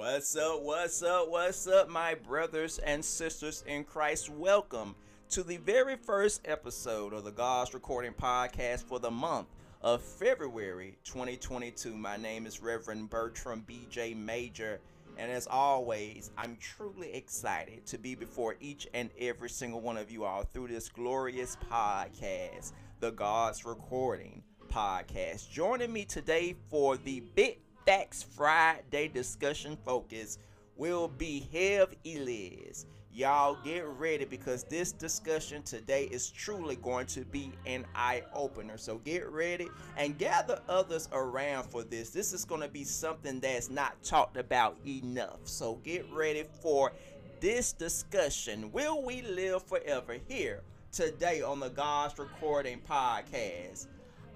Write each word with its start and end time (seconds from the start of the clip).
What's 0.00 0.34
up? 0.34 0.62
What's 0.62 1.02
up? 1.02 1.28
What's 1.28 1.66
up, 1.66 1.90
my 1.90 2.14
brothers 2.14 2.78
and 2.78 3.04
sisters 3.04 3.62
in 3.66 3.84
Christ? 3.84 4.30
Welcome 4.30 4.94
to 5.28 5.42
the 5.42 5.58
very 5.58 5.96
first 5.96 6.40
episode 6.46 7.12
of 7.12 7.24
the 7.24 7.30
God's 7.30 7.74
Recording 7.74 8.14
Podcast 8.14 8.84
for 8.84 8.98
the 8.98 9.10
month 9.10 9.48
of 9.82 10.00
February 10.00 10.96
2022. 11.04 11.94
My 11.94 12.16
name 12.16 12.46
is 12.46 12.62
Reverend 12.62 13.10
Bertram 13.10 13.62
BJ 13.68 14.16
Major, 14.16 14.80
and 15.18 15.30
as 15.30 15.46
always, 15.46 16.30
I'm 16.38 16.56
truly 16.56 17.12
excited 17.12 17.84
to 17.84 17.98
be 17.98 18.14
before 18.14 18.56
each 18.58 18.88
and 18.94 19.10
every 19.18 19.50
single 19.50 19.82
one 19.82 19.98
of 19.98 20.10
you 20.10 20.24
all 20.24 20.44
through 20.44 20.68
this 20.68 20.88
glorious 20.88 21.58
podcast, 21.70 22.72
the 23.00 23.10
God's 23.10 23.66
Recording 23.66 24.42
Podcast. 24.72 25.50
Joining 25.50 25.92
me 25.92 26.06
today 26.06 26.56
for 26.70 26.96
the 26.96 27.20
Big 27.34 27.58
Facts 27.86 28.22
Friday 28.22 29.08
discussion 29.08 29.76
focus 29.84 30.38
will 30.76 31.08
be 31.08 31.48
Hev 31.52 31.94
Eliz. 32.04 32.86
Y'all 33.12 33.58
get 33.64 33.86
ready 33.86 34.24
because 34.24 34.64
this 34.64 34.92
discussion 34.92 35.62
today 35.62 36.04
is 36.12 36.30
truly 36.30 36.76
going 36.76 37.06
to 37.06 37.24
be 37.24 37.52
an 37.66 37.84
eye 37.94 38.22
opener. 38.34 38.78
So 38.78 38.98
get 38.98 39.28
ready 39.30 39.68
and 39.96 40.16
gather 40.16 40.60
others 40.68 41.08
around 41.12 41.64
for 41.64 41.82
this. 41.82 42.10
This 42.10 42.32
is 42.32 42.44
going 42.44 42.60
to 42.60 42.68
be 42.68 42.84
something 42.84 43.40
that's 43.40 43.68
not 43.68 44.00
talked 44.04 44.36
about 44.36 44.76
enough. 44.86 45.40
So 45.44 45.76
get 45.82 46.06
ready 46.12 46.44
for 46.62 46.92
this 47.40 47.72
discussion. 47.72 48.70
Will 48.70 49.02
we 49.02 49.22
live 49.22 49.64
forever 49.64 50.16
here 50.28 50.62
today 50.92 51.42
on 51.42 51.58
the 51.58 51.70
God's 51.70 52.18
Recording 52.18 52.80
Podcast? 52.88 53.88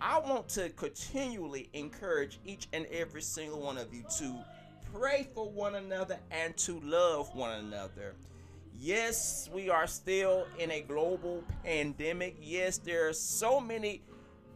I 0.07 0.19
want 0.19 0.51
to 0.51 0.69
continually 0.69 1.71
encourage 1.73 2.39
each 2.45 2.69
and 2.75 2.85
every 2.93 3.23
single 3.23 3.59
one 3.59 3.79
of 3.79 3.95
you 3.95 4.05
to 4.19 4.35
pray 4.93 5.27
for 5.35 5.49
one 5.49 5.77
another 5.77 6.19
and 6.31 6.55
to 6.59 6.79
love 6.81 7.35
one 7.35 7.53
another. 7.65 8.15
Yes, 8.79 9.49
we 9.51 9.71
are 9.71 9.87
still 9.87 10.47
in 10.59 10.71
a 10.73 10.83
global 10.83 11.43
pandemic. 11.65 12.37
Yes, 12.39 12.77
there 12.77 13.09
are 13.09 13.15
so 13.15 13.59
many 13.59 14.03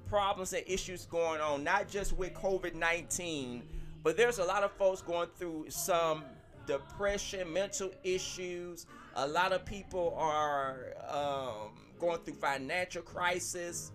problems 0.06 0.52
and 0.52 0.64
issues 0.66 1.06
going 1.06 1.40
on, 1.40 1.64
not 1.64 1.88
just 1.88 2.12
with 2.12 2.34
COVID 2.34 2.74
19, 2.74 3.62
but 4.02 4.18
there's 4.18 4.40
a 4.40 4.44
lot 4.44 4.64
of 4.64 4.72
folks 4.72 5.00
going 5.00 5.30
through 5.38 5.70
some 5.70 6.24
depression, 6.66 7.50
mental 7.50 7.90
issues. 8.04 8.84
A 9.16 9.26
lot 9.26 9.54
of 9.54 9.64
people 9.64 10.14
are 10.18 10.88
um, 11.08 11.70
going 11.98 12.18
through 12.18 12.34
financial 12.34 13.00
crisis. 13.00 13.92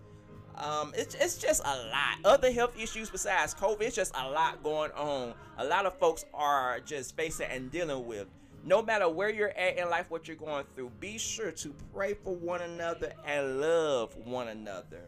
Um, 0.56 0.92
it's, 0.96 1.14
it's 1.14 1.36
just 1.36 1.62
a 1.64 1.76
lot. 1.88 2.18
Other 2.24 2.52
health 2.52 2.78
issues 2.78 3.10
besides 3.10 3.54
COVID, 3.54 3.82
it's 3.82 3.96
just 3.96 4.14
a 4.16 4.28
lot 4.28 4.62
going 4.62 4.92
on. 4.92 5.34
A 5.58 5.64
lot 5.64 5.86
of 5.86 5.98
folks 5.98 6.24
are 6.32 6.80
just 6.80 7.16
facing 7.16 7.48
and 7.50 7.70
dealing 7.70 8.06
with. 8.06 8.28
No 8.64 8.80
matter 8.80 9.08
where 9.08 9.30
you're 9.30 9.50
at 9.50 9.76
in 9.76 9.90
life, 9.90 10.10
what 10.10 10.26
you're 10.26 10.36
going 10.36 10.64
through, 10.74 10.90
be 11.00 11.18
sure 11.18 11.50
to 11.50 11.74
pray 11.92 12.14
for 12.14 12.34
one 12.34 12.62
another 12.62 13.12
and 13.26 13.60
love 13.60 14.16
one 14.24 14.48
another, 14.48 15.02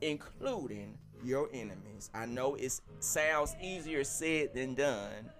including 0.00 0.96
your 1.24 1.48
enemies. 1.52 2.10
I 2.14 2.26
know 2.26 2.54
it 2.54 2.80
sounds 3.00 3.56
easier 3.60 4.04
said 4.04 4.54
than 4.54 4.74
done, 4.74 5.30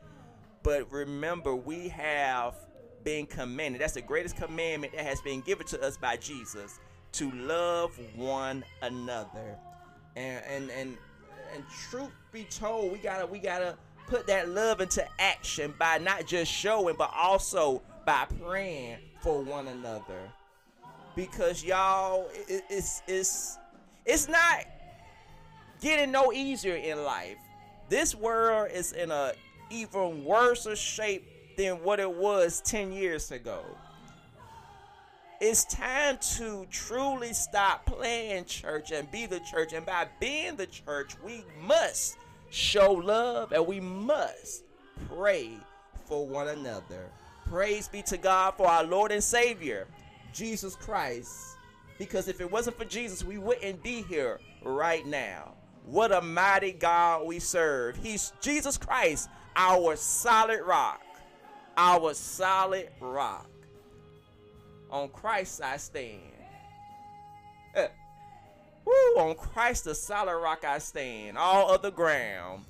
but 0.63 0.91
remember, 0.91 1.55
we 1.55 1.89
have 1.89 2.57
been 3.05 3.27
commanded. 3.27 3.81
That's 3.81 3.95
the 3.95 4.03
greatest 4.03 4.37
commandment 4.37 4.93
that 4.95 5.07
has 5.07 5.21
been 5.21 5.41
given 5.41 5.67
to 5.69 5.81
us 5.81 5.97
by 5.97 6.17
Jesus 6.17 6.81
to 7.13 7.31
love 7.33 7.99
one 8.15 8.65
another. 8.83 9.57
And 10.17 10.45
and 10.47 10.71
and 10.71 10.97
and 11.55 11.65
truth 11.91 12.11
be 12.33 12.45
told, 12.45 12.93
we 12.93 12.99
gotta 12.99 13.27
we 13.27 13.39
gotta 13.39 13.77
put 14.07 14.27
that 14.27 14.49
love 14.49 14.81
into 14.81 15.07
action 15.21 15.75
by 15.79 15.99
not 15.99 16.27
just 16.27 16.51
showing, 16.51 16.97
but 16.99 17.13
also 17.15 17.83
by 18.05 18.27
praying 18.43 18.99
for 19.21 19.43
one 19.43 19.69
another. 19.69 20.31
Because 21.15 21.63
y'all, 21.65 22.29
it, 22.49 22.65
it's 22.69 23.03
it's 23.07 23.59
it's 24.05 24.29
not 24.29 24.65
getting 25.81 26.11
no 26.11 26.33
easier 26.33 26.77
in 26.77 27.03
life. 27.05 27.39
This 27.89 28.15
world 28.15 28.71
is 28.73 28.93
in 28.93 29.11
a 29.11 29.33
even 29.71 30.25
worse 30.25 30.67
shape 30.79 31.27
than 31.57 31.83
what 31.83 32.01
it 32.01 32.11
was 32.11 32.61
10 32.65 32.93
years 32.93 33.31
ago. 33.31 33.63
It's 35.41 35.65
time 35.65 36.19
to 36.37 36.67
truly 36.71 37.33
stop 37.33 37.87
playing 37.87 38.45
church 38.45 38.91
and 38.91 39.11
be 39.11 39.25
the 39.25 39.41
church. 39.41 39.73
And 39.73 39.87
by 39.87 40.07
being 40.21 40.55
the 40.57 40.67
church, 40.67 41.17
we 41.25 41.45
must 41.63 42.19
show 42.51 42.93
love 42.93 43.53
and 43.53 43.67
we 43.67 43.81
must 43.81 44.65
pray 45.09 45.53
for 46.05 46.27
one 46.27 46.49
another. 46.49 47.09
Praise 47.47 47.89
be 47.89 48.03
to 48.03 48.19
God 48.19 48.55
for 48.59 48.67
our 48.67 48.85
Lord 48.85 49.13
and 49.13 49.25
Savior, 49.25 49.87
Jesus 50.35 50.77
Christ. 50.77 51.57
Because 51.99 52.29
if 52.29 52.43
it 52.43 52.51
wasn't 52.51 52.77
for 52.77 52.85
Jesus, 52.85 53.25
we 53.25 53.39
wouldn't 53.39 53.83
be 53.83 54.03
here 54.03 54.41
right 54.63 55.07
now. 55.07 55.55
What 55.87 56.13
a 56.13 56.21
mighty 56.21 56.73
God 56.73 57.27
we 57.27 57.39
serve. 57.39 57.97
He's 57.97 58.35
Jesus 58.43 58.77
Christ, 58.77 59.31
our 59.57 59.97
solid 59.97 60.61
rock. 60.67 61.01
Our 61.79 62.13
solid 62.13 62.91
rock. 63.01 63.49
On 64.91 65.09
Christ 65.09 65.61
I 65.63 65.77
stand. 65.77 66.21
Uh, 67.77 67.87
woo, 68.85 69.21
on 69.21 69.35
Christ 69.37 69.85
the 69.85 69.95
solid 69.95 70.37
rock 70.37 70.65
I 70.65 70.79
stand. 70.79 71.39
All 71.39 71.71
other 71.71 71.93
ground 71.93 72.65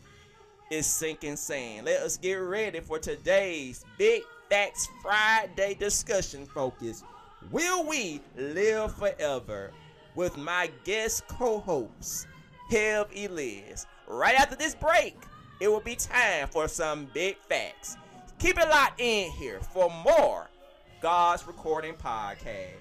is 0.70 0.86
sinking 0.86 1.36
sand. 1.36 1.86
Let 1.86 2.02
us 2.02 2.18
get 2.18 2.34
ready 2.34 2.80
for 2.80 2.98
today's 2.98 3.84
Big 3.96 4.22
Facts 4.50 4.88
Friday 5.02 5.74
discussion 5.74 6.44
focus. 6.46 7.02
Will 7.50 7.86
we 7.86 8.20
live 8.36 8.94
forever? 8.94 9.72
With 10.14 10.36
my 10.36 10.70
guest 10.84 11.26
co-host, 11.28 12.26
Hev 12.68 13.06
Eliz. 13.16 13.86
Right 14.06 14.34
after 14.34 14.56
this 14.56 14.74
break, 14.74 15.16
it 15.60 15.68
will 15.68 15.80
be 15.80 15.94
time 15.94 16.48
for 16.48 16.68
some 16.68 17.06
big 17.14 17.38
facts. 17.38 17.96
Keep 18.38 18.58
it 18.58 18.68
locked 18.68 19.00
in 19.00 19.30
here 19.32 19.60
for 19.60 19.88
more 20.04 20.50
God's 21.00 21.46
Recording 21.46 21.94
Podcast. 21.94 22.74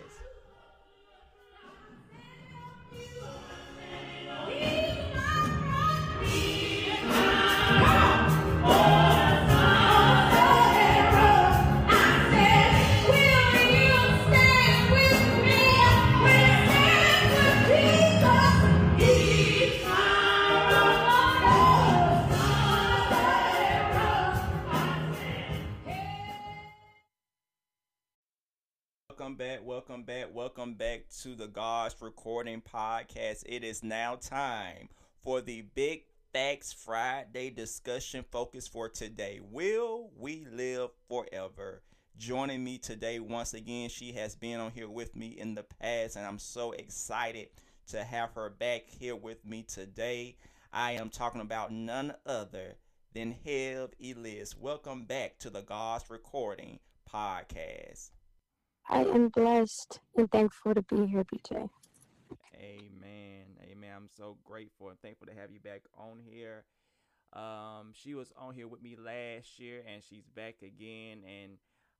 Welcome 8.61 9.18
back, 29.39 29.63
welcome 29.63 30.03
back, 30.03 30.27
welcome 30.33 30.73
back 30.73 31.05
to 31.21 31.33
the 31.33 31.47
God's 31.47 31.95
Recording 32.01 32.61
Podcast. 32.61 33.45
It 33.45 33.63
is 33.63 33.81
now 33.85 34.15
time 34.15 34.89
for 35.23 35.39
the 35.39 35.61
Big 35.61 36.03
Facts 36.33 36.73
Friday 36.73 37.49
discussion 37.49 38.25
focus 38.31 38.67
for 38.67 38.89
today. 38.89 39.39
Will 39.41 40.11
we 40.17 40.45
live 40.51 40.89
forever? 41.07 41.83
Joining 42.17 42.65
me 42.65 42.79
today, 42.79 43.21
once 43.21 43.53
again, 43.53 43.87
she 43.87 44.11
has 44.11 44.35
been 44.35 44.59
on 44.59 44.71
here 44.71 44.89
with 44.89 45.15
me 45.15 45.27
in 45.27 45.55
the 45.55 45.63
past, 45.63 46.17
and 46.17 46.25
I'm 46.27 46.37
so 46.37 46.73
excited 46.73 47.47
to 47.91 48.03
have 48.03 48.33
her 48.33 48.49
back 48.49 48.89
here 48.89 49.15
with 49.15 49.45
me 49.45 49.63
today. 49.63 50.35
I 50.73 50.91
am 50.91 51.09
talking 51.09 51.39
about 51.39 51.71
none 51.71 52.13
other 52.25 52.75
than 53.13 53.37
Hev 53.45 53.91
Eliz. 54.03 54.57
Welcome 54.57 55.05
back 55.05 55.39
to 55.39 55.49
the 55.49 55.61
God's 55.61 56.09
Recording 56.09 56.79
Podcast. 57.09 58.09
I 58.89 59.03
am 59.03 59.29
blessed 59.29 59.99
and 60.17 60.31
thankful 60.31 60.73
to 60.73 60.81
be 60.81 61.05
here, 61.05 61.23
BJ. 61.23 61.69
Amen. 62.55 63.45
Amen. 63.61 63.89
I'm 63.95 64.09
so 64.17 64.37
grateful 64.43 64.89
and 64.89 64.99
thankful 64.99 65.27
to 65.27 65.33
have 65.33 65.51
you 65.51 65.59
back 65.59 65.81
on 65.95 66.19
here. 66.19 66.65
Um, 67.33 67.91
she 67.93 68.15
was 68.15 68.33
on 68.35 68.55
here 68.55 68.67
with 68.67 68.81
me 68.81 68.95
last 68.97 69.59
year 69.59 69.83
and 69.87 70.01
she's 70.03 70.25
back 70.35 70.55
again. 70.63 71.19
And 71.23 71.57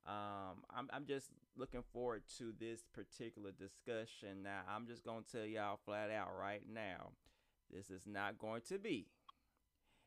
um, 0.07 0.63
I'm, 0.75 0.89
I'm 0.91 1.05
just 1.05 1.27
looking 1.55 1.83
forward 1.93 2.23
to 2.39 2.53
this 2.59 2.81
particular 2.91 3.51
discussion. 3.51 4.41
Now, 4.41 4.61
I'm 4.67 4.87
just 4.87 5.05
going 5.05 5.23
to 5.23 5.31
tell 5.31 5.45
y'all 5.45 5.79
flat 5.85 6.09
out 6.09 6.29
right 6.39 6.63
now 6.67 7.11
this 7.71 7.91
is 7.91 8.07
not 8.07 8.39
going 8.39 8.61
to 8.69 8.79
be 8.79 9.05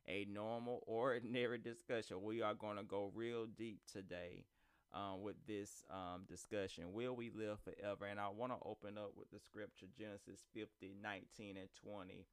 a 0.08 0.24
normal, 0.24 0.82
ordinary 0.88 1.58
discussion. 1.58 2.22
We 2.24 2.42
are 2.42 2.54
going 2.54 2.76
to 2.76 2.82
go 2.82 3.12
real 3.14 3.46
deep 3.46 3.78
today 3.90 4.46
um, 4.94 5.22
with 5.22 5.36
this 5.46 5.84
um, 5.90 6.24
discussion. 6.28 6.92
Will 6.92 7.14
we 7.14 7.30
live 7.30 7.58
forever? 7.60 8.06
And 8.06 8.20
I 8.20 8.28
want 8.28 8.52
to 8.52 8.58
open 8.66 8.98
up 8.98 9.12
with 9.16 9.30
the 9.30 9.40
scripture 9.40 9.86
Genesis 9.98 10.44
50 10.54 10.94
19 11.02 11.56
and 11.56 11.68
20. 11.84 12.26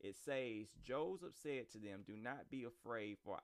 It 0.00 0.16
says, 0.16 0.68
Joseph 0.82 1.34
said 1.42 1.70
to 1.72 1.78
them, 1.78 2.04
Do 2.06 2.16
not 2.16 2.50
be 2.50 2.64
afraid, 2.64 3.18
for 3.24 3.38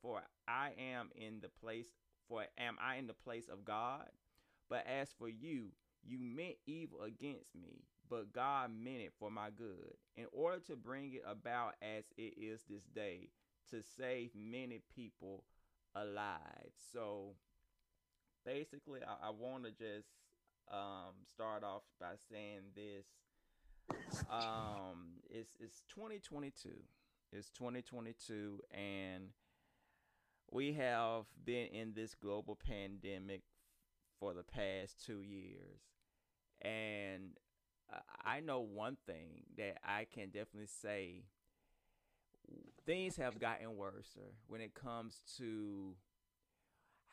for 0.00 0.22
I 0.48 0.70
am 0.78 1.10
in 1.14 1.40
the 1.42 1.48
place 1.48 1.86
for 2.28 2.44
am 2.56 2.76
I 2.80 2.96
in 2.96 3.06
the 3.08 3.12
place 3.12 3.48
of 3.48 3.64
God? 3.64 4.06
But 4.68 4.86
as 4.86 5.08
for 5.18 5.28
you, 5.28 5.72
you 6.04 6.18
meant 6.20 6.56
evil 6.64 7.02
against 7.02 7.54
me, 7.54 7.82
but 8.08 8.32
God 8.32 8.70
meant 8.72 9.00
it 9.00 9.12
for 9.18 9.30
my 9.30 9.50
good, 9.50 9.96
in 10.16 10.26
order 10.32 10.60
to 10.68 10.76
bring 10.76 11.12
it 11.12 11.22
about 11.26 11.74
as 11.82 12.04
it 12.16 12.34
is 12.38 12.62
this 12.70 12.84
day, 12.94 13.30
to 13.70 13.82
save 13.82 14.30
many 14.34 14.80
people 14.94 15.44
alive. 15.94 16.70
So 16.92 17.34
basically, 18.44 19.00
I, 19.02 19.28
I 19.28 19.30
want 19.30 19.64
to 19.64 19.70
just 19.70 20.08
um, 20.70 21.14
start 21.32 21.64
off 21.64 21.82
by 22.00 22.14
saying 22.30 22.72
this. 22.74 23.06
Um, 24.30 25.18
it's 25.28 25.56
it's 25.60 25.82
2022. 25.94 26.70
It's 27.32 27.50
2022, 27.50 28.60
and 28.72 29.28
we 30.50 30.72
have 30.74 31.24
been 31.44 31.66
in 31.68 31.92
this 31.94 32.14
global 32.14 32.56
pandemic 32.56 33.42
for 34.18 34.34
the 34.34 34.42
past 34.42 35.04
two 35.04 35.22
years, 35.22 35.80
and 36.60 37.30
I 38.24 38.40
know 38.40 38.60
one 38.60 38.96
thing 39.06 39.42
that 39.56 39.78
I 39.84 40.06
can 40.12 40.26
definitely 40.26 40.66
say 40.66 41.24
things 42.86 43.16
have 43.16 43.38
gotten 43.38 43.76
worse 43.76 44.16
when 44.46 44.60
it 44.60 44.74
comes 44.74 45.20
to 45.38 45.94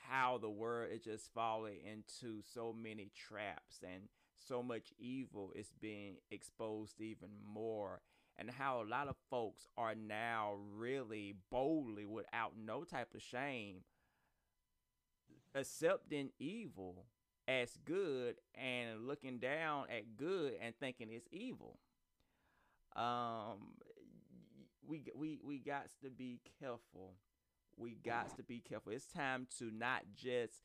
how 0.09 0.37
the 0.37 0.49
world 0.49 0.89
is 0.93 1.03
just 1.03 1.33
falling 1.33 1.77
into 1.85 2.41
so 2.53 2.73
many 2.73 3.11
traps 3.15 3.79
and 3.83 4.03
so 4.35 4.63
much 4.63 4.93
evil 4.99 5.51
is 5.55 5.71
being 5.81 6.15
exposed 6.31 7.01
even 7.01 7.29
more 7.45 8.01
and 8.37 8.51
how 8.51 8.81
a 8.81 8.89
lot 8.89 9.07
of 9.07 9.15
folks 9.29 9.67
are 9.77 9.95
now 9.95 10.55
really 10.75 11.35
boldly 11.51 12.05
without 12.05 12.53
no 12.57 12.83
type 12.83 13.13
of 13.15 13.21
shame 13.21 13.77
accepting 15.55 16.29
evil 16.39 17.05
as 17.47 17.77
good 17.85 18.35
and 18.55 19.07
looking 19.07 19.39
down 19.39 19.85
at 19.89 20.15
good 20.17 20.53
and 20.61 20.75
thinking 20.79 21.07
it's 21.11 21.27
evil. 21.31 21.79
Um 22.95 23.73
we 24.87 25.03
we 25.15 25.39
we 25.43 25.59
got 25.59 25.87
to 26.03 26.09
be 26.09 26.39
careful 26.59 27.13
we 27.77 27.97
got 28.03 28.35
to 28.37 28.43
be 28.43 28.59
careful 28.59 28.91
it's 28.91 29.05
time 29.05 29.47
to 29.59 29.71
not 29.71 30.03
just 30.15 30.61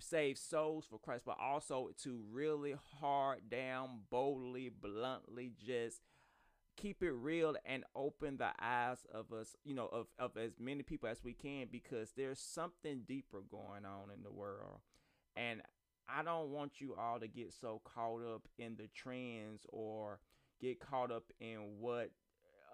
save 0.00 0.38
souls 0.38 0.86
for 0.88 0.98
Christ, 0.98 1.24
but 1.24 1.38
also 1.40 1.90
to 2.02 2.20
really 2.30 2.74
hard 3.00 3.48
down, 3.50 4.00
boldly, 4.10 4.68
bluntly, 4.68 5.52
just 5.64 6.00
keep 6.76 7.02
it 7.02 7.12
real 7.12 7.56
and 7.64 7.84
open 7.94 8.36
the 8.36 8.50
eyes 8.60 8.98
of 9.12 9.32
us, 9.32 9.56
you 9.64 9.74
know, 9.74 9.86
of, 9.86 10.06
of 10.18 10.36
as 10.36 10.52
many 10.60 10.82
people 10.82 11.08
as 11.08 11.24
we 11.24 11.32
can 11.32 11.68
because 11.70 12.12
there's 12.16 12.38
something 12.38 13.02
deeper 13.08 13.42
going 13.50 13.84
on 13.84 14.10
in 14.14 14.22
the 14.22 14.32
world. 14.32 14.80
And 15.34 15.62
I 16.08 16.22
don't 16.22 16.50
want 16.50 16.80
you 16.80 16.94
all 16.94 17.18
to 17.18 17.28
get 17.28 17.52
so 17.52 17.80
caught 17.84 18.22
up 18.22 18.42
in 18.58 18.76
the 18.76 18.88
trends 18.94 19.66
or 19.68 20.20
get 20.60 20.80
caught 20.80 21.10
up 21.10 21.24
in 21.40 21.78
what 21.80 22.10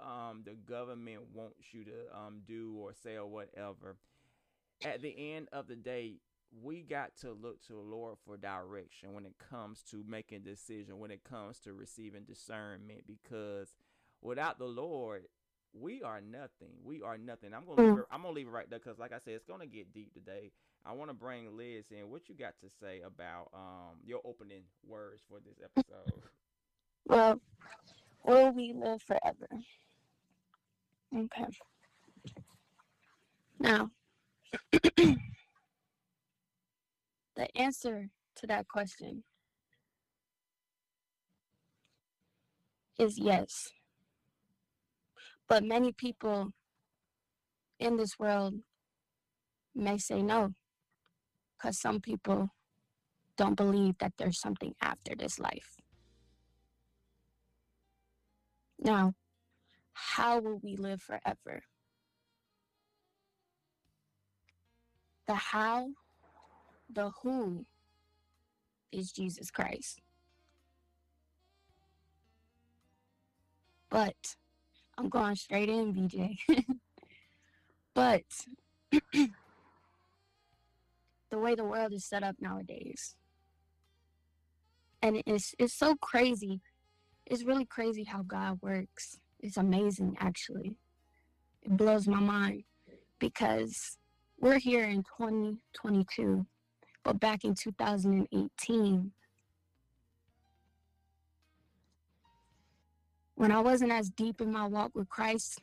um, 0.00 0.42
the 0.44 0.54
government 0.54 1.20
wants 1.34 1.72
you 1.72 1.84
to 1.84 2.16
um, 2.16 2.42
do 2.46 2.74
or 2.78 2.92
say 2.94 3.16
or 3.16 3.26
whatever. 3.26 3.96
At 4.84 5.02
the 5.02 5.34
end 5.34 5.48
of 5.52 5.68
the 5.68 5.76
day, 5.76 6.16
we 6.62 6.82
got 6.82 7.16
to 7.20 7.32
look 7.32 7.62
to 7.66 7.72
the 7.72 7.78
Lord 7.78 8.18
for 8.24 8.36
direction 8.36 9.14
when 9.14 9.24
it 9.24 9.34
comes 9.38 9.82
to 9.90 10.04
making 10.06 10.42
decision, 10.42 10.98
when 10.98 11.10
it 11.10 11.24
comes 11.24 11.58
to 11.60 11.72
receiving 11.72 12.24
discernment, 12.24 13.06
because 13.06 13.74
without 14.20 14.58
the 14.58 14.66
Lord, 14.66 15.24
we 15.72 16.02
are 16.02 16.20
nothing. 16.20 16.74
We 16.84 17.00
are 17.02 17.16
nothing. 17.16 17.54
I'm 17.54 17.64
gonna 17.64 17.80
leave 17.80 17.98
it, 17.98 18.04
I'm 18.10 18.22
gonna 18.22 18.34
leave 18.34 18.48
it 18.48 18.50
right 18.50 18.68
there 18.68 18.78
because, 18.78 18.98
like 18.98 19.12
I 19.12 19.18
said, 19.18 19.34
it's 19.34 19.46
gonna 19.46 19.66
get 19.66 19.94
deep 19.94 20.12
today. 20.12 20.52
I 20.84 20.92
want 20.92 21.10
to 21.10 21.14
bring 21.14 21.56
Liz 21.56 21.86
in. 21.90 22.10
What 22.10 22.28
you 22.28 22.34
got 22.34 22.54
to 22.60 22.68
say 22.68 23.00
about 23.00 23.48
um 23.54 23.98
your 24.04 24.20
opening 24.24 24.64
words 24.86 25.22
for 25.28 25.38
this 25.40 25.56
episode? 25.64 26.22
Well, 27.06 27.40
will 28.24 28.52
we 28.52 28.74
live 28.74 29.02
forever? 29.02 29.48
Okay. 31.16 31.46
Now, 33.58 33.90
the 34.72 35.18
answer 37.56 38.08
to 38.36 38.46
that 38.46 38.68
question 38.68 39.24
is 42.98 43.18
yes. 43.18 43.68
But 45.48 45.64
many 45.64 45.92
people 45.92 46.52
in 47.78 47.96
this 47.96 48.18
world 48.18 48.54
may 49.74 49.98
say 49.98 50.22
no, 50.22 50.52
because 51.58 51.80
some 51.80 52.00
people 52.00 52.48
don't 53.36 53.56
believe 53.56 53.96
that 53.98 54.12
there's 54.18 54.40
something 54.40 54.74
after 54.80 55.14
this 55.16 55.38
life. 55.38 55.76
Now, 58.82 59.14
how 59.92 60.40
will 60.40 60.58
we 60.62 60.76
live 60.76 61.00
forever? 61.02 61.62
The 65.26 65.34
how 65.34 65.90
the 66.90 67.10
who 67.22 67.64
is 68.90 69.12
Jesus 69.12 69.50
Christ. 69.50 70.00
But 73.88 74.36
I'm 74.98 75.08
going 75.08 75.36
straight 75.36 75.68
in, 75.68 75.94
BJ. 75.94 76.36
but 77.94 78.22
the 79.12 79.30
way 81.38 81.54
the 81.54 81.64
world 81.64 81.92
is 81.92 82.04
set 82.04 82.22
up 82.22 82.36
nowadays, 82.40 83.16
and 85.02 85.22
it's 85.26 85.54
it's 85.58 85.74
so 85.74 85.94
crazy. 85.96 86.60
It's 87.26 87.44
really 87.44 87.64
crazy 87.64 88.04
how 88.04 88.22
God 88.22 88.58
works. 88.62 89.18
It's 89.40 89.56
amazing, 89.56 90.16
actually. 90.20 90.76
It 91.62 91.76
blows 91.76 92.06
my 92.06 92.20
mind 92.20 92.64
because 93.18 93.96
we're 94.40 94.58
here 94.58 94.84
in 94.84 95.04
2022 95.18 96.46
but 97.04 97.18
back 97.18 97.44
in 97.44 97.54
2018, 97.54 99.12
when 103.34 103.50
I 103.50 103.60
wasn't 103.60 103.92
as 103.92 104.10
deep 104.10 104.40
in 104.40 104.52
my 104.52 104.66
walk 104.66 104.92
with 104.94 105.08
Christ, 105.08 105.60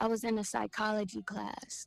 I 0.00 0.06
was 0.06 0.24
in 0.24 0.38
a 0.38 0.44
psychology 0.44 1.22
class. 1.22 1.86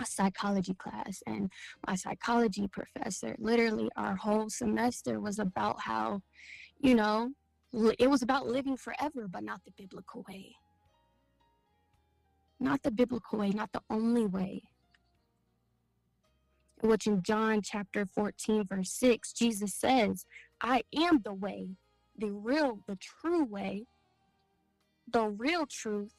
A 0.00 0.06
psychology 0.06 0.74
class, 0.74 1.22
and 1.26 1.50
my 1.86 1.94
psychology 1.94 2.68
professor, 2.68 3.36
literally, 3.38 3.88
our 3.96 4.16
whole 4.16 4.50
semester 4.50 5.20
was 5.20 5.38
about 5.38 5.80
how, 5.80 6.20
you 6.80 6.94
know, 6.94 7.30
it 7.98 8.10
was 8.10 8.22
about 8.22 8.46
living 8.46 8.76
forever, 8.76 9.28
but 9.28 9.44
not 9.44 9.60
the 9.64 9.72
biblical 9.76 10.24
way. 10.28 10.56
Not 12.58 12.82
the 12.82 12.90
biblical 12.90 13.38
way, 13.38 13.50
not 13.50 13.70
the 13.72 13.82
only 13.88 14.26
way 14.26 14.62
which 16.84 17.06
in 17.06 17.22
John 17.22 17.60
chapter 17.62 18.06
14, 18.14 18.66
verse 18.66 18.92
6, 18.92 19.32
Jesus 19.32 19.74
says, 19.74 20.26
I 20.60 20.82
am 20.94 21.20
the 21.24 21.32
way, 21.32 21.68
the 22.16 22.30
real, 22.30 22.80
the 22.86 22.96
true 22.96 23.44
way, 23.44 23.86
the 25.10 25.28
real 25.28 25.66
truth, 25.66 26.14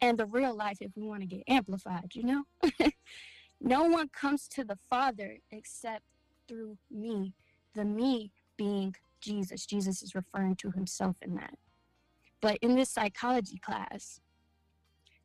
and 0.00 0.18
the 0.18 0.26
real 0.26 0.54
life 0.54 0.78
if 0.80 0.92
we 0.96 1.06
want 1.06 1.20
to 1.20 1.26
get 1.26 1.42
amplified, 1.48 2.12
you 2.12 2.22
know? 2.22 2.44
no 3.60 3.84
one 3.84 4.08
comes 4.08 4.48
to 4.48 4.64
the 4.64 4.78
Father 4.88 5.38
except 5.50 6.04
through 6.46 6.76
me, 6.90 7.34
the 7.74 7.84
me 7.84 8.32
being 8.56 8.94
Jesus. 9.20 9.66
Jesus 9.66 10.02
is 10.02 10.14
referring 10.14 10.56
to 10.56 10.70
himself 10.70 11.16
in 11.22 11.34
that. 11.36 11.54
But 12.40 12.58
in 12.62 12.76
this 12.76 12.90
psychology 12.90 13.58
class, 13.58 14.20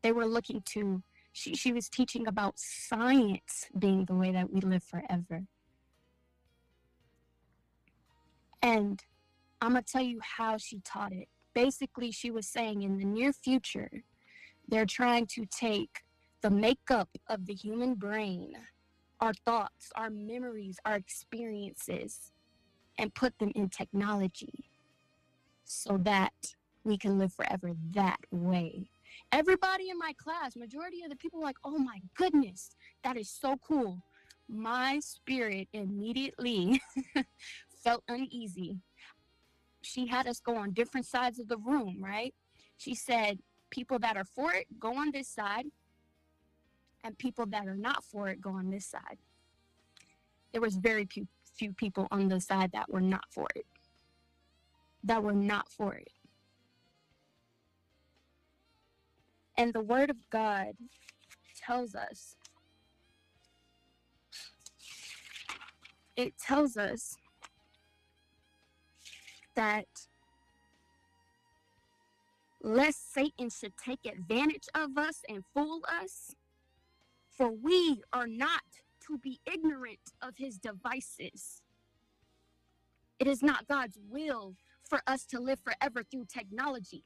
they 0.02 0.12
were 0.12 0.26
looking 0.26 0.62
to 0.66 1.04
she, 1.34 1.56
she 1.56 1.74
was 1.74 1.90
teaching 1.90 2.28
about 2.28 2.60
science 2.60 3.68
being 3.78 4.06
the 4.06 4.14
way 4.14 4.32
that 4.32 4.52
we 4.52 4.62
live 4.62 4.84
forever. 4.84 5.44
And 8.62 9.04
I'm 9.60 9.72
going 9.72 9.84
to 9.84 9.92
tell 9.92 10.04
you 10.04 10.20
how 10.22 10.58
she 10.58 10.80
taught 10.82 11.12
it. 11.12 11.28
Basically, 11.56 12.12
she 12.12 12.30
was 12.30 12.48
saying 12.48 12.84
in 12.84 12.98
the 12.98 13.04
near 13.04 13.34
future, 13.34 14.04
they're 14.68 14.86
trying 14.86 15.28
to 15.28 15.46
take 15.46 16.04
the 16.42 16.50
makeup 16.50 17.10
of 17.28 17.46
the 17.46 17.54
human 17.54 17.96
brain, 17.96 18.54
our 19.20 19.34
thoughts, 19.46 19.92
our 19.96 20.10
memories, 20.10 20.78
our 20.86 20.96
experiences, 20.96 22.32
and 22.98 23.14
put 23.14 23.38
them 23.40 23.52
in 23.56 23.70
technology 23.70 24.66
so 25.64 25.98
that 25.98 26.34
we 26.84 26.98
can 26.98 27.18
live 27.18 27.34
forever 27.34 27.72
that 27.92 28.20
way 28.32 28.90
everybody 29.32 29.90
in 29.90 29.98
my 29.98 30.14
class, 30.18 30.56
majority 30.56 31.04
of 31.04 31.10
the 31.10 31.16
people 31.16 31.42
like, 31.42 31.58
oh 31.64 31.78
my 31.78 32.00
goodness, 32.16 32.72
that 33.04 33.18
is 33.18 33.30
so 33.30 33.58
cool. 33.58 34.02
My 34.48 35.00
spirit 35.00 35.68
immediately 35.74 36.82
felt 37.84 38.04
uneasy. 38.08 38.78
She 39.82 40.08
had 40.08 40.28
us 40.28 40.40
go 40.40 40.56
on 40.56 40.72
different 40.72 41.06
sides 41.06 41.40
of 41.40 41.48
the 41.48 41.58
room, 41.58 41.98
right? 42.00 42.34
She 42.78 42.96
said, 42.96 43.40
people 43.74 43.98
that 43.98 44.16
are 44.16 44.24
for 44.24 44.54
it 44.54 44.68
go 44.80 44.96
on 44.96 45.10
this 45.12 45.28
side, 45.28 45.66
and 47.04 47.18
people 47.18 47.46
that 47.48 47.68
are 47.68 47.76
not 47.76 48.04
for 48.04 48.30
it 48.30 48.40
go 48.40 48.52
on 48.52 48.70
this 48.70 48.86
side. 48.86 49.18
There 50.52 50.62
was 50.62 50.76
very 50.76 51.06
few, 51.06 51.28
few 51.58 51.74
people 51.74 52.08
on 52.12 52.28
the 52.28 52.40
side 52.40 52.72
that 52.74 52.90
were 52.90 53.02
not 53.02 53.26
for 53.32 53.48
it. 53.56 53.66
That 55.04 55.24
were 55.24 55.34
not 55.34 55.70
for 55.70 55.96
it. 55.96 56.12
And 59.58 59.74
the 59.74 59.82
word 59.82 60.12
of 60.12 60.18
God 60.30 60.74
tells 61.66 61.96
us 61.96 62.36
it 66.16 66.38
tells 66.38 66.78
us 66.78 67.16
that 69.56 69.88
lest 72.64 73.14
Satan 73.14 73.50
should 73.50 73.74
take 73.78 74.06
advantage 74.06 74.68
of 74.74 74.98
us 74.98 75.22
and 75.28 75.44
fool 75.54 75.82
us, 76.02 76.34
for 77.30 77.52
we 77.52 78.02
are 78.14 78.28
not 78.28 78.62
to 79.08 79.18
be 79.18 79.40
ignorant 79.46 80.14
of 80.22 80.38
his 80.38 80.58
devices. 80.58 81.62
It 83.20 83.28
is 83.28 83.44
not 83.44 83.68
God's 83.68 84.00
will 84.10 84.56
for 84.84 85.02
us 85.06 85.26
to 85.28 85.40
live 85.40 85.60
forever 85.60 86.04
through 86.04 86.26
technology. 86.34 87.04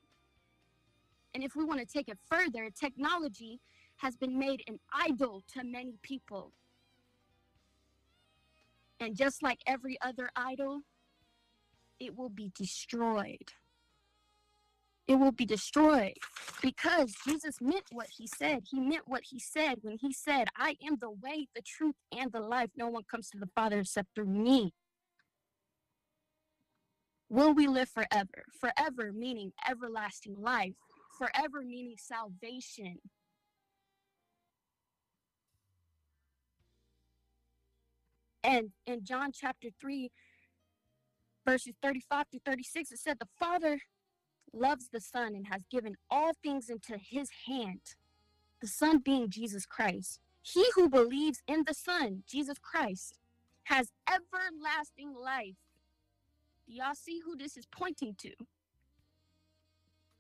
And 1.34 1.44
if 1.44 1.56
we 1.56 1.66
want 1.66 1.80
to 1.80 1.86
take 1.86 2.08
it 2.08 2.18
further, 2.30 2.70
technology 2.70 3.60
has 3.98 4.16
been 4.16 4.38
made 4.38 4.64
an 4.68 4.80
idol 4.94 5.44
to 5.54 5.64
many 5.64 5.98
people. 6.04 6.54
And 9.00 9.16
just 9.16 9.44
like 9.44 9.60
every 9.68 9.98
other 10.02 10.30
idol, 10.36 10.82
it 12.00 12.16
will 12.16 12.30
be 12.30 12.52
destroyed. 12.56 13.54
It 15.08 15.16
will 15.16 15.32
be 15.32 15.46
destroyed 15.46 16.16
because 16.62 17.16
Jesus 17.26 17.62
meant 17.62 17.86
what 17.92 18.08
he 18.18 18.28
said. 18.28 18.64
He 18.70 18.80
meant 18.80 19.08
what 19.08 19.24
he 19.30 19.40
said 19.40 19.80
when 19.82 19.98
he 20.00 20.12
said, 20.12 20.50
I 20.58 20.76
am 20.86 20.98
the 21.00 21.12
way, 21.12 21.48
the 21.56 21.62
truth, 21.62 21.96
and 22.18 22.32
the 22.32 22.42
life. 22.42 22.72
No 22.76 22.88
one 22.90 23.04
comes 23.10 23.30
to 23.30 23.38
the 23.38 23.50
Father 23.56 23.80
except 23.80 24.10
through 24.16 24.26
me. 24.26 24.74
Will 27.30 27.54
we 27.54 27.68
live 27.68 27.90
forever? 27.90 28.46
Forever 28.60 29.14
meaning 29.14 29.54
everlasting 29.70 30.36
life, 30.40 30.74
forever 31.18 31.62
meaning 31.64 31.96
salvation. 31.98 33.00
And 38.44 38.72
in 38.86 39.04
John 39.04 39.32
chapter 39.34 39.70
3, 39.80 40.10
verses 41.46 41.74
35 41.82 42.30
to 42.32 42.40
36, 42.46 42.92
it 42.92 43.00
said, 43.00 43.20
The 43.20 43.28
Father 43.38 43.80
loves 44.54 44.90
the 44.90 45.02
Son 45.02 45.36
and 45.36 45.48
has 45.48 45.62
given 45.70 45.96
all 46.10 46.32
things 46.44 46.70
into 46.70 46.98
his 46.98 47.30
hand. 47.46 47.82
The 48.62 48.68
Son 48.68 49.00
being 49.00 49.30
Jesus 49.30 49.66
Christ. 49.66 50.20
He 50.42 50.66
who 50.76 50.90
believes 50.90 51.42
in 51.48 51.64
the 51.68 51.74
Son, 51.74 52.24
Jesus 52.28 52.58
Christ, 52.58 53.20
has 53.66 53.92
everlasting 54.08 55.14
life. 55.14 55.56
Do 56.68 56.74
y'all 56.74 56.96
see 56.96 57.20
who 57.24 57.36
this 57.36 57.58
is 57.58 57.66
pointing 57.66 58.16
to? 58.20 58.32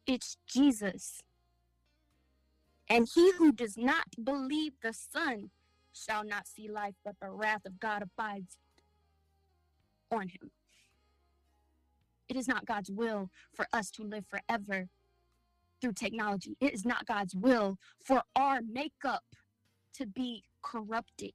It's 0.06 0.38
Jesus. 0.48 1.22
And 2.90 3.08
he 3.14 3.32
who 3.34 3.52
does 3.52 3.78
not 3.78 4.06
believe 4.24 4.74
the 4.82 4.94
Son 4.94 5.52
shall 5.94 6.24
not 6.24 6.48
see 6.48 6.70
life, 6.70 6.96
but 7.04 7.16
the 7.22 7.30
wrath 7.30 7.66
of 7.66 7.80
God 7.80 8.04
abides 8.04 8.58
on 10.12 10.30
him. 10.30 10.52
It 12.30 12.36
is 12.36 12.48
not 12.48 12.66
God's 12.66 12.92
will 12.92 13.30
for 13.54 13.68
us 13.72 13.90
to 13.92 14.04
live 14.04 14.26
forever 14.28 14.90
through 15.82 15.94
technology. 15.94 16.58
It 16.60 16.74
is 16.74 16.86
not 16.86 17.06
God's 17.06 17.36
will 17.36 17.78
for 18.04 18.24
our 18.36 18.60
makeup 18.62 19.24
to 19.94 20.06
be 20.06 20.44
corrupted. 20.62 21.34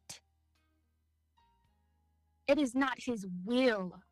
It 2.46 2.58
is 2.58 2.74
not 2.74 2.94
His 2.98 3.26
will. 3.44 4.02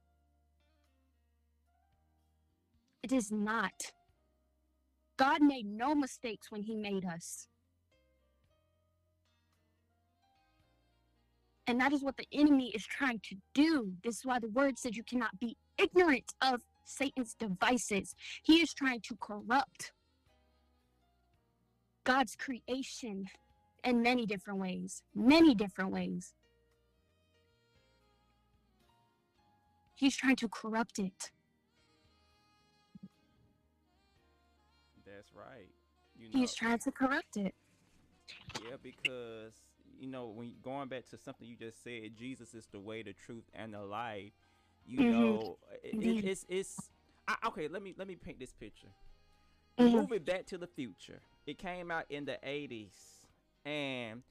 It 3.03 3.13
is 3.13 3.31
not. 3.31 3.93
God 5.17 5.43
made 5.43 5.67
no 5.67 5.95
mistakes 5.95 6.51
when 6.51 6.63
He 6.63 6.75
made 6.75 7.05
us. 7.05 7.49
And 11.67 11.81
that 11.81 11.93
is 11.93 12.03
what 12.03 12.17
the 12.17 12.27
enemy 12.33 12.71
is 12.75 12.85
trying 12.85 13.21
to 13.29 13.37
do. 13.55 13.93
This 14.03 14.19
is 14.19 14.25
why 14.25 14.39
the 14.41 14.49
word 14.49 14.79
says 14.79 14.97
you 14.97 15.05
cannot 15.05 15.39
be 15.39 15.57
ignorant 15.79 16.35
of 16.43 16.63
Satan's 16.91 17.35
devices. 17.35 18.15
He 18.43 18.61
is 18.61 18.75
trying 18.75 19.01
to 19.03 19.17
corrupt 19.17 19.93
God's 22.05 22.37
creation 22.37 23.27
in 23.85 24.03
many 24.03 24.27
different 24.27 24.61
ways. 24.61 25.03
Many 25.15 25.55
different 25.55 25.93
ways. 25.93 26.35
He's 29.95 30.17
trying 30.17 30.37
to 30.37 30.49
corrupt 30.49 30.99
it. 30.99 31.31
That's 35.05 35.35
right. 35.35 35.69
You 36.19 36.27
know, 36.27 36.41
He's 36.41 36.55
trying 36.55 36.79
to 36.79 36.91
corrupt 36.91 37.37
it. 37.37 37.55
yeah, 38.63 38.77
because 38.83 39.53
you 39.99 40.09
know 40.09 40.27
when 40.29 40.55
going 40.63 40.89
back 40.89 41.07
to 41.11 41.19
something 41.19 41.47
you 41.47 41.57
just 41.57 41.83
said, 41.85 42.17
Jesus 42.19 42.55
is 42.55 42.67
the 42.73 42.81
way, 42.81 43.03
the 43.03 43.13
truth, 43.13 43.45
and 43.55 43.75
the 43.75 43.83
life. 43.83 44.33
You 44.91 45.05
Mhm. 45.05 45.13
know, 45.13 45.59
it, 45.83 46.19
it's 46.23 46.45
it's. 46.49 46.91
I, 47.29 47.37
okay, 47.49 47.69
let 47.69 47.83
me 47.83 47.95
let 47.97 48.09
me 48.09 48.17
paint 48.17 48.39
this 48.41 48.53
picture. 48.53 48.89
Mhm. 49.79 49.93
Moving 49.95 50.25
back 50.25 50.47
to 50.47 50.59
the 50.59 50.67
future, 50.67 51.21
it 51.47 51.59
came 51.59 51.91
out 51.91 52.05
in 52.11 52.25
the 52.27 52.39
'80s, 52.43 53.27
and 53.65 54.23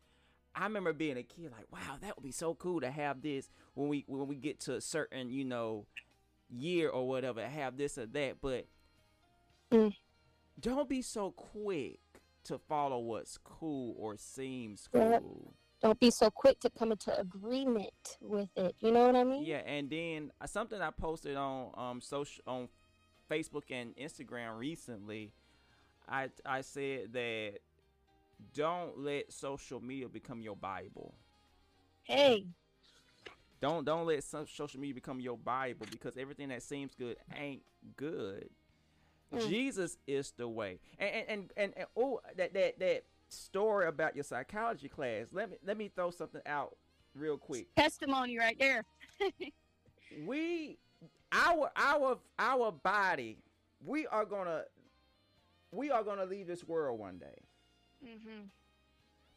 I 0.56 0.64
remember 0.66 0.94
being 0.94 1.18
a 1.18 1.24
kid, 1.24 1.52
like, 1.52 1.66
wow, 1.72 1.98
that 2.02 2.16
would 2.18 2.24
be 2.24 2.32
so 2.32 2.56
cool 2.56 2.82
to 2.82 2.92
have 2.92 3.22
this 3.22 3.50
when 3.76 3.90
we 3.90 4.04
when 4.08 4.28
we 4.28 4.36
get 4.36 4.60
to 4.62 4.76
a 4.76 4.82
certain, 4.82 5.30
you 5.30 5.46
know, 5.46 5.88
year 6.50 6.90
or 6.90 7.08
whatever, 7.08 7.46
have 7.48 7.78
this 7.78 7.98
or 7.98 8.06
that. 8.08 8.42
But 8.42 8.68
Mm. 9.72 9.94
don't 10.60 10.90
be 10.90 11.02
so 11.02 11.32
quick 11.32 12.00
to 12.46 12.58
follow 12.58 13.00
what's 13.00 13.38
cool 13.38 13.96
or 13.98 14.18
seems 14.18 14.88
cool. 14.92 15.54
Don't 15.82 16.00
be 16.00 16.12
so 16.12 16.30
quick 16.30 16.60
to 16.62 16.70
come 16.70 16.92
into 16.92 17.18
agreement 17.18 18.18
with 18.22 18.50
it. 18.58 18.76
You 18.80 18.92
know 18.92 19.06
what 19.06 19.16
I 19.16 19.24
mean? 19.24 19.46
Yeah, 19.46 19.62
and 19.66 19.90
then 19.90 20.32
uh, 20.42 20.48
something 20.48 20.82
I 20.82 20.92
posted 20.92 21.38
on 21.38 21.72
um 21.78 22.02
social 22.02 22.44
on 22.48 22.68
Facebook 23.30 23.64
and 23.72 23.96
Instagram 23.96 24.58
recently, 24.58 25.32
I 26.08 26.30
I 26.46 26.62
said 26.62 27.14
that 27.14 27.60
don't 28.54 28.98
let 29.00 29.32
social 29.32 29.80
media 29.82 30.10
become 30.10 30.42
your 30.42 30.56
bible. 30.56 31.14
Hey, 32.04 32.46
Don't 33.62 33.86
don't 33.86 34.06
let 34.06 34.24
some 34.24 34.48
social 34.48 34.80
media 34.80 34.96
become 34.96 35.20
your 35.20 35.38
bible 35.38 35.86
because 35.92 36.18
everything 36.18 36.50
that 36.50 36.64
seems 36.64 36.96
good 36.96 37.18
ain't 37.38 37.62
good. 37.96 38.50
Mm. 39.34 39.48
Jesus 39.48 39.98
is 40.08 40.32
the 40.38 40.48
way. 40.48 40.80
And 40.98 41.10
and 41.10 41.30
and, 41.30 41.52
and, 41.58 41.74
and 41.78 41.88
oh 41.96 42.20
that 42.38 42.54
that 42.54 42.80
that 42.80 43.04
story 43.30 43.88
about 43.88 44.16
your 44.16 44.24
psychology 44.24 44.90
class. 44.90 45.28
Let 45.32 45.52
me 45.52 45.58
let 45.66 45.78
me 45.78 45.90
throw 45.96 46.12
something 46.12 46.42
out 46.46 46.76
real 47.16 47.38
quick. 47.38 47.74
testimony 47.76 48.38
right 48.38 48.58
there. 48.60 48.84
we 50.26 50.78
our 51.32 51.70
our 51.76 52.18
our 52.40 52.72
body 52.72 53.38
we 53.86 54.08
are 54.08 54.26
gonna 54.26 54.64
we 55.72 55.92
are 55.92 56.04
gonna 56.04 56.26
leave 56.26 56.48
this 56.48 56.64
world 56.68 57.00
one 57.00 57.18
day 57.18 57.38
Mm-hmm. 58.04 58.46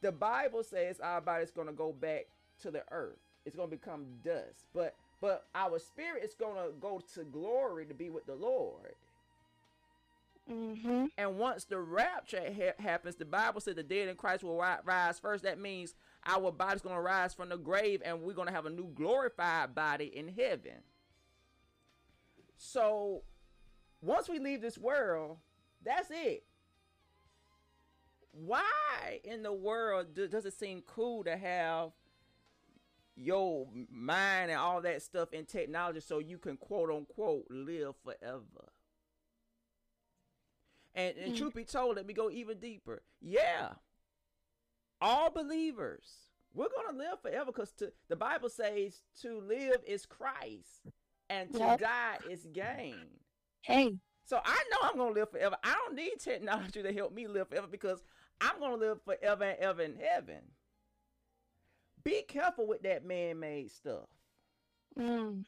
the 0.02 0.12
bible 0.12 0.62
says 0.62 1.00
our 1.00 1.20
body's 1.20 1.50
gonna 1.50 1.72
go 1.72 1.92
back 1.92 2.26
to 2.62 2.70
the 2.70 2.84
earth 2.92 3.18
it's 3.44 3.56
gonna 3.56 3.68
become 3.68 4.06
dust 4.24 4.66
but 4.72 4.94
but 5.20 5.46
our 5.54 5.78
spirit 5.80 6.22
is 6.24 6.34
gonna 6.34 6.68
go 6.80 7.02
to 7.14 7.24
glory 7.24 7.84
to 7.86 7.92
be 7.94 8.08
with 8.08 8.24
the 8.24 8.34
lord 8.36 8.94
Mm-hmm. 10.50 11.06
and 11.16 11.38
once 11.38 11.64
the 11.64 11.78
rapture 11.78 12.42
ha- 12.52 12.82
happens 12.82 13.14
the 13.14 13.24
bible 13.24 13.60
said 13.60 13.76
the 13.76 13.82
dead 13.84 14.08
in 14.08 14.16
christ 14.16 14.42
will 14.42 14.58
ri- 14.58 14.82
rise 14.84 15.18
first 15.20 15.44
that 15.44 15.58
means 15.60 15.94
our 16.26 16.50
body's 16.50 16.82
gonna 16.82 17.00
rise 17.00 17.32
from 17.32 17.48
the 17.48 17.56
grave 17.56 18.02
and 18.04 18.20
we're 18.22 18.32
gonna 18.34 18.50
have 18.50 18.66
a 18.66 18.70
new 18.70 18.90
glorified 18.94 19.72
body 19.74 20.06
in 20.06 20.28
heaven 20.28 20.82
So 22.56 23.22
once 24.00 24.28
we 24.28 24.38
leave 24.40 24.60
this 24.62 24.78
world, 24.78 25.38
that's 25.84 26.10
it. 26.10 26.44
Why 28.32 29.20
in 29.24 29.42
the 29.42 29.52
world 29.52 30.14
do, 30.14 30.26
does 30.26 30.46
it 30.46 30.54
seem 30.54 30.82
cool 30.86 31.22
to 31.24 31.36
have 31.36 31.90
your 33.14 33.68
mind 33.90 34.50
and 34.50 34.58
all 34.60 34.80
that 34.82 35.02
stuff 35.02 35.32
in 35.32 35.44
technology 35.44 36.00
so 36.00 36.18
you 36.18 36.38
can 36.38 36.56
quote 36.56 36.90
unquote 36.90 37.46
live 37.50 37.94
forever? 38.04 38.71
And, 40.94 41.16
and 41.16 41.32
Mm. 41.32 41.36
truth 41.36 41.54
be 41.54 41.64
told, 41.64 41.96
let 41.96 42.06
me 42.06 42.12
go 42.14 42.30
even 42.30 42.58
deeper. 42.58 43.02
Yeah, 43.20 43.74
all 45.00 45.30
believers, 45.30 46.28
we're 46.54 46.68
gonna 46.68 46.96
live 46.98 47.20
forever 47.20 47.46
because 47.46 47.72
the 48.08 48.16
Bible 48.16 48.48
says 48.50 49.02
to 49.22 49.40
live 49.40 49.82
is 49.86 50.06
Christ 50.06 50.82
and 51.30 51.52
to 51.54 51.58
Yep. 51.58 51.80
die 51.80 52.18
is 52.28 52.46
gain. 52.52 53.08
Hey, 53.62 53.98
So 54.24 54.40
I 54.44 54.64
know 54.70 54.78
I'm 54.88 54.96
gonna 54.96 55.14
live 55.14 55.30
forever. 55.30 55.56
I 55.64 55.74
don't 55.74 55.94
need 55.94 56.18
technology 56.18 56.82
to 56.82 56.92
help 56.92 57.12
me 57.12 57.26
live 57.26 57.48
forever 57.48 57.66
because 57.66 58.02
I'm 58.40 58.58
gonna 58.60 58.76
live 58.76 59.02
forever 59.02 59.44
and 59.44 59.58
ever 59.58 59.82
in 59.82 59.96
heaven. 59.96 60.42
Be 62.04 62.22
careful 62.22 62.66
with 62.66 62.82
that 62.82 63.04
man-made 63.04 63.70
stuff. 63.70 64.08
Mm. 64.98 65.44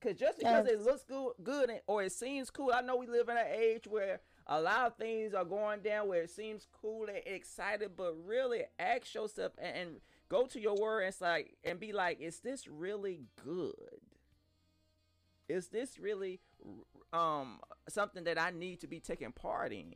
Cause 0.00 0.14
just 0.14 0.38
because 0.38 0.64
Yes. 0.64 0.74
it 0.74 0.80
looks 0.80 1.02
good, 1.04 1.32
good 1.42 1.70
or 1.86 2.02
it 2.02 2.12
seems 2.12 2.50
cool, 2.50 2.72
I 2.72 2.80
know 2.82 2.96
we 2.96 3.06
live 3.08 3.28
in 3.28 3.36
an 3.36 3.46
age 3.48 3.86
where 3.86 4.20
a 4.48 4.60
lot 4.60 4.86
of 4.86 4.96
things 4.96 5.34
are 5.34 5.44
going 5.44 5.80
down 5.80 6.08
where 6.08 6.22
it 6.22 6.30
seems 6.30 6.66
cool 6.80 7.06
and 7.06 7.20
excited, 7.26 7.90
but 7.96 8.14
really 8.24 8.62
ask 8.78 9.14
yourself 9.14 9.52
and, 9.58 9.76
and 9.76 9.90
go 10.28 10.46
to 10.46 10.60
your 10.60 10.76
word 10.76 11.02
and 11.02 11.14
like 11.20 11.56
and 11.64 11.78
be 11.78 11.92
like, 11.92 12.20
is 12.20 12.40
this 12.40 12.66
really 12.66 13.22
good? 13.44 14.00
Is 15.48 15.68
this 15.68 15.98
really 15.98 16.40
um 17.12 17.60
something 17.88 18.24
that 18.24 18.40
I 18.40 18.50
need 18.50 18.80
to 18.80 18.86
be 18.86 19.00
taking 19.00 19.32
part 19.32 19.72
in? 19.72 19.94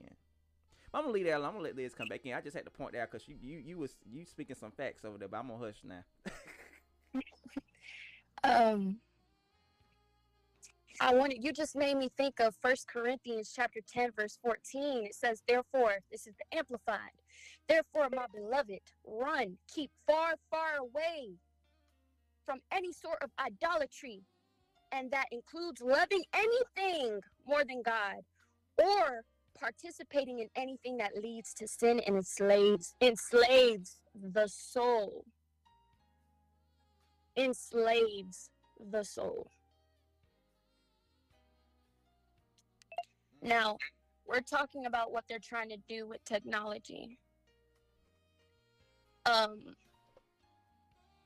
I'm 0.94 1.02
gonna 1.04 1.14
leave 1.14 1.24
that 1.24 1.36
alone. 1.36 1.46
I'm 1.46 1.52
gonna 1.54 1.64
let 1.64 1.76
Liz 1.76 1.94
come 1.94 2.08
back 2.08 2.20
in. 2.24 2.34
I 2.34 2.42
just 2.42 2.54
had 2.54 2.66
to 2.66 2.70
point 2.70 2.92
that 2.92 3.00
out 3.02 3.10
because 3.10 3.26
you, 3.26 3.36
you 3.40 3.58
you 3.58 3.78
was 3.78 3.94
you 4.04 4.26
speaking 4.26 4.56
some 4.56 4.70
facts 4.72 5.04
over 5.04 5.16
there, 5.16 5.28
but 5.28 5.38
I'm 5.38 5.48
gonna 5.48 5.64
hush 5.64 5.80
now. 5.84 6.04
Um, 8.44 8.96
I 11.02 11.12
wanted 11.12 11.42
you 11.42 11.52
just 11.52 11.74
made 11.74 11.96
me 11.96 12.10
think 12.16 12.38
of 12.38 12.54
First 12.62 12.86
Corinthians 12.86 13.52
chapter 13.52 13.80
10, 13.92 14.12
verse 14.16 14.38
14. 14.40 15.04
It 15.04 15.16
says, 15.16 15.42
Therefore, 15.48 15.96
this 16.12 16.28
is 16.28 16.34
the 16.36 16.56
amplified. 16.56 17.10
Therefore, 17.68 18.08
my 18.14 18.26
beloved, 18.32 18.78
run, 19.04 19.58
keep 19.74 19.90
far, 20.06 20.34
far 20.48 20.76
away 20.78 21.32
from 22.46 22.60
any 22.70 22.92
sort 22.92 23.18
of 23.20 23.30
idolatry, 23.44 24.20
and 24.92 25.10
that 25.10 25.26
includes 25.32 25.80
loving 25.80 26.22
anything 26.32 27.18
more 27.48 27.64
than 27.64 27.82
God, 27.82 28.18
or 28.78 29.24
participating 29.58 30.38
in 30.38 30.48
anything 30.54 30.98
that 30.98 31.20
leads 31.20 31.52
to 31.54 31.66
sin 31.66 32.00
and 32.06 32.14
enslaves 32.14 32.94
enslaves 33.00 33.98
the 34.14 34.46
soul 34.46 35.24
enslaves 37.36 38.50
the 38.90 39.02
soul. 39.02 39.48
Now, 43.42 43.76
we're 44.26 44.40
talking 44.40 44.86
about 44.86 45.12
what 45.12 45.24
they're 45.28 45.38
trying 45.38 45.68
to 45.70 45.76
do 45.88 46.06
with 46.06 46.24
technology. 46.24 47.18
Um, 49.26 49.76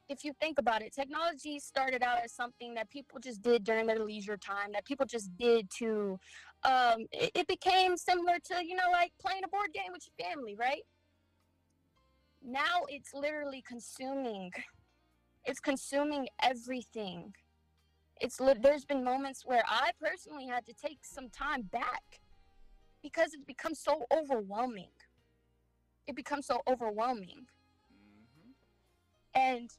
if 0.08 0.24
you 0.24 0.32
think 0.40 0.58
about 0.58 0.82
it, 0.82 0.94
technology 0.94 1.58
started 1.58 2.02
out 2.02 2.18
as 2.24 2.32
something 2.32 2.74
that 2.74 2.88
people 2.90 3.18
just 3.18 3.42
did 3.42 3.64
during 3.64 3.86
their 3.86 3.98
leisure 3.98 4.36
time, 4.36 4.72
that 4.72 4.84
people 4.84 5.04
just 5.04 5.36
did 5.36 5.68
to, 5.78 6.18
um, 6.64 7.06
it, 7.12 7.32
it 7.34 7.46
became 7.48 7.96
similar 7.96 8.38
to, 8.44 8.64
you 8.64 8.76
know, 8.76 8.90
like 8.92 9.12
playing 9.20 9.42
a 9.44 9.48
board 9.48 9.72
game 9.74 9.92
with 9.92 10.06
your 10.06 10.28
family, 10.28 10.54
right? 10.54 10.82
Now 12.42 12.84
it's 12.88 13.12
literally 13.12 13.62
consuming 13.66 14.52
it's 15.46 15.60
consuming 15.60 16.28
everything 16.42 17.32
it's 18.20 18.40
there's 18.62 18.84
been 18.84 19.04
moments 19.04 19.44
where 19.44 19.62
i 19.68 19.90
personally 20.00 20.46
had 20.46 20.64
to 20.64 20.72
take 20.72 20.98
some 21.02 21.28
time 21.28 21.62
back 21.62 22.20
because 23.06 23.34
it's 23.34 23.44
become 23.44 23.74
so 23.74 24.04
overwhelming. 24.12 24.90
It 26.08 26.16
becomes 26.16 26.46
so 26.46 26.60
overwhelming. 26.66 27.46
Mm-hmm. 27.92 29.40
And 29.40 29.70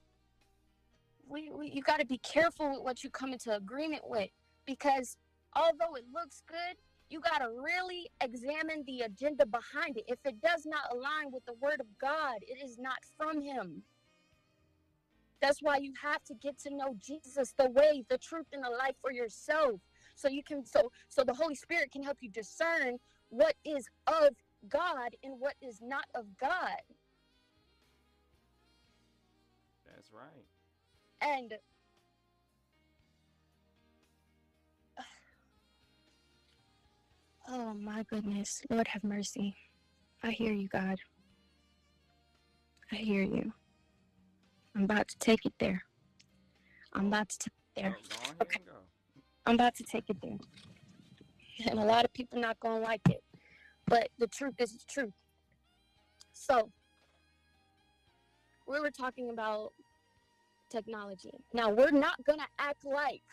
we, 1.27 1.51
we 1.51 1.69
you 1.69 1.81
got 1.81 1.99
to 1.99 2.05
be 2.05 2.19
careful 2.19 2.69
with 2.69 2.83
what 2.83 3.03
you 3.03 3.09
come 3.09 3.33
into 3.33 3.53
agreement 3.53 4.03
with 4.05 4.29
because 4.65 5.17
although 5.55 5.95
it 5.95 6.05
looks 6.13 6.41
good 6.47 6.77
you 7.09 7.19
got 7.19 7.39
to 7.39 7.49
really 7.49 8.09
examine 8.21 8.83
the 8.85 9.01
agenda 9.01 9.45
behind 9.45 9.97
it. 9.97 10.03
If 10.07 10.19
it 10.25 10.41
does 10.41 10.65
not 10.65 10.91
align 10.91 11.31
with 11.31 11.45
the 11.45 11.53
word 11.61 11.81
of 11.81 11.87
god 11.99 12.37
it 12.41 12.63
is 12.63 12.77
not 12.77 12.99
from 13.17 13.41
him 13.41 13.83
that's 15.41 15.61
why 15.61 15.77
you 15.77 15.93
have 16.01 16.23
to 16.25 16.33
get 16.35 16.57
to 16.59 16.75
know 16.75 16.95
Jesus, 16.99 17.53
the 17.57 17.69
way, 17.69 18.03
the 18.09 18.17
truth, 18.17 18.47
and 18.53 18.63
the 18.63 18.69
life 18.69 18.95
for 19.01 19.11
yourself. 19.11 19.79
So 20.15 20.27
you 20.27 20.43
can 20.43 20.65
so 20.65 20.91
so 21.09 21.23
the 21.23 21.33
Holy 21.33 21.55
Spirit 21.55 21.91
can 21.91 22.03
help 22.03 22.17
you 22.21 22.29
discern 22.29 22.97
what 23.29 23.55
is 23.63 23.87
of 24.07 24.29
God 24.67 25.15
and 25.23 25.39
what 25.39 25.53
is 25.61 25.79
not 25.81 26.05
of 26.15 26.25
God. 26.39 26.81
That's 29.85 30.11
right. 30.11 30.45
And 31.21 31.53
oh 37.47 37.73
my 37.73 38.03
goodness, 38.09 38.61
Lord 38.69 38.87
have 38.87 39.03
mercy. 39.03 39.55
I 40.23 40.31
hear 40.31 40.53
you, 40.53 40.67
God. 40.67 40.97
I 42.91 42.95
hear 42.95 43.21
you. 43.21 43.53
I'm 44.77 44.83
about 44.83 45.07
to 45.07 45.17
take 45.17 45.43
it 45.43 45.53
there. 45.59 45.81
I'm 46.93 47.07
about 47.07 47.29
to 47.29 47.37
take 47.39 47.53
it 47.75 47.81
there. 47.81 47.97
Okay. 48.43 48.59
I'm 49.47 49.55
about 49.55 49.73
to 49.75 49.83
take 49.83 50.03
it 50.07 50.17
there. 50.21 50.37
And 51.67 51.79
a 51.79 51.83
lot 51.83 52.05
of 52.05 52.13
people 52.13 52.39
not 52.39 52.59
gonna 52.59 52.79
like 52.79 53.01
it. 53.09 53.23
But 53.87 54.09
the 54.19 54.27
truth 54.27 54.53
is 54.59 54.73
the 54.73 54.83
truth. 54.87 55.13
So 56.33 56.69
we 58.67 58.79
were 58.79 58.91
talking 58.91 59.31
about 59.31 59.73
technology. 60.69 61.33
Now 61.53 61.71
we're 61.71 61.89
not 61.89 62.23
gonna 62.23 62.47
act 62.59 62.85
like 62.85 63.23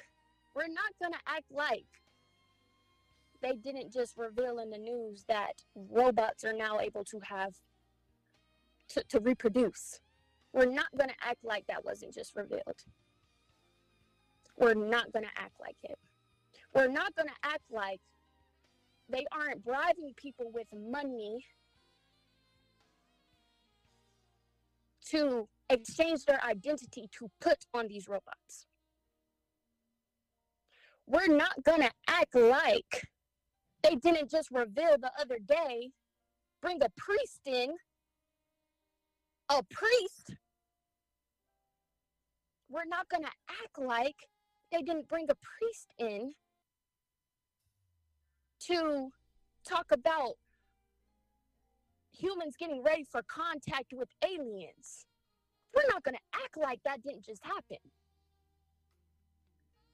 we're 0.56 0.68
not 0.68 0.94
gonna 1.02 1.20
act 1.26 1.50
like 1.50 1.84
they 3.42 3.52
didn't 3.52 3.92
just 3.92 4.16
reveal 4.16 4.60
in 4.60 4.70
the 4.70 4.78
news 4.78 5.24
that 5.28 5.62
robots 5.74 6.42
are 6.42 6.54
now 6.54 6.80
able 6.80 7.04
to 7.04 7.20
have 7.22 7.52
to, 8.88 9.04
to 9.10 9.20
reproduce. 9.20 10.00
We're 10.54 10.66
not 10.66 10.86
gonna 10.96 11.16
act 11.20 11.40
like 11.42 11.66
that 11.66 11.84
wasn't 11.84 12.14
just 12.14 12.36
revealed. 12.36 12.84
We're 14.56 14.74
not 14.74 15.12
gonna 15.12 15.32
act 15.36 15.54
like 15.60 15.76
it. 15.82 15.98
We're 16.72 16.86
not 16.86 17.12
gonna 17.16 17.34
act 17.42 17.64
like 17.70 18.00
they 19.08 19.26
aren't 19.32 19.64
bribing 19.64 20.12
people 20.16 20.52
with 20.54 20.68
money 20.72 21.44
to 25.10 25.48
exchange 25.68 26.24
their 26.24 26.42
identity 26.44 27.08
to 27.18 27.28
put 27.40 27.58
on 27.74 27.88
these 27.88 28.08
robots. 28.08 28.66
We're 31.04 31.36
not 31.36 31.64
gonna 31.64 31.90
act 32.06 32.36
like 32.36 33.08
they 33.82 33.96
didn't 33.96 34.30
just 34.30 34.52
reveal 34.52 34.96
the 35.00 35.10
other 35.20 35.38
day, 35.44 35.90
bring 36.62 36.80
a 36.80 36.88
priest 36.96 37.40
in, 37.44 37.74
a 39.50 39.62
priest. 39.64 40.36
We're 42.74 42.84
not 42.88 43.08
gonna 43.08 43.30
act 43.48 43.78
like 43.78 44.16
they 44.72 44.82
didn't 44.82 45.08
bring 45.08 45.26
a 45.30 45.36
priest 45.36 45.94
in 45.96 46.32
to 48.66 49.10
talk 49.64 49.86
about 49.92 50.34
humans 52.10 52.56
getting 52.58 52.82
ready 52.82 53.04
for 53.04 53.22
contact 53.22 53.92
with 53.92 54.08
aliens. 54.24 55.06
We're 55.74 55.88
not 55.92 56.02
going 56.02 56.14
to 56.14 56.40
act 56.42 56.56
like 56.56 56.80
that 56.84 57.02
didn't 57.02 57.24
just 57.24 57.44
happen. 57.44 57.78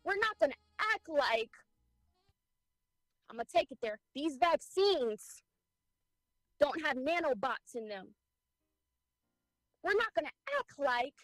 We're 0.05 0.16
not 0.16 0.38
going 0.38 0.53
to 0.53 0.59
act 0.95 1.09
like, 1.09 1.51
I'm 3.29 3.37
going 3.37 3.47
to 3.47 3.53
take 3.53 3.71
it 3.71 3.79
there, 3.83 3.99
these 4.14 4.37
vaccines 4.37 5.43
don't 6.59 6.85
have 6.85 6.97
nanobots 6.97 7.75
in 7.75 7.88
them. 7.88 8.09
We're 9.83 9.95
not 9.95 10.12
going 10.14 10.27
to 10.27 10.55
act 10.59 10.79
like 10.79 11.14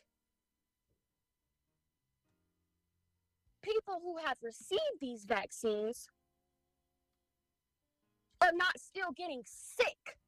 people 3.66 4.00
who 4.02 4.16
have 4.24 4.36
received 4.42 5.00
these 5.00 5.24
vaccines 5.24 6.06
are 8.40 8.52
not 8.54 8.78
still 8.78 9.10
getting 9.16 9.42
sick, 9.44 10.18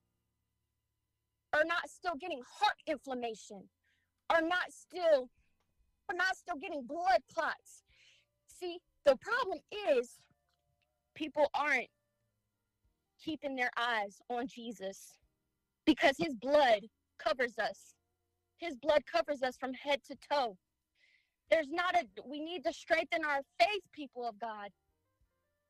are 1.53 1.64
not 1.64 1.88
still 1.88 2.14
getting 2.20 2.40
heart 2.59 2.77
inflammation, 2.87 3.62
are 4.31 4.42
not 4.42 4.70
still 4.70 5.29
are 6.11 6.16
not 6.16 6.37
still 6.37 6.57
getting 6.57 6.83
blood 6.83 7.20
clots. 7.33 7.83
See, 8.46 8.79
the 9.05 9.16
problem 9.16 9.59
is 9.90 10.18
people 11.14 11.51
aren't 11.55 11.88
keeping 13.22 13.57
their 13.57 13.70
eyes 13.77 14.18
on 14.31 14.46
Jesus 14.46 15.18
because 15.85 16.16
his 16.18 16.35
blood 16.35 16.81
covers 17.18 17.59
us. 17.59 17.94
His 18.57 18.77
blood 18.77 19.03
covers 19.11 19.42
us 19.42 19.57
from 19.57 19.74
head 19.74 20.01
to 20.09 20.16
toe. 20.33 20.57
There's 21.51 21.71
not 21.71 21.97
a 21.97 22.05
we 22.27 22.41
need 22.41 22.65
to 22.65 22.73
strengthen 22.73 23.25
our 23.25 23.41
faith, 23.59 23.83
people 23.93 24.29
of 24.29 24.39
God. 24.39 24.69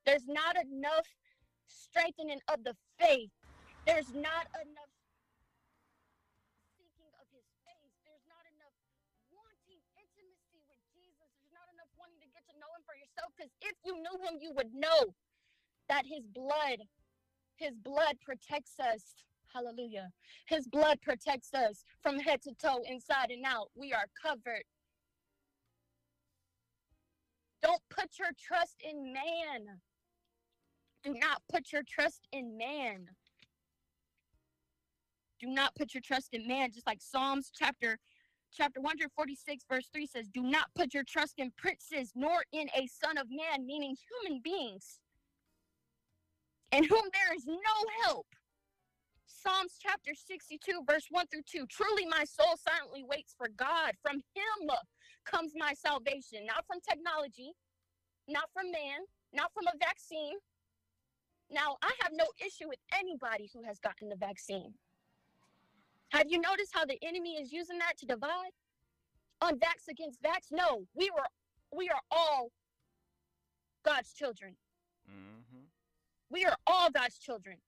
There's 0.06 0.26
not 0.26 0.56
enough 0.56 1.06
strengthening 1.68 2.40
of 2.48 2.64
the 2.64 2.74
faith. 2.98 3.30
There's 3.86 4.10
not 4.10 4.50
enough 4.58 4.92
seeking 6.74 7.12
of 7.20 7.26
his 7.30 7.46
face. 7.62 7.94
There's 8.02 8.26
not 8.26 8.42
enough 8.56 8.74
wanting 9.30 9.78
intimacy 9.94 10.60
with 10.66 10.82
Jesus. 10.90 11.30
There's 11.38 11.54
not 11.54 11.68
enough 11.70 11.92
wanting 11.94 12.20
to 12.26 12.30
get 12.34 12.42
to 12.50 12.56
know 12.58 12.70
him 12.74 12.82
for 12.82 12.96
yourself. 12.98 13.30
Because 13.36 13.52
if 13.62 13.76
you 13.86 13.94
knew 14.02 14.16
him, 14.26 14.42
you 14.42 14.50
would 14.58 14.74
know 14.74 15.14
that 15.88 16.04
his 16.06 16.26
blood, 16.34 16.82
his 17.56 17.78
blood 17.78 18.18
protects 18.20 18.80
us. 18.82 19.24
Hallelujah. 19.54 20.10
His 20.46 20.66
blood 20.68 21.00
protects 21.00 21.54
us 21.54 21.84
from 22.02 22.18
head 22.18 22.42
to 22.42 22.52
toe, 22.60 22.82
inside 22.88 23.30
and 23.30 23.44
out. 23.46 23.70
We 23.74 23.92
are 23.92 24.06
covered. 24.20 24.64
Don't 27.62 27.82
put 27.90 28.18
your 28.18 28.30
trust 28.38 28.76
in 28.82 29.12
man. 29.12 29.80
Do 31.02 31.14
not 31.14 31.42
put 31.50 31.72
your 31.72 31.82
trust 31.88 32.26
in 32.32 32.56
man. 32.56 33.08
Do 35.40 35.46
not 35.46 35.74
put 35.76 35.94
your 35.94 36.00
trust 36.00 36.34
in 36.34 36.46
man, 36.48 36.72
just 36.72 36.86
like 36.86 37.00
Psalms 37.00 37.50
chapter 37.54 37.98
chapter 38.52 38.80
146 38.80 39.64
verse 39.68 39.88
3 39.92 40.06
says, 40.06 40.28
"Do 40.28 40.42
not 40.42 40.74
put 40.74 40.94
your 40.94 41.04
trust 41.04 41.38
in 41.38 41.50
princes 41.52 42.12
nor 42.14 42.44
in 42.52 42.70
a 42.74 42.86
son 42.86 43.18
of 43.18 43.30
man," 43.30 43.66
meaning 43.66 43.96
human 43.96 44.40
beings, 44.40 45.00
in 46.72 46.84
whom 46.84 47.10
there 47.12 47.34
is 47.34 47.46
no 47.46 47.86
help. 48.02 48.26
Psalms 49.26 49.78
chapter 49.78 50.14
62 50.14 50.82
verse 50.86 51.06
1 51.10 51.26
through 51.28 51.42
2. 51.42 51.66
Truly 51.66 52.06
my 52.06 52.24
soul 52.24 52.56
silently 52.56 53.04
waits 53.04 53.34
for 53.34 53.48
God. 53.48 53.96
From 54.02 54.16
him 54.34 54.70
comes 55.30 55.52
my 55.56 55.74
salvation, 55.74 56.46
not 56.46 56.64
from 56.66 56.78
technology, 56.80 57.52
not 58.26 58.50
from 58.52 58.70
man, 58.70 59.00
not 59.32 59.52
from 59.52 59.66
a 59.66 59.76
vaccine. 59.78 60.36
Now, 61.50 61.76
I 61.82 61.92
have 62.02 62.12
no 62.12 62.26
issue 62.44 62.68
with 62.68 62.78
anybody 62.98 63.50
who 63.52 63.62
has 63.64 63.78
gotten 63.78 64.08
the 64.08 64.16
vaccine. 64.16 64.74
Have 66.10 66.26
you 66.28 66.40
noticed 66.40 66.72
how 66.72 66.84
the 66.84 66.98
enemy 67.02 67.36
is 67.40 67.52
using 67.52 67.78
that 67.78 67.98
to 67.98 68.06
divide? 68.06 68.52
On 69.40 69.54
vax 69.54 69.88
against 69.88 70.22
vax? 70.22 70.48
No, 70.50 70.84
we 70.94 71.10
were 71.10 71.28
we 71.76 71.88
are 71.88 72.00
all 72.10 72.50
God's 73.84 74.12
children. 74.12 74.56
Mm-hmm. 75.08 75.64
We 76.30 76.44
are 76.44 76.56
all 76.66 76.90
God's 76.90 77.18
children. 77.18 77.58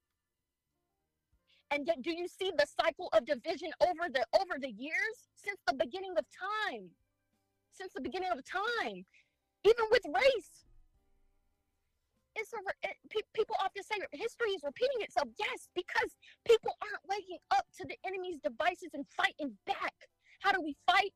And 1.71 1.87
yet, 1.87 2.03
do 2.03 2.11
you 2.11 2.27
see 2.27 2.51
the 2.57 2.67
cycle 2.81 3.09
of 3.13 3.25
division 3.25 3.71
over 3.81 4.11
the 4.13 4.25
over 4.35 4.59
the 4.61 4.71
years 4.71 5.29
since 5.37 5.61
the 5.67 5.75
beginning 5.75 6.15
of 6.19 6.25
time? 6.69 6.91
Since 7.73 7.93
the 7.95 8.01
beginning 8.01 8.31
of 8.33 8.45
time, 8.45 9.05
even 9.65 9.85
with 9.91 10.03
race, 10.07 10.65
it's 12.37 12.53
a, 12.53 12.59
it, 12.89 12.97
pe- 13.11 13.29
people 13.35 13.57
often 13.63 13.83
say 13.83 13.97
history 14.13 14.51
is 14.51 14.63
repeating 14.63 15.01
itself. 15.03 15.29
Yes, 15.39 15.69
because 15.75 16.15
people 16.47 16.77
aren't 16.81 17.05
waking 17.09 17.39
up 17.51 17.67
to 17.79 17.87
the 17.87 17.97
enemy's 18.07 18.39
devices 18.43 18.91
and 18.95 19.05
fighting 19.17 19.57
back. 19.67 19.95
How 20.41 20.53
do 20.53 20.61
we 20.63 20.77
fight? 20.87 21.13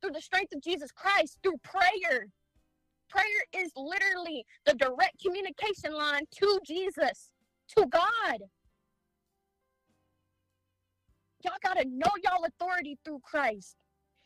Through 0.00 0.12
the 0.12 0.20
strength 0.20 0.54
of 0.54 0.62
Jesus 0.62 0.92
Christ, 0.92 1.38
through 1.42 1.58
prayer. 1.64 2.28
Prayer 3.10 3.42
is 3.54 3.72
literally 3.76 4.44
the 4.66 4.74
direct 4.74 5.20
communication 5.24 5.92
line 5.92 6.22
to 6.40 6.60
Jesus, 6.64 7.30
to 7.76 7.86
God. 7.86 8.38
Y'all 11.44 11.54
got 11.64 11.78
to 11.78 11.84
know 11.88 12.10
y'all 12.22 12.44
authority 12.44 12.98
through 13.04 13.20
Christ. 13.24 13.76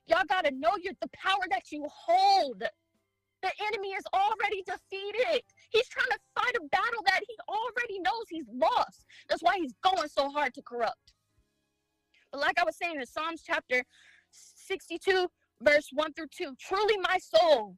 Y'all 0.07 0.25
got 0.29 0.45
to 0.45 0.51
know 0.51 0.71
the 0.83 1.09
power 1.15 1.45
that 1.51 1.71
you 1.71 1.87
hold. 1.89 2.63
The 3.43 3.51
enemy 3.69 3.89
is 3.89 4.05
already 4.15 4.63
defeated. 4.67 5.43
He's 5.71 5.89
trying 5.89 6.11
to 6.11 6.19
fight 6.35 6.55
a 6.55 6.69
battle 6.69 7.03
that 7.07 7.21
he 7.27 7.37
already 7.49 8.01
knows 8.01 8.25
he's 8.29 8.47
lost. 8.53 9.05
That's 9.29 9.43
why 9.43 9.57
he's 9.59 9.75
going 9.83 10.09
so 10.09 10.31
hard 10.31 10.55
to 10.55 10.63
corrupt. 10.63 11.15
But 12.31 12.41
like 12.41 12.59
I 12.61 12.65
was 12.65 12.77
saying 12.77 12.97
in 13.01 13.07
Psalms 13.07 13.43
chapter 13.45 13.83
62, 14.31 15.27
verse 15.61 15.89
1 15.93 16.13
through 16.15 16.27
2, 16.37 16.55
truly 16.61 16.97
my 16.99 17.19
soul 17.19 17.77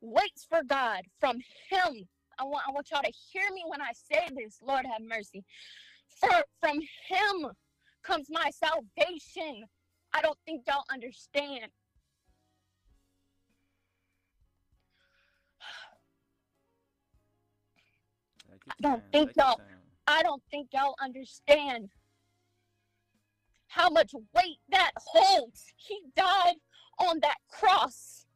waits 0.00 0.46
for 0.48 0.62
God 0.66 1.02
from 1.18 1.36
him. 1.70 2.08
I 2.38 2.44
want, 2.44 2.64
I 2.66 2.70
want 2.72 2.90
y'all 2.90 3.02
to 3.02 3.12
hear 3.32 3.50
me 3.52 3.64
when 3.66 3.82
I 3.82 3.90
say 3.92 4.28
this. 4.34 4.58
Lord 4.66 4.86
have 4.86 5.02
mercy. 5.06 5.44
For 6.20 6.30
from 6.60 6.80
him 6.80 7.50
comes 8.02 8.28
my 8.30 8.50
salvation. 8.50 9.64
I 10.12 10.22
don't 10.22 10.38
think 10.44 10.62
y'all 10.66 10.84
understand. 10.90 11.70
I 18.68 18.82
don't 18.82 19.02
think 19.12 19.32
y'all 19.36 19.60
I 20.06 20.22
don't 20.22 20.42
think 20.50 20.68
y'all 20.72 20.96
understand 21.00 21.90
how 23.68 23.88
much 23.88 24.12
weight 24.34 24.58
that 24.70 24.90
holds. 24.96 25.72
He 25.76 26.00
died 26.16 26.56
on 26.98 27.20
that 27.20 27.36
cross 27.48 28.26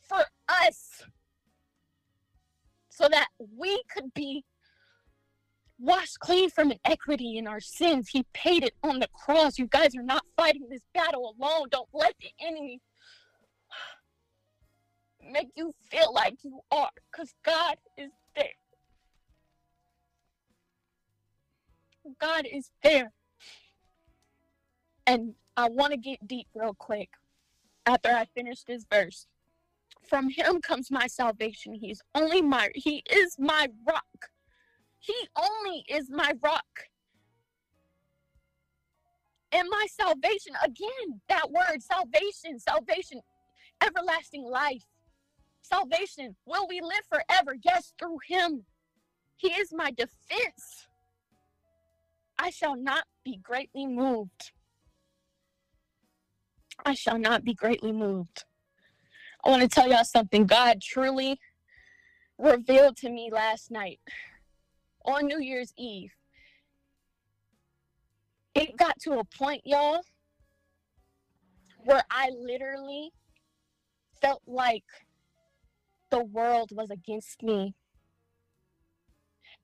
for 0.00 0.24
us 0.48 1.04
so 2.88 3.08
that 3.08 3.28
we 3.56 3.82
could 3.94 4.12
be 4.12 4.44
washed 5.80 6.20
clean 6.20 6.50
from 6.50 6.72
inequity 6.84 7.38
in 7.38 7.46
our 7.46 7.60
sins. 7.60 8.08
He 8.10 8.24
paid 8.34 8.62
it 8.62 8.74
on 8.82 9.00
the 9.00 9.08
cross. 9.08 9.58
You 9.58 9.66
guys 9.66 9.96
are 9.96 10.02
not 10.02 10.24
fighting 10.36 10.68
this 10.68 10.82
battle 10.94 11.34
alone. 11.38 11.68
Don't 11.70 11.88
let 11.92 12.14
the 12.20 12.30
enemy 12.46 12.80
make 15.32 15.48
you 15.56 15.74
feel 15.90 16.12
like 16.12 16.36
you 16.42 16.60
are 16.70 16.90
because 17.10 17.34
God 17.44 17.76
is 17.96 18.10
there. 18.36 18.44
God 22.20 22.46
is 22.50 22.70
there. 22.82 23.12
And 25.06 25.34
I 25.56 25.68
want 25.68 25.92
to 25.92 25.96
get 25.96 26.26
deep 26.26 26.46
real 26.54 26.74
quick 26.74 27.10
after 27.86 28.10
I 28.10 28.26
finish 28.26 28.62
this 28.62 28.84
verse. 28.90 29.26
From 30.08 30.30
him 30.30 30.60
comes 30.60 30.90
my 30.90 31.06
salvation. 31.06 31.74
He's 31.74 32.00
only 32.14 32.42
my 32.42 32.70
he 32.74 33.02
is 33.10 33.36
my 33.38 33.68
rock. 33.86 34.30
He 35.00 35.14
only 35.36 35.84
is 35.88 36.10
my 36.10 36.34
rock. 36.42 36.88
And 39.52 39.68
my 39.70 39.86
salvation, 39.90 40.54
again, 40.64 41.20
that 41.28 41.50
word 41.50 41.82
salvation, 41.82 42.58
salvation, 42.58 43.20
everlasting 43.84 44.44
life. 44.44 44.84
Salvation. 45.62 46.36
Will 46.46 46.66
we 46.68 46.80
live 46.80 47.04
forever? 47.08 47.56
Yes, 47.64 47.92
through 47.98 48.18
him. 48.28 48.64
He 49.36 49.48
is 49.48 49.72
my 49.72 49.90
defense. 49.90 50.86
I 52.38 52.50
shall 52.50 52.76
not 52.76 53.04
be 53.24 53.38
greatly 53.42 53.86
moved. 53.86 54.52
I 56.84 56.94
shall 56.94 57.18
not 57.18 57.44
be 57.44 57.54
greatly 57.54 57.92
moved. 57.92 58.44
I 59.44 59.50
want 59.50 59.62
to 59.62 59.68
tell 59.68 59.88
y'all 59.88 60.04
something. 60.04 60.46
God 60.46 60.80
truly 60.82 61.38
revealed 62.38 62.96
to 62.98 63.10
me 63.10 63.30
last 63.32 63.70
night 63.70 64.00
on 65.04 65.26
New 65.26 65.40
Year's 65.40 65.72
Eve. 65.76 66.12
It 68.54 68.76
got 68.76 68.98
to 69.00 69.18
a 69.18 69.24
point, 69.24 69.62
y'all, 69.64 70.00
where 71.84 72.02
I 72.10 72.30
literally 72.30 73.10
felt 74.20 74.42
like 74.46 74.84
the 76.10 76.24
world 76.24 76.70
was 76.72 76.90
against 76.90 77.42
me. 77.42 77.74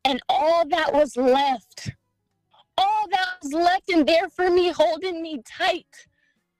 And 0.04 0.20
all 0.28 0.66
that 0.68 0.94
was 0.94 1.16
left 1.16 1.90
all 2.78 3.06
that 3.10 3.28
was 3.42 3.52
left 3.52 3.88
in 3.88 4.04
there 4.04 4.28
for 4.28 4.50
me, 4.50 4.70
holding 4.70 5.22
me 5.22 5.42
tight, 5.46 6.06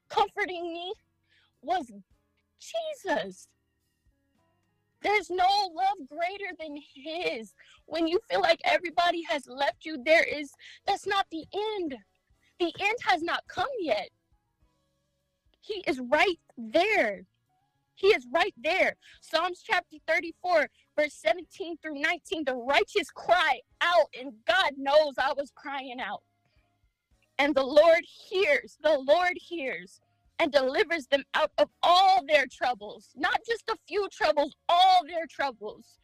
comforting 0.08 0.72
me, 0.72 0.92
was 1.62 1.90
Jesus. 2.60 3.48
There's 5.06 5.30
no 5.30 5.46
love 5.72 6.08
greater 6.08 6.52
than 6.58 6.76
His. 6.96 7.54
When 7.84 8.08
you 8.08 8.18
feel 8.28 8.40
like 8.40 8.60
everybody 8.64 9.22
has 9.30 9.46
left 9.46 9.84
you, 9.84 10.02
there 10.04 10.24
is, 10.24 10.52
that's 10.84 11.06
not 11.06 11.26
the 11.30 11.44
end. 11.54 11.94
The 12.58 12.72
end 12.80 12.98
has 13.04 13.22
not 13.22 13.44
come 13.46 13.68
yet. 13.78 14.08
He 15.60 15.84
is 15.86 16.00
right 16.10 16.40
there. 16.58 17.22
He 17.94 18.08
is 18.08 18.26
right 18.34 18.54
there. 18.56 18.96
Psalms 19.20 19.62
chapter 19.64 19.96
34, 20.08 20.68
verse 20.98 21.14
17 21.14 21.76
through 21.78 22.00
19. 22.00 22.42
The 22.44 22.56
righteous 22.56 23.08
cry 23.14 23.60
out, 23.80 24.08
and 24.20 24.32
God 24.48 24.72
knows 24.76 25.14
I 25.18 25.32
was 25.34 25.52
crying 25.54 26.00
out. 26.00 26.24
And 27.38 27.54
the 27.54 27.64
Lord 27.64 28.02
hears, 28.28 28.76
the 28.82 28.98
Lord 28.98 29.34
hears 29.36 30.00
and 30.38 30.52
delivers 30.52 31.06
them 31.06 31.24
out 31.34 31.50
of 31.58 31.68
all 31.82 32.24
their 32.26 32.46
troubles, 32.50 33.10
not 33.16 33.40
just 33.46 33.68
a 33.68 33.76
few 33.88 34.08
troubles, 34.10 34.54
all 34.68 35.00
their 35.06 35.26
troubles. 35.30 35.98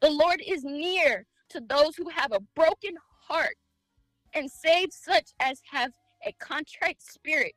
The 0.00 0.10
Lord 0.10 0.42
is 0.46 0.64
near 0.64 1.26
to 1.50 1.60
those 1.60 1.96
who 1.96 2.08
have 2.08 2.32
a 2.32 2.40
broken 2.54 2.94
heart 3.28 3.56
and 4.34 4.50
saves 4.50 4.96
such 4.96 5.30
as 5.40 5.60
have 5.70 5.92
a 6.26 6.32
contrite 6.40 7.00
spirit. 7.00 7.54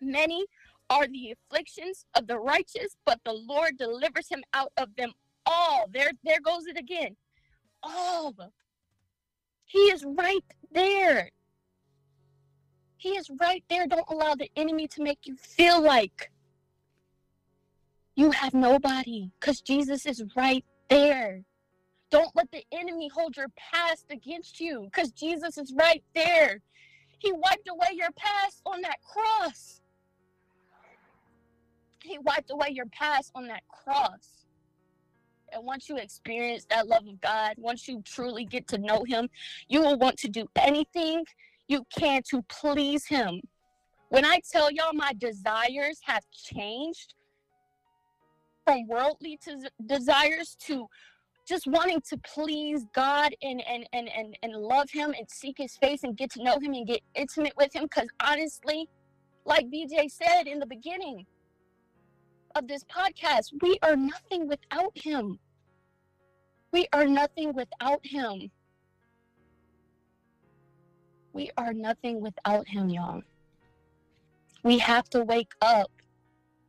Many 0.00 0.46
are 0.90 1.06
the 1.06 1.32
afflictions 1.32 2.04
of 2.14 2.26
the 2.26 2.38
righteous, 2.38 2.96
but 3.06 3.20
the 3.24 3.32
Lord 3.32 3.78
delivers 3.78 4.28
him 4.28 4.42
out 4.52 4.72
of 4.76 4.94
them 4.96 5.12
all. 5.46 5.86
There, 5.92 6.10
there 6.24 6.40
goes 6.40 6.66
it 6.66 6.78
again. 6.78 7.16
All. 7.82 8.34
He 9.64 9.78
is 9.78 10.04
right 10.04 10.44
there. 10.72 11.30
He 13.02 13.16
is 13.16 13.28
right 13.40 13.64
there. 13.68 13.88
Don't 13.88 14.08
allow 14.08 14.36
the 14.36 14.48
enemy 14.54 14.86
to 14.86 15.02
make 15.02 15.26
you 15.26 15.34
feel 15.34 15.82
like 15.82 16.30
you 18.14 18.30
have 18.30 18.54
nobody 18.54 19.28
because 19.40 19.60
Jesus 19.60 20.06
is 20.06 20.22
right 20.36 20.64
there. 20.88 21.42
Don't 22.12 22.30
let 22.36 22.52
the 22.52 22.62
enemy 22.70 23.08
hold 23.12 23.36
your 23.36 23.48
past 23.56 24.06
against 24.10 24.60
you 24.60 24.82
because 24.84 25.10
Jesus 25.10 25.58
is 25.58 25.74
right 25.76 26.04
there. 26.14 26.60
He 27.18 27.32
wiped 27.32 27.68
away 27.68 27.88
your 27.94 28.12
past 28.12 28.62
on 28.64 28.82
that 28.82 28.98
cross. 29.02 29.80
He 32.04 32.18
wiped 32.18 32.52
away 32.52 32.68
your 32.70 32.86
past 32.86 33.32
on 33.34 33.48
that 33.48 33.64
cross. 33.66 34.46
And 35.52 35.66
once 35.66 35.88
you 35.88 35.96
experience 35.96 36.66
that 36.70 36.86
love 36.86 37.08
of 37.08 37.20
God, 37.20 37.54
once 37.58 37.88
you 37.88 38.00
truly 38.04 38.44
get 38.44 38.68
to 38.68 38.78
know 38.78 39.02
Him, 39.02 39.28
you 39.66 39.80
will 39.80 39.98
want 39.98 40.18
to 40.18 40.28
do 40.28 40.46
anything 40.54 41.24
you 41.72 41.84
can 41.98 42.22
to 42.30 42.42
please 42.42 43.06
Him. 43.06 43.40
When 44.10 44.26
I 44.26 44.40
tell 44.52 44.70
y'all 44.70 44.92
my 44.92 45.12
desires 45.18 45.98
have 46.04 46.22
changed 46.30 47.14
from 48.66 48.86
worldly 48.86 49.38
to 49.44 49.70
desires 49.86 50.54
to 50.66 50.86
just 51.48 51.66
wanting 51.66 52.02
to 52.10 52.18
please 52.18 52.84
God 52.94 53.34
and 53.42 53.62
and 53.66 53.88
and 53.94 54.08
and, 54.14 54.36
and 54.42 54.52
love 54.52 54.88
him 54.90 55.14
and 55.18 55.26
seek 55.28 55.56
his 55.58 55.76
face 55.78 56.04
and 56.04 56.16
get 56.16 56.30
to 56.32 56.44
know 56.44 56.58
him 56.60 56.74
and 56.74 56.86
get 56.86 57.00
intimate 57.14 57.54
with 57.56 57.74
him. 57.74 57.88
Cuz 57.88 58.08
honestly 58.22 58.88
like 59.44 59.66
BJ 59.66 60.08
said 60.10 60.46
in 60.46 60.60
the 60.60 60.66
beginning 60.66 61.26
of 62.54 62.68
this 62.68 62.84
podcast 62.84 63.46
we 63.62 63.78
are 63.82 63.96
nothing 63.96 64.46
without 64.46 64.92
him. 64.94 65.38
We 66.70 66.86
are 66.92 67.06
nothing 67.06 67.54
without 67.54 68.06
him 68.06 68.50
we 71.32 71.50
are 71.56 71.72
nothing 71.72 72.20
without 72.20 72.66
him 72.68 72.88
y'all 72.88 73.22
we 74.62 74.78
have 74.78 75.08
to 75.08 75.22
wake 75.24 75.52
up 75.60 75.90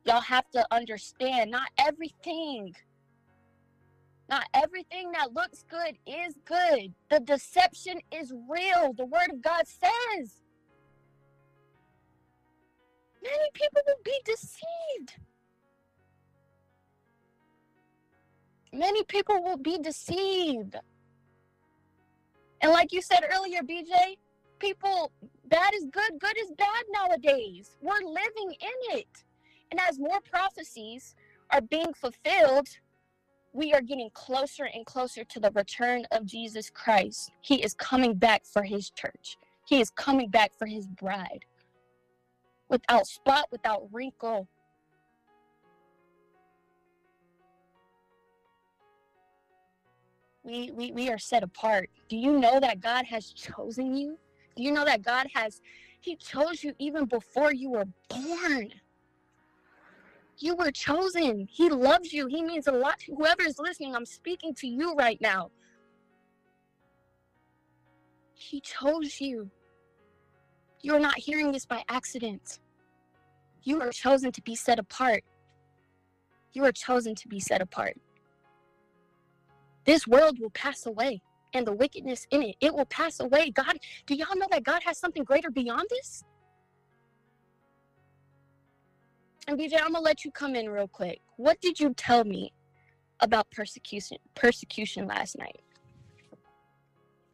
y'all 0.04 0.20
have 0.20 0.48
to 0.50 0.64
understand 0.70 1.50
not 1.50 1.68
everything 1.78 2.74
not 4.28 4.46
everything 4.54 5.12
that 5.12 5.34
looks 5.34 5.64
good 5.68 5.98
is 6.06 6.34
good. 6.44 6.94
The 7.10 7.20
deception 7.20 8.00
is 8.10 8.32
real. 8.48 8.94
The 8.94 9.04
word 9.04 9.30
of 9.30 9.42
God 9.42 9.66
says. 9.66 10.40
Many 13.22 13.48
people 13.52 13.82
will 13.86 14.02
be 14.04 14.18
deceived. 14.24 15.14
Many 18.72 19.04
people 19.04 19.42
will 19.42 19.56
be 19.56 19.78
deceived. 19.78 20.76
And 22.60 22.72
like 22.72 22.92
you 22.92 23.02
said 23.02 23.20
earlier, 23.30 23.60
BJ, 23.62 24.16
people, 24.64 25.12
bad 25.48 25.74
is 25.74 25.84
good, 25.92 26.18
good 26.18 26.38
is 26.38 26.50
bad 26.56 26.84
nowadays. 26.90 27.76
We're 27.82 28.06
living 28.06 28.56
in 28.60 28.98
it. 28.98 29.24
And 29.70 29.80
as 29.80 29.98
more 29.98 30.20
prophecies 30.20 31.14
are 31.50 31.60
being 31.60 31.92
fulfilled, 31.92 32.68
we 33.52 33.72
are 33.74 33.82
getting 33.82 34.08
closer 34.14 34.68
and 34.72 34.86
closer 34.86 35.22
to 35.24 35.40
the 35.40 35.50
return 35.50 36.04
of 36.12 36.24
Jesus 36.24 36.70
Christ. 36.70 37.30
He 37.42 37.62
is 37.62 37.74
coming 37.74 38.14
back 38.14 38.44
for 38.46 38.62
his 38.62 38.90
church, 38.90 39.36
he 39.66 39.80
is 39.80 39.90
coming 39.90 40.28
back 40.28 40.52
for 40.58 40.66
his 40.66 40.86
bride 40.86 41.44
without 42.68 43.06
spot, 43.06 43.46
without 43.50 43.86
wrinkle. 43.92 44.48
We, 50.42 50.70
we, 50.72 50.92
we 50.92 51.08
are 51.08 51.18
set 51.18 51.42
apart. 51.42 51.88
Do 52.10 52.16
you 52.16 52.38
know 52.38 52.60
that 52.60 52.80
God 52.80 53.06
has 53.06 53.32
chosen 53.32 53.96
you? 53.96 54.18
You 54.56 54.72
know 54.72 54.84
that 54.84 55.02
God 55.02 55.26
has, 55.34 55.60
He 56.00 56.16
chose 56.16 56.62
you 56.62 56.74
even 56.78 57.06
before 57.06 57.52
you 57.52 57.70
were 57.70 57.86
born? 58.08 58.70
You 60.38 60.56
were 60.56 60.70
chosen. 60.70 61.48
He 61.50 61.70
loves 61.70 62.12
you. 62.12 62.26
He 62.26 62.42
means 62.42 62.66
a 62.66 62.72
lot. 62.72 62.98
To 63.00 63.14
whoever 63.14 63.42
is 63.42 63.58
listening, 63.58 63.94
I'm 63.94 64.06
speaking 64.06 64.54
to 64.54 64.66
you 64.66 64.94
right 64.94 65.20
now. 65.20 65.50
He 68.34 68.60
chose 68.60 69.20
you. 69.20 69.50
You're 70.82 71.00
not 71.00 71.18
hearing 71.18 71.52
this 71.52 71.66
by 71.66 71.82
accident. 71.88 72.58
You 73.62 73.80
are 73.80 73.90
chosen 73.90 74.32
to 74.32 74.42
be 74.42 74.54
set 74.54 74.78
apart. 74.78 75.24
You 76.52 76.64
are 76.64 76.72
chosen 76.72 77.14
to 77.14 77.28
be 77.28 77.40
set 77.40 77.62
apart. 77.62 77.96
This 79.86 80.06
world 80.06 80.38
will 80.38 80.50
pass 80.50 80.86
away 80.86 81.22
and 81.54 81.66
the 81.66 81.72
wickedness 81.72 82.26
in 82.30 82.42
it, 82.42 82.56
it 82.60 82.74
will 82.74 82.84
pass 82.86 83.20
away. 83.20 83.50
God, 83.50 83.78
do 84.06 84.14
y'all 84.14 84.36
know 84.36 84.48
that 84.50 84.64
God 84.64 84.82
has 84.84 84.98
something 84.98 85.24
greater 85.24 85.50
beyond 85.50 85.86
this? 85.88 86.24
And 89.46 89.58
BJ, 89.58 89.74
I'm 89.80 89.92
gonna 89.92 90.00
let 90.00 90.24
you 90.24 90.30
come 90.30 90.54
in 90.54 90.68
real 90.68 90.88
quick. 90.88 91.20
What 91.36 91.60
did 91.60 91.78
you 91.78 91.94
tell 91.94 92.24
me 92.24 92.52
about 93.20 93.50
persecution 93.50 94.18
persecution 94.34 95.06
last 95.06 95.38
night? 95.38 95.60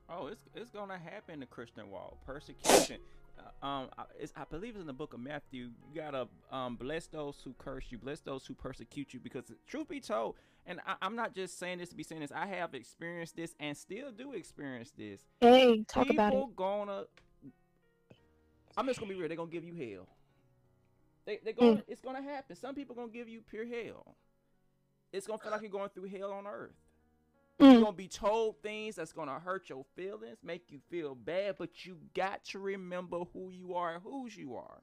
Oh, 0.09 0.27
it's 0.27 0.43
it's 0.55 0.71
gonna 0.71 0.99
happen 0.99 1.35
in 1.35 1.41
the 1.41 1.47
Christian 1.47 1.89
walk. 1.91 2.17
Persecution. 2.27 2.99
Uh, 3.63 3.67
um, 3.67 3.89
I 4.37 4.45
believe 4.51 4.75
it's 4.75 4.81
in 4.81 4.87
the 4.87 4.93
book 4.93 5.15
of 5.15 5.21
Matthew. 5.21 5.71
You 5.95 6.03
gotta 6.03 6.27
um, 6.51 6.77
bless 6.77 7.07
those 7.07 7.37
who 7.45 7.55
curse 7.59 7.85
you, 7.91 7.99
bless 7.99 8.21
those 8.21 8.45
who 8.45 8.55
persecute 8.55 9.15
you. 9.15 9.21
Because 9.21 9.45
truth 9.69 9.89
be 9.89 10.01
told, 10.01 10.35
and 10.67 10.81
I, 10.87 11.07
am 11.07 11.17
not 11.17 11.35
just 11.35 11.59
saying 11.59 11.79
this 11.79 11.89
to 11.91 11.97
be 11.97 12.03
saying 12.03 12.21
this. 12.21 12.33
I 12.33 12.47
have 12.47 12.75
experienced 12.75 13.37
this 13.37 13.55
and 13.59 13.77
still 13.77 14.13
do 14.13 14.33
experience 14.33 14.93
this. 14.97 15.21
Hey, 15.41 15.85
talk 15.85 16.07
People 16.07 16.25
about 16.25 16.35
it. 16.35 16.57
gonna. 16.57 17.05
I'm 18.77 18.87
just 18.87 19.01
gonna 19.01 19.13
be 19.13 19.19
real. 19.19 19.29
They're 19.29 19.37
gonna 19.37 19.51
give 19.51 19.65
you 19.65 19.75
hell. 19.75 20.07
They 21.27 21.39
they 21.45 21.53
going 21.53 21.79
mm. 21.79 21.83
it's 21.89 22.01
gonna 22.01 22.23
happen. 22.23 22.57
Some 22.57 22.75
people 22.75 22.95
gonna 22.95 23.09
give 23.09 23.29
you 23.29 23.41
pure 23.41 23.67
hell. 23.67 24.17
It's 25.13 25.27
gonna 25.27 25.39
feel 25.39 25.51
like 25.51 25.63
you're 25.63 25.71
going 25.71 25.91
through 25.91 26.09
hell 26.09 26.33
on 26.33 26.47
earth. 26.47 26.73
Mm. 27.59 27.73
You're 27.73 27.83
gonna 27.83 27.97
be 27.97 28.09
told 28.09 28.63
things 28.63 28.97
that's 28.97 29.13
gonna 29.13 29.39
hurt 29.39 29.69
your 29.69 29.85
feelings, 29.97 30.39
make 30.43 30.71
you 30.71 30.81
feel 30.91 31.15
bad, 31.15 31.57
but 31.59 31.85
you 31.85 31.99
got 32.15 32.45
to 32.47 32.59
remember 32.59 33.21
who 33.33 33.51
you 33.51 33.75
are 33.75 33.95
and 33.95 34.03
whose 34.03 34.37
you 34.37 34.57
are. 34.57 34.83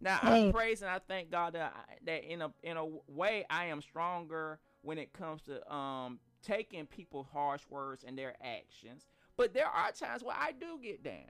Now 0.00 0.18
I 0.22 0.50
praise 0.52 0.82
and 0.82 0.90
I 0.90 1.00
thank 1.00 1.30
God 1.30 1.54
that 1.54 1.74
I, 1.74 1.94
that 2.06 2.24
in 2.24 2.42
a 2.42 2.52
in 2.62 2.76
a 2.76 2.86
way 3.08 3.44
I 3.50 3.66
am 3.66 3.82
stronger 3.82 4.60
when 4.82 4.98
it 4.98 5.12
comes 5.12 5.42
to 5.42 5.72
um 5.72 6.18
taking 6.42 6.86
people's 6.86 7.26
harsh 7.32 7.62
words 7.70 8.04
and 8.06 8.16
their 8.16 8.34
actions. 8.42 9.06
But 9.36 9.54
there 9.54 9.66
are 9.66 9.92
times 9.92 10.22
where 10.22 10.36
I 10.38 10.52
do 10.52 10.78
get 10.82 11.02
down. 11.02 11.26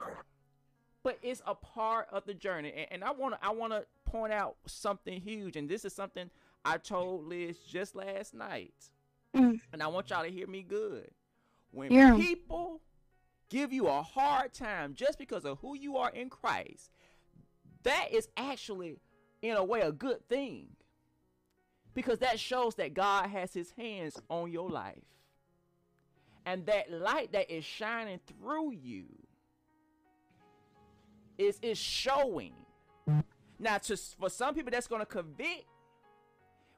But 1.03 1.19
it's 1.23 1.43
a 1.47 1.55
part 1.55 2.09
of 2.11 2.25
the 2.27 2.35
journey, 2.35 2.73
and, 2.77 2.87
and 2.91 3.05
I 3.05 3.13
want 3.13 3.35
to 3.35 3.47
I 3.47 3.51
want 3.53 3.73
to 3.73 3.85
point 4.05 4.33
out 4.33 4.57
something 4.67 5.21
huge, 5.21 5.57
and 5.57 5.69
this 5.69 5.85
is 5.85 5.95
something 5.95 6.29
I 6.65 6.79
told 6.79 7.27
Liz 7.27 7.57
just 7.59 7.95
last 7.95 8.35
night, 8.35 8.75
mm. 9.35 9.61
and 9.73 9.83
I 9.83 9.87
want 9.87 10.11
y'all 10.11 10.25
to 10.25 10.31
hear 10.31 10.47
me 10.47 10.63
good. 10.63 11.11
When 11.71 11.93
yeah. 11.93 12.17
people 12.17 12.81
give 13.49 13.73
you 13.73 13.87
a 13.87 14.03
hard 14.03 14.53
time 14.53 14.95
just 14.95 15.19
because 15.19 15.45
of 15.45 15.59
who 15.61 15.77
you 15.77 15.97
are 15.97 16.11
in 16.11 16.29
Christ, 16.31 16.91
that 17.85 18.09
is 18.13 18.29
actually, 18.37 18.97
in 19.41 19.57
a 19.57 19.65
way, 19.65 19.81
a 19.81 19.93
good 19.93 20.29
thing. 20.29 20.71
Because 21.99 22.21
that 22.21 22.39
shows 22.39 22.77
that 22.77 22.95
God 22.95 23.29
has 23.31 23.53
his 23.53 23.73
hands 23.73 24.17
on 24.31 24.53
your 24.53 24.71
life. 24.71 25.03
And 26.47 26.65
that 26.67 26.93
light 26.93 27.33
that 27.33 27.51
is 27.51 27.65
shining 27.65 28.21
through 28.29 28.75
you 28.75 29.07
is, 31.37 31.59
is 31.61 31.77
showing 31.77 32.53
now, 33.59 33.79
to, 33.79 33.97
for 33.97 34.31
some 34.31 34.55
people, 34.55 34.71
that's 34.71 34.87
going 34.87 35.01
to 35.01 35.07
convict, 35.07 35.67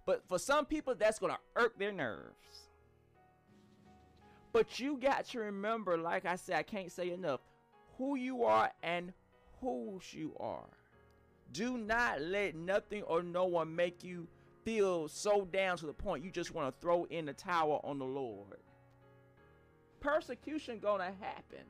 but 0.06 0.26
for 0.28 0.38
some 0.38 0.64
people, 0.64 0.94
that's 0.94 1.18
going 1.18 1.32
to 1.32 1.38
irk 1.56 1.78
their 1.78 1.92
nerves. 1.92 2.68
But 4.52 4.80
you 4.80 4.96
got 4.96 5.26
to 5.26 5.40
remember, 5.40 5.98
like 5.98 6.24
I 6.24 6.36
said, 6.36 6.56
I 6.56 6.62
can't 6.62 6.90
say 6.90 7.10
enough, 7.12 7.40
who 7.98 8.16
you 8.16 8.44
are 8.44 8.70
and 8.82 9.12
whose 9.60 10.12
you 10.12 10.34
are. 10.40 10.66
Do 11.52 11.76
not 11.76 12.22
let 12.22 12.54
nothing 12.54 13.02
or 13.02 13.22
no 13.22 13.44
one 13.44 13.76
make 13.76 14.02
you 14.02 14.26
feel 14.64 15.08
so 15.08 15.44
down 15.44 15.76
to 15.78 15.86
the 15.86 15.92
point 15.92 16.24
you 16.24 16.30
just 16.30 16.54
want 16.54 16.72
to 16.72 16.80
throw 16.80 17.04
in 17.04 17.26
the 17.26 17.32
towel 17.32 17.80
on 17.84 17.98
the 17.98 18.04
Lord. 18.04 18.58
Persecution 20.00 20.78
gonna 20.78 21.12
happen. 21.20 21.64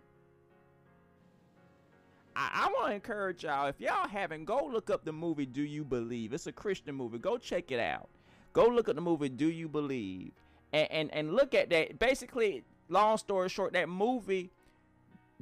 I, 2.37 2.67
I 2.67 2.73
want 2.73 2.89
to 2.89 2.95
encourage 2.95 3.45
y'all. 3.45 3.67
If 3.67 3.81
y'all 3.81 4.09
haven't, 4.09 4.45
go 4.45 4.69
look 4.73 4.91
up 4.91 5.05
the 5.05 5.13
movie 5.13 5.47
Do 5.47 5.63
You 5.63 5.85
Believe? 5.85 6.33
It's 6.33 6.47
a 6.47 6.53
Christian 6.53 6.95
movie. 6.95 7.19
Go 7.19 7.37
check 7.39 7.73
it 7.73 7.81
out. 7.81 8.09
Go 8.53 8.67
look 8.67 8.89
at 8.89 8.95
the 8.95 9.01
movie 9.01 9.29
Do 9.29 9.51
You 9.51 9.69
Believe? 9.69 10.33
And, 10.73 10.91
and, 10.91 11.15
and 11.15 11.35
look 11.35 11.55
at 11.55 11.71
that. 11.71 11.99
Basically, 11.99 12.65
long 12.89 13.19
story 13.19 13.49
short, 13.49 13.73
that 13.73 13.89
movie 13.89 14.53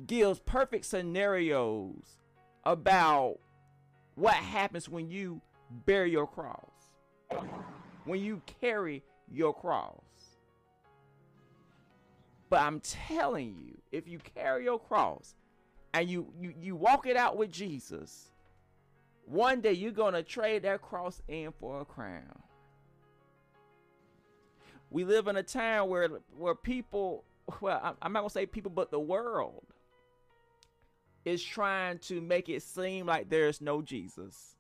gives 0.07 0.39
perfect 0.41 0.85
scenarios 0.87 2.19
about 2.65 3.39
what 4.15 4.35
happens 4.35 4.89
when 4.89 5.11
you 5.11 5.41
bear 5.87 6.07
your 6.07 6.27
cross, 6.27 6.71
when 8.05 8.21
you 8.21 8.41
carry 8.61 9.03
your 9.31 9.55
cross. 9.55 10.01
But 12.51 12.61
I'm 12.61 12.81
telling 12.81 13.55
you, 13.59 13.79
if 13.93 14.09
you 14.09 14.19
carry 14.35 14.65
your 14.65 14.79
cross, 14.79 15.35
and 15.95 16.09
you, 16.09 16.27
you, 16.41 16.55
you 16.61 16.77
walk 16.77 17.07
it 17.07 17.17
out 17.17 17.37
with 17.37 17.51
Jesus, 17.51 18.31
one 19.27 19.61
day 19.61 19.73
you're 19.73 19.93
going 19.93 20.15
to 20.15 20.23
trade 20.23 20.63
that 20.63 20.81
cross 20.81 21.21
in 21.29 21.53
for 21.61 21.81
a 21.81 21.85
crown. 21.85 22.43
We 24.91 25.05
live 25.05 25.29
in 25.29 25.37
a 25.37 25.43
time 25.43 25.89
where 25.89 26.09
where 26.37 26.55
people 26.55 27.25
well, 27.61 27.97
I'm- 28.01 28.13
not 28.13 28.21
gonna 28.21 28.31
say 28.31 28.47
people, 28.47 28.71
but 28.71 28.91
the 28.91 29.01
world 29.01 29.67
is 31.25 31.43
trying 31.43 31.99
to 31.99 32.21
make 32.21 32.49
it 32.49 32.63
seem 32.63 33.07
like 33.07 33.29
there's 33.29 33.61
no 33.61 33.83
Jesus. 33.83 34.57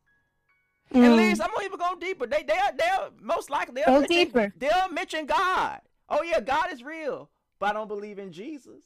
And 0.92 1.04
Mm. 1.04 1.16
Liz, 1.16 1.40
I'm 1.40 1.50
gonna 1.54 1.64
even 1.66 1.78
go 1.78 1.94
deeper. 2.00 2.26
They 2.26 2.42
they 2.42 2.58
they'll 2.76 3.10
most 3.20 3.50
likely 3.50 3.74
they'll 3.74 3.86
Go 3.94 4.00
mention, 4.00 4.16
deeper. 4.16 4.52
they'll 4.56 4.88
mention 4.90 5.26
God. 5.26 5.80
Oh 6.08 6.22
yeah, 6.22 6.40
God 6.40 6.72
is 6.72 6.82
real, 6.82 7.28
but 7.58 7.70
I 7.70 7.72
don't 7.74 7.88
believe 7.88 8.18
in 8.18 8.32
Jesus. 8.32 8.84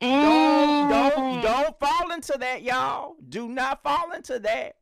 Don't 0.00 0.88
don't 0.90 1.14
Mm. 1.14 1.42
don't 1.42 1.78
fall 1.80 2.10
into 2.12 2.36
that, 2.38 2.62
y'all. 2.62 3.16
Do 3.28 3.48
not 3.48 3.82
fall 3.82 4.12
into 4.12 4.38
that. 4.40 4.76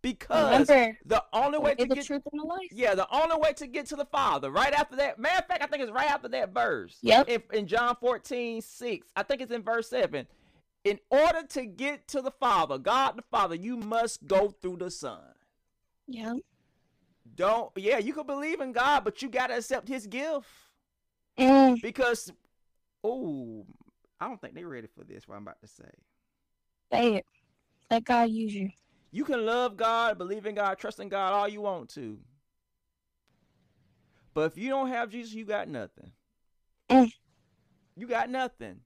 Because 0.00 0.68
Remember, 0.70 0.96
the 1.04 1.24
only 1.32 1.58
way 1.58 1.74
to 1.74 1.84
the 1.86 1.94
get 1.96 2.06
truth 2.06 2.22
and 2.30 2.40
the 2.40 2.46
life. 2.46 2.68
yeah, 2.70 2.94
the 2.94 3.08
only 3.12 3.36
way 3.36 3.52
to 3.54 3.66
get 3.66 3.86
to 3.86 3.96
the 3.96 4.04
Father, 4.04 4.48
right 4.52 4.72
after 4.72 4.94
that. 4.96 5.18
Matter 5.18 5.38
of 5.40 5.46
fact, 5.46 5.60
I 5.64 5.66
think 5.66 5.82
it's 5.82 5.90
right 5.90 6.08
after 6.08 6.28
that 6.28 6.54
verse. 6.54 6.98
Yep. 7.02 7.28
If 7.28 7.50
in 7.52 7.66
John 7.66 7.96
14, 8.00 8.62
6, 8.62 9.08
I 9.16 9.24
think 9.24 9.40
it's 9.40 9.50
in 9.50 9.62
verse 9.62 9.88
7. 9.90 10.28
In 10.84 11.00
order 11.10 11.42
to 11.48 11.66
get 11.66 12.06
to 12.08 12.22
the 12.22 12.30
Father, 12.30 12.78
God 12.78 13.16
the 13.16 13.24
Father, 13.28 13.56
you 13.56 13.76
must 13.76 14.24
go 14.28 14.50
through 14.50 14.76
the 14.76 14.90
Son. 14.92 15.20
Yeah. 16.08 16.34
Don't 17.36 17.70
yeah, 17.76 17.98
you 17.98 18.12
can 18.14 18.26
believe 18.26 18.60
in 18.60 18.72
God, 18.72 19.04
but 19.04 19.22
you 19.22 19.28
gotta 19.28 19.56
accept 19.56 19.86
his 19.86 20.06
gift. 20.06 20.48
Mm. 21.38 21.80
Because 21.80 22.32
oh 23.04 23.64
I 24.20 24.26
don't 24.26 24.40
think 24.40 24.54
they're 24.54 24.66
ready 24.66 24.88
for 24.88 25.04
this, 25.04 25.28
what 25.28 25.36
I'm 25.36 25.42
about 25.42 25.60
to 25.60 25.68
say. 25.68 25.90
Say 26.90 27.14
it. 27.16 27.26
Let 27.90 28.04
God 28.04 28.30
use 28.30 28.54
you. 28.54 28.70
You 29.12 29.24
can 29.24 29.46
love 29.46 29.76
God, 29.76 30.18
believe 30.18 30.46
in 30.46 30.54
God, 30.54 30.78
trust 30.78 30.98
in 31.00 31.08
God 31.08 31.32
all 31.32 31.48
you 31.48 31.60
want 31.60 31.90
to. 31.90 32.18
But 34.34 34.52
if 34.52 34.58
you 34.58 34.68
don't 34.68 34.88
have 34.88 35.10
Jesus, 35.10 35.34
you 35.34 35.44
got 35.44 35.68
nothing. 35.68 36.12
Mm. 36.90 37.12
You 37.96 38.06
got 38.06 38.30
nothing. 38.30 38.80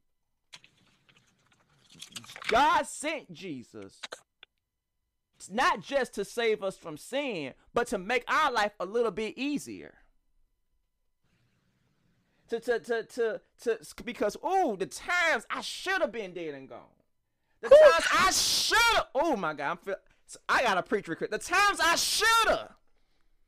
God 2.48 2.86
sent 2.86 3.32
Jesus 3.32 4.00
not 5.50 5.80
just 5.80 6.14
to 6.14 6.24
save 6.24 6.62
us 6.62 6.76
from 6.76 6.96
sin, 6.96 7.54
but 7.74 7.86
to 7.88 7.98
make 7.98 8.24
our 8.28 8.52
life 8.52 8.72
a 8.80 8.86
little 8.86 9.10
bit 9.10 9.34
easier. 9.36 9.94
To 12.48 12.60
to 12.60 12.78
to 12.80 13.02
to, 13.04 13.40
to 13.62 13.78
because 14.04 14.36
oh, 14.42 14.76
the 14.76 14.86
times 14.86 15.46
I 15.50 15.62
should 15.62 16.00
have 16.02 16.12
been 16.12 16.34
dead 16.34 16.54
and 16.54 16.68
gone. 16.68 16.80
The 17.62 17.68
Whew. 17.68 17.90
times 17.92 18.06
I 18.12 18.30
should 18.30 18.96
have. 18.96 19.06
Oh 19.14 19.36
my 19.36 19.54
God, 19.54 19.70
I'm 19.70 19.76
feel, 19.78 19.94
I 20.48 20.62
got 20.62 20.78
a 20.78 20.82
preacher. 20.82 21.16
The 21.18 21.38
times 21.38 21.78
I 21.82 21.96
should 21.96 22.48
have. 22.48 22.72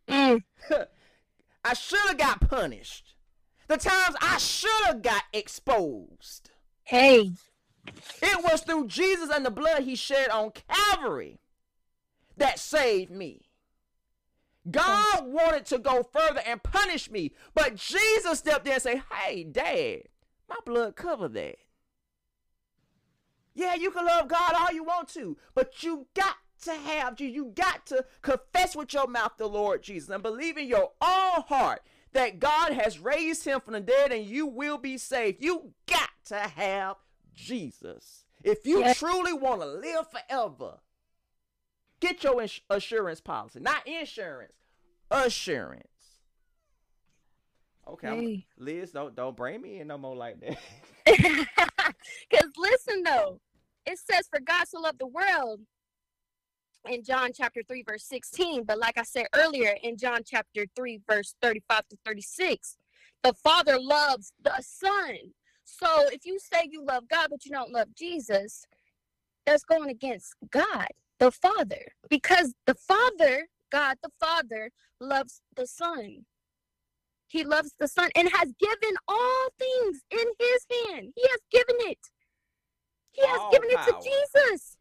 Mm. 0.08 0.42
I 1.64 1.74
should 1.74 2.08
have 2.08 2.18
got 2.18 2.48
punished. 2.48 3.14
The 3.68 3.76
times 3.76 4.16
I 4.20 4.38
should 4.38 4.86
have 4.86 5.02
got 5.02 5.22
exposed. 5.32 6.50
Hey. 6.82 7.32
It 8.22 8.42
was 8.42 8.62
through 8.62 8.86
Jesus 8.88 9.30
and 9.30 9.44
the 9.44 9.50
blood 9.50 9.82
he 9.82 9.94
shed 9.94 10.30
on 10.30 10.52
Calvary 10.52 11.38
that 12.36 12.58
saved 12.58 13.10
me. 13.10 13.48
God 14.70 15.26
wanted 15.26 15.66
to 15.66 15.78
go 15.78 16.02
further 16.02 16.40
and 16.46 16.62
punish 16.62 17.10
me, 17.10 17.32
but 17.54 17.76
Jesus 17.76 18.38
stepped 18.38 18.66
in 18.66 18.72
and 18.72 18.82
said, 18.82 19.02
Hey, 19.12 19.44
Dad, 19.44 20.04
my 20.48 20.56
blood 20.64 20.96
covered 20.96 21.34
that. 21.34 21.56
Yeah, 23.54 23.74
you 23.74 23.90
can 23.90 24.04
love 24.06 24.28
God 24.28 24.54
all 24.56 24.72
you 24.72 24.82
want 24.84 25.08
to, 25.10 25.36
but 25.54 25.82
you 25.82 26.06
got 26.14 26.36
to 26.62 26.72
have 26.72 27.16
Jesus. 27.16 27.36
You 27.36 27.52
got 27.54 27.86
to 27.86 28.04
confess 28.22 28.74
with 28.74 28.92
your 28.92 29.06
mouth 29.06 29.32
the 29.36 29.46
Lord 29.48 29.82
Jesus 29.82 30.08
and 30.08 30.22
believe 30.22 30.56
in 30.56 30.66
your 30.66 30.92
own 31.00 31.42
heart 31.46 31.82
that 32.12 32.38
God 32.40 32.72
has 32.72 32.98
raised 32.98 33.44
him 33.44 33.60
from 33.60 33.74
the 33.74 33.80
dead 33.80 34.12
and 34.12 34.24
you 34.24 34.46
will 34.46 34.78
be 34.78 34.96
saved. 34.98 35.42
You 35.42 35.72
got 35.86 36.10
to 36.26 36.36
have 36.38 36.96
Jesus. 37.34 38.24
If 38.42 38.66
you 38.66 38.80
Yeah. 38.80 38.94
truly 38.94 39.32
want 39.32 39.60
to 39.60 39.66
live 39.66 40.06
forever, 40.10 40.78
get 42.04 42.22
your 42.24 42.42
ins- 42.42 42.60
assurance 42.70 43.20
policy. 43.20 43.60
Not 43.60 43.86
insurance, 43.86 44.52
assurance. 45.10 45.88
Okay, 47.88 48.08
Hey. 48.08 48.46
Liz, 48.58 48.92
don't 48.92 49.14
don't 49.14 49.36
bring 49.36 49.60
me 49.60 49.80
in 49.80 49.88
no 49.88 49.98
more 49.98 50.16
like 50.16 50.40
that. 50.40 50.58
Because 52.30 52.50
listen 52.56 53.02
though, 53.02 53.38
it 53.84 53.98
says 53.98 54.26
for 54.30 54.40
God 54.40 54.66
so 54.66 54.80
loved 54.80 54.98
the 54.98 55.06
world 55.06 55.60
in 56.88 57.04
John 57.04 57.30
chapter 57.34 57.62
3, 57.62 57.82
verse 57.86 58.04
16. 58.04 58.64
But 58.64 58.78
like 58.78 58.96
I 58.98 59.02
said 59.02 59.26
earlier, 59.34 59.76
in 59.82 59.96
John 59.98 60.20
chapter 60.24 60.64
3, 60.74 61.00
verse 61.08 61.34
35 61.42 61.88
to 61.90 61.96
36, 62.06 62.78
the 63.22 63.34
Father 63.34 63.78
loves 63.78 64.32
the 64.42 64.54
Son. 64.60 65.16
So 65.64 65.86
if 66.08 66.24
you 66.24 66.38
say 66.38 66.68
you 66.70 66.84
love 66.84 67.08
God, 67.08 67.28
but 67.30 67.44
you 67.44 67.50
don't 67.50 67.72
love 67.72 67.88
Jesus, 67.96 68.64
that's 69.46 69.64
going 69.64 69.90
against 69.90 70.34
God, 70.50 70.88
the 71.18 71.30
Father. 71.30 71.92
Because 72.08 72.54
the 72.66 72.74
Father, 72.74 73.48
God 73.70 73.96
the 74.02 74.10
Father, 74.20 74.70
loves 75.00 75.40
the 75.56 75.66
Son. 75.66 76.26
He 77.26 77.44
loves 77.44 77.74
the 77.78 77.88
Son 77.88 78.10
and 78.14 78.28
has 78.28 78.52
given 78.60 78.96
all 79.08 79.48
things 79.58 80.02
in 80.10 80.26
his 80.38 80.66
hand. 80.88 81.12
He 81.16 81.22
has 81.28 81.40
given 81.50 81.76
it. 81.90 81.98
He 83.12 83.26
has 83.26 83.40
All 83.40 83.50
given 83.50 83.70
it 83.70 83.80
to. 83.86 83.94
Jesus. 84.02 84.76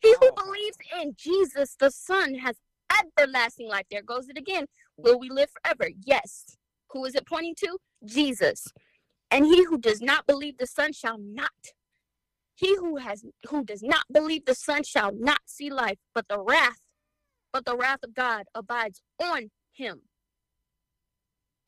He 0.00 0.14
who 0.20 0.26
All 0.26 0.32
power. 0.32 0.46
believes 0.46 0.76
in 1.02 1.14
Jesus, 1.16 1.76
the 1.78 1.90
Son, 1.90 2.34
has 2.36 2.56
everlasting 3.00 3.68
life. 3.68 3.86
There 3.90 4.02
goes 4.02 4.28
it 4.28 4.38
again. 4.38 4.66
Will 4.96 5.18
we 5.18 5.30
live 5.30 5.50
forever? 5.50 5.90
Yes. 6.04 6.56
Who 6.90 7.04
is 7.04 7.14
it 7.14 7.26
pointing 7.26 7.54
to? 7.58 7.78
Jesus. 8.04 8.66
And 9.30 9.44
he 9.44 9.64
who 9.64 9.78
does 9.78 10.00
not 10.00 10.26
believe 10.26 10.58
the 10.58 10.66
Son 10.66 10.92
shall 10.92 11.18
not. 11.18 11.50
He 12.58 12.74
who 12.74 12.96
has 12.96 13.24
who 13.48 13.62
does 13.64 13.84
not 13.84 14.04
believe 14.12 14.44
the 14.44 14.54
Son 14.54 14.82
shall 14.82 15.12
not 15.14 15.42
see 15.46 15.70
life, 15.70 15.98
but 16.12 16.26
the 16.28 16.40
wrath, 16.40 16.80
but 17.52 17.64
the 17.64 17.76
wrath 17.76 18.00
of 18.02 18.14
God 18.14 18.46
abides 18.52 19.00
on 19.22 19.50
him. 19.70 20.00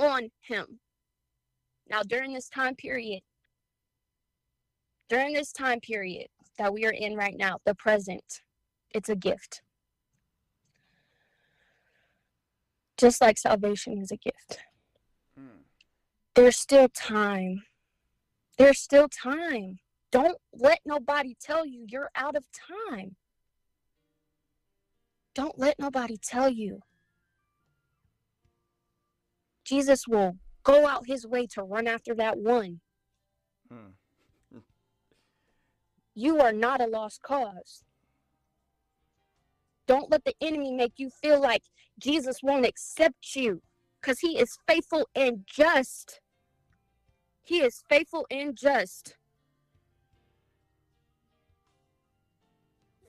On 0.00 0.30
him. 0.40 0.80
Now, 1.88 2.02
during 2.02 2.34
this 2.34 2.48
time 2.48 2.74
period, 2.74 3.20
during 5.08 5.32
this 5.32 5.52
time 5.52 5.78
period 5.78 6.26
that 6.58 6.74
we 6.74 6.84
are 6.84 6.92
in 6.92 7.14
right 7.14 7.36
now, 7.38 7.58
the 7.64 7.76
present, 7.76 8.42
it's 8.92 9.08
a 9.08 9.14
gift. 9.14 9.62
Just 12.98 13.20
like 13.20 13.38
salvation 13.38 14.02
is 14.02 14.10
a 14.10 14.16
gift. 14.16 14.58
Hmm. 15.38 15.62
There's 16.34 16.56
still 16.56 16.88
time. 16.88 17.62
There's 18.58 18.80
still 18.80 19.08
time. 19.08 19.78
Don't 20.10 20.38
let 20.52 20.80
nobody 20.84 21.36
tell 21.40 21.64
you 21.64 21.84
you're 21.88 22.10
out 22.14 22.36
of 22.36 22.44
time. 22.90 23.16
Don't 25.34 25.58
let 25.58 25.78
nobody 25.78 26.16
tell 26.16 26.48
you. 26.48 26.80
Jesus 29.64 30.08
will 30.08 30.36
go 30.64 30.86
out 30.88 31.06
his 31.06 31.26
way 31.26 31.46
to 31.46 31.62
run 31.62 31.86
after 31.86 32.14
that 32.14 32.38
one. 32.38 32.80
Hmm. 33.70 33.90
You 36.12 36.40
are 36.40 36.52
not 36.52 36.82
a 36.82 36.86
lost 36.86 37.22
cause. 37.22 37.84
Don't 39.86 40.10
let 40.10 40.24
the 40.24 40.34
enemy 40.40 40.72
make 40.72 40.94
you 40.96 41.08
feel 41.08 41.40
like 41.40 41.62
Jesus 41.98 42.42
won't 42.42 42.66
accept 42.66 43.36
you 43.36 43.62
because 44.00 44.18
he 44.18 44.38
is 44.38 44.58
faithful 44.66 45.08
and 45.14 45.44
just. 45.46 46.20
He 47.42 47.60
is 47.60 47.84
faithful 47.88 48.26
and 48.30 48.56
just. 48.56 49.16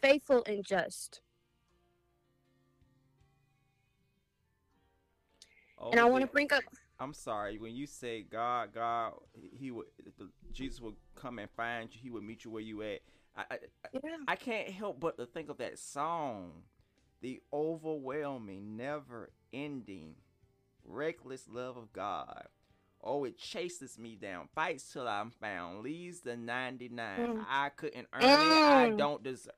Faithful 0.02 0.44
and 0.48 0.66
just. 0.66 1.22
And 5.92 6.00
I 6.00 6.04
Oh, 6.04 6.08
want 6.08 6.24
to 6.24 6.32
bring 6.32 6.52
up 6.54 6.64
I'm 7.00 7.14
sorry. 7.14 7.58
When 7.58 7.76
you 7.76 7.88
say 7.88 8.22
God, 8.22 8.74
God, 8.76 9.14
He 9.58 9.72
would, 9.72 9.88
Jesus 10.54 10.80
would 10.82 10.96
come 11.16 11.40
and 11.40 11.50
find 11.50 11.90
you. 11.94 12.00
He 12.02 12.12
would 12.12 12.24
meet 12.24 12.46
you 12.46 12.52
where 12.52 12.62
you 12.62 12.84
at. 12.84 13.00
I, 13.36 13.44
I, 13.50 13.58
yeah, 13.94 14.00
I 14.28 14.36
can't 14.36 14.70
help 14.70 15.00
but 15.00 15.18
to 15.18 15.26
think 15.26 15.50
of 15.50 15.58
that 15.58 15.80
song, 15.80 16.52
the 17.22 17.42
overwhelming, 17.52 18.78
never-ending, 18.78 20.16
reckless 20.86 21.48
love 21.50 21.78
of 21.78 21.92
God. 21.92 22.44
Oh, 23.04 23.24
it 23.24 23.38
chases 23.40 23.98
me 23.98 24.16
down, 24.16 24.48
fights 24.54 24.92
till 24.94 25.08
I'm 25.08 25.32
found, 25.32 25.82
leaves 25.84 26.20
the 26.20 26.38
99. 26.38 27.20
Mm. 27.20 27.46
I 27.50 27.70
couldn't 27.70 28.08
earn 28.14 28.42
it. 28.42 28.60
I 28.64 28.90
Mm. 28.90 28.98
don't 28.98 29.24
deserve. 29.24 29.54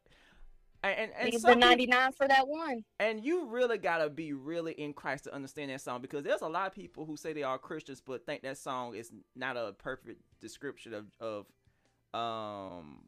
And 0.83 0.99
and, 0.99 1.11
and 1.17 1.27
the 1.33 1.37
people- 1.37 1.55
99 1.55 2.11
for 2.11 2.27
that 2.27 2.47
one. 2.47 2.83
and 2.99 3.23
you 3.23 3.45
really 3.47 3.77
gotta 3.77 4.09
be 4.09 4.33
really 4.33 4.73
in 4.73 4.93
Christ 4.93 5.23
to 5.25 5.33
understand 5.33 5.71
that 5.71 5.81
song 5.81 6.01
because 6.01 6.23
there's 6.23 6.41
a 6.41 6.47
lot 6.47 6.67
of 6.67 6.73
people 6.73 7.05
who 7.05 7.15
say 7.15 7.31
they 7.33 7.43
are 7.43 7.57
Christians 7.57 8.01
but 8.05 8.25
think 8.25 8.41
that 8.43 8.57
song 8.57 8.93
is 8.95 9.11
not 9.35 9.55
a 9.57 9.73
perfect 9.77 10.21
description 10.41 10.93
of 10.93 11.05
of 11.21 11.45
um 12.13 12.99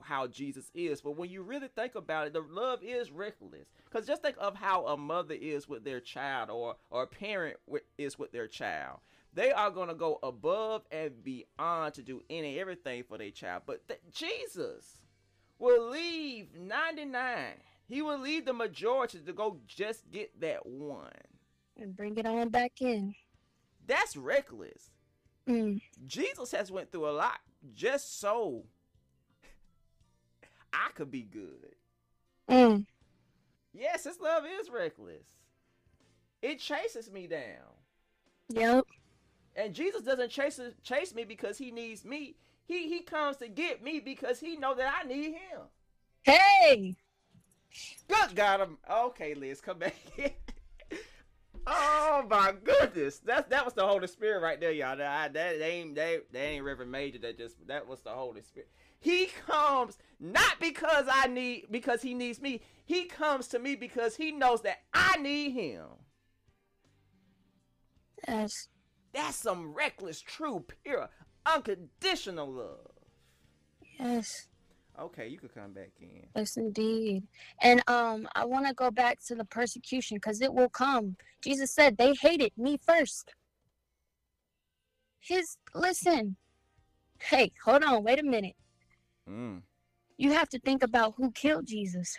how 0.00 0.26
Jesus 0.26 0.70
is. 0.74 1.00
But 1.02 1.16
when 1.16 1.28
you 1.30 1.42
really 1.42 1.68
think 1.68 1.94
about 1.94 2.26
it, 2.26 2.32
the 2.32 2.40
love 2.40 2.82
is 2.82 3.10
reckless. 3.10 3.68
Because 3.84 4.06
just 4.06 4.22
think 4.22 4.36
of 4.38 4.54
how 4.56 4.86
a 4.86 4.96
mother 4.96 5.34
is 5.34 5.68
with 5.68 5.84
their 5.84 6.00
child 6.00 6.50
or 6.50 6.76
or 6.90 7.02
a 7.02 7.06
parent 7.06 7.56
is 7.98 8.18
with 8.18 8.32
their 8.32 8.46
child. 8.48 9.00
They 9.34 9.50
are 9.52 9.70
going 9.70 9.88
to 9.88 9.94
go 9.94 10.18
above 10.22 10.84
and 10.92 11.22
beyond 11.22 11.94
to 11.94 12.02
do 12.02 12.22
any 12.30 12.58
everything 12.60 13.02
for 13.02 13.18
their 13.18 13.30
child. 13.30 13.64
But 13.66 13.86
th- 13.88 14.00
Jesus 14.12 15.00
will 15.58 15.90
leave 15.90 16.48
99. 16.58 17.44
He 17.88 18.02
will 18.02 18.18
leave 18.18 18.44
the 18.44 18.52
majority 18.52 19.18
to 19.18 19.32
go 19.32 19.58
just 19.66 20.10
get 20.10 20.40
that 20.40 20.64
one. 20.66 21.10
And 21.80 21.96
bring 21.96 22.16
it 22.16 22.26
on 22.26 22.48
back 22.48 22.80
in. 22.80 23.14
That's 23.86 24.16
reckless. 24.16 24.90
Mm. 25.48 25.80
Jesus 26.06 26.52
has 26.52 26.70
went 26.70 26.90
through 26.90 27.08
a 27.08 27.12
lot 27.12 27.40
just 27.74 28.20
so 28.20 28.64
I 30.72 30.88
could 30.94 31.10
be 31.10 31.22
good. 31.22 31.74
Mm. 32.48 32.86
Yes, 33.72 34.04
his 34.04 34.20
love 34.20 34.44
is 34.60 34.70
reckless. 34.70 35.26
It 36.40 36.58
chases 36.58 37.10
me 37.10 37.26
down. 37.26 37.74
Yep. 38.50 38.84
And 39.56 39.74
Jesus 39.74 40.02
doesn't 40.02 40.30
chase 40.30 40.60
chase 40.82 41.14
me 41.14 41.24
because 41.24 41.58
he 41.58 41.70
needs 41.70 42.04
me. 42.04 42.36
He 42.66 42.88
he 42.88 43.00
comes 43.02 43.36
to 43.38 43.48
get 43.48 43.82
me 43.82 44.00
because 44.00 44.40
he 44.40 44.56
know 44.56 44.74
that 44.74 44.92
I 45.02 45.06
need 45.06 45.34
him. 45.34 45.60
Hey. 46.22 46.96
Good 48.08 48.34
God, 48.34 48.60
I'm 48.60 48.78
okay. 48.90 49.34
Liz, 49.34 49.60
come 49.60 49.78
back. 49.78 49.94
oh 51.66 52.24
my 52.28 52.54
goodness, 52.62 53.18
that 53.20 53.50
that 53.50 53.64
was 53.64 53.74
the 53.74 53.86
Holy 53.86 54.06
Spirit 54.06 54.40
right 54.40 54.60
there, 54.60 54.72
y'all. 54.72 54.96
That 54.96 55.34
that 55.34 55.60
ain't 55.60 55.94
they, 55.94 56.20
they 56.32 56.46
ain't 56.48 56.64
Reverend 56.64 56.92
Major. 56.92 57.18
That 57.18 57.36
just 57.36 57.66
that 57.66 57.86
was 57.86 58.00
the 58.00 58.10
Holy 58.10 58.42
Spirit. 58.42 58.70
He 59.00 59.26
comes 59.46 59.98
not 60.18 60.58
because 60.60 61.06
I 61.10 61.26
need 61.26 61.66
because 61.70 62.00
he 62.00 62.14
needs 62.14 62.40
me. 62.40 62.62
He 62.86 63.04
comes 63.04 63.48
to 63.48 63.58
me 63.58 63.74
because 63.76 64.16
he 64.16 64.32
knows 64.32 64.62
that 64.62 64.78
I 64.92 65.16
need 65.18 65.52
him. 65.52 65.86
Yes. 68.26 68.68
That's 69.12 69.36
some 69.36 69.74
reckless, 69.74 70.20
true, 70.20 70.64
pure, 70.82 71.08
unconditional 71.46 72.50
love. 72.50 72.90
Yes. 73.98 74.48
Okay, 74.98 75.26
you 75.26 75.38
could 75.38 75.54
come 75.54 75.72
back 75.72 75.90
in. 76.00 76.26
Yes, 76.36 76.56
indeed. 76.56 77.24
And 77.60 77.82
um, 77.88 78.28
I 78.34 78.44
want 78.44 78.66
to 78.68 78.74
go 78.74 78.90
back 78.90 79.18
to 79.26 79.34
the 79.34 79.44
persecution 79.44 80.16
because 80.16 80.40
it 80.40 80.52
will 80.52 80.68
come. 80.68 81.16
Jesus 81.42 81.72
said 81.72 81.96
they 81.96 82.14
hated 82.14 82.52
me 82.56 82.78
first. 82.86 83.34
His 85.20 85.56
listen. 85.74 86.36
Hey, 87.20 87.52
hold 87.64 87.82
on. 87.82 88.04
Wait 88.04 88.20
a 88.20 88.22
minute. 88.22 88.54
Mm. 89.28 89.62
You 90.16 90.32
have 90.32 90.48
to 90.50 90.58
think 90.60 90.82
about 90.82 91.14
who 91.16 91.32
killed 91.32 91.66
Jesus. 91.66 92.16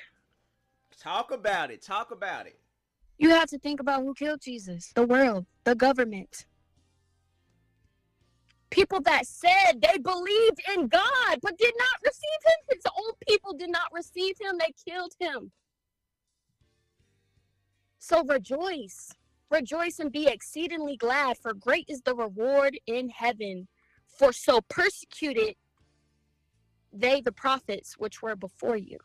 Talk 1.00 1.32
about 1.32 1.72
it. 1.72 1.82
Talk 1.82 2.12
about 2.12 2.48
it. 2.48 2.60
You 3.18 3.30
have 3.30 3.48
to 3.50 3.60
think 3.60 3.80
about 3.80 4.02
who 4.02 4.14
killed 4.14 4.42
Jesus. 4.42 4.92
The 4.96 5.06
world, 5.06 5.46
the 5.64 5.76
government. 5.76 6.46
People 8.76 9.00
that 9.04 9.26
said 9.26 9.82
they 9.82 9.98
believed 9.98 10.60
in 10.76 10.90
God 10.90 11.40
but 11.42 11.58
did 11.58 11.74
not 11.78 11.98
receive 12.04 12.42
him. 12.46 12.76
His 12.76 12.84
own 12.86 13.14
people 13.26 13.54
did 13.54 13.70
not 13.70 13.88
receive 13.94 14.36
him. 14.38 14.58
They 14.60 14.74
killed 14.92 15.14
him. 15.18 15.54
So 18.00 18.26
rejoice. 18.26 19.14
Rejoice 19.50 20.00
and 20.00 20.12
be 20.12 20.28
exceedingly 20.28 20.98
glad, 20.98 21.38
for 21.38 21.54
great 21.54 21.86
is 21.88 22.02
the 22.02 22.14
reward 22.16 22.78
in 22.86 23.08
heaven. 23.08 23.70
For 24.08 24.34
so 24.34 24.60
persecuted 24.68 25.56
they 26.92 27.22
the 27.22 27.32
prophets 27.32 27.98
which 27.98 28.22
were 28.22 28.36
before 28.36 28.76
you. 28.76 28.98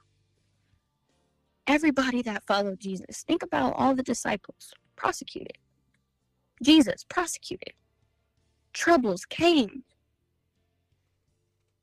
Everybody 1.69 2.23
that 2.23 2.43
followed 2.45 2.81
Jesus. 2.81 3.23
Think 3.23 3.45
about 3.45 3.75
all 3.77 3.95
the 3.95 4.03
disciples 4.03 4.73
prosecuted. 4.97 5.59
Jesus 6.61 7.05
prosecuted. 7.09 7.75
Troubles 8.73 9.25
came. 9.25 9.85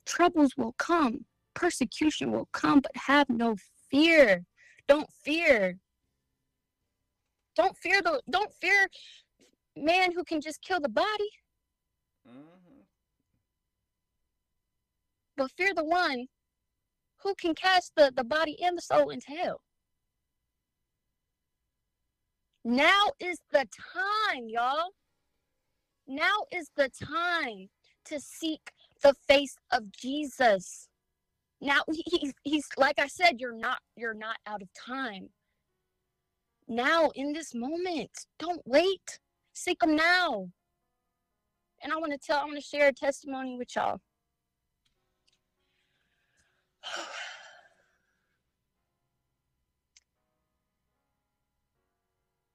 Troubles 0.06 0.56
will 0.58 0.74
come. 0.78 1.26
Persecution 1.54 2.32
will 2.32 2.48
come, 2.54 2.80
but 2.82 2.92
have 2.96 3.30
no 3.30 3.56
fear. 3.92 4.46
Don't 4.88 5.10
fear. 5.24 5.78
Don't 7.56 7.76
fear 7.78 8.02
the 8.02 8.22
don't 8.30 8.54
fear 8.54 8.88
man 9.76 10.12
who 10.14 10.24
can 10.24 10.40
just 10.42 10.62
kill 10.62 10.80
the 10.80 10.90
body, 10.90 11.30
Mm-hmm. 12.28 12.82
but 15.38 15.52
fear 15.52 15.74
the 15.74 15.84
one 15.84 16.28
who 17.24 17.34
can 17.36 17.56
cast 17.56 17.94
the, 17.96 18.12
the 18.16 18.24
body 18.24 18.58
and 18.62 18.78
the 18.78 18.82
soul 18.82 19.10
into 19.10 19.28
hell. 19.32 19.62
Now 22.66 23.12
is 23.20 23.40
the 23.52 23.66
time, 23.94 24.48
y'all. 24.50 24.92
Now 26.08 26.46
is 26.52 26.70
the 26.76 26.90
time 26.90 27.70
to 28.06 28.20
seek 28.20 28.72
the 29.04 29.14
face 29.28 29.58
of 29.72 29.92
Jesus. 29.92 30.88
Now 31.60 31.82
he's, 31.92 32.34
he's 32.44 32.68
like 32.78 33.00
I 33.00 33.08
said, 33.08 33.40
you're 33.42 33.58
not 33.58 33.80
you're 33.96 34.14
not 34.14 34.38
out 34.46 34.62
of 34.62 34.70
time. 34.74 35.30
Now 36.68 37.10
in 37.16 37.34
this 37.34 37.54
moment, 37.54 38.12
don't 38.40 38.62
wait. 38.66 39.20
Seek 39.54 39.84
him 39.84 39.96
now. 39.96 40.50
And 41.84 41.94
I 41.94 41.98
want 41.98 42.12
to 42.12 42.18
tell, 42.18 42.40
I 42.40 42.46
want 42.46 42.56
to 42.58 42.62
share 42.62 42.88
a 42.90 42.94
testimony 42.94 43.58
with 43.58 43.76
y'all. 43.76 44.00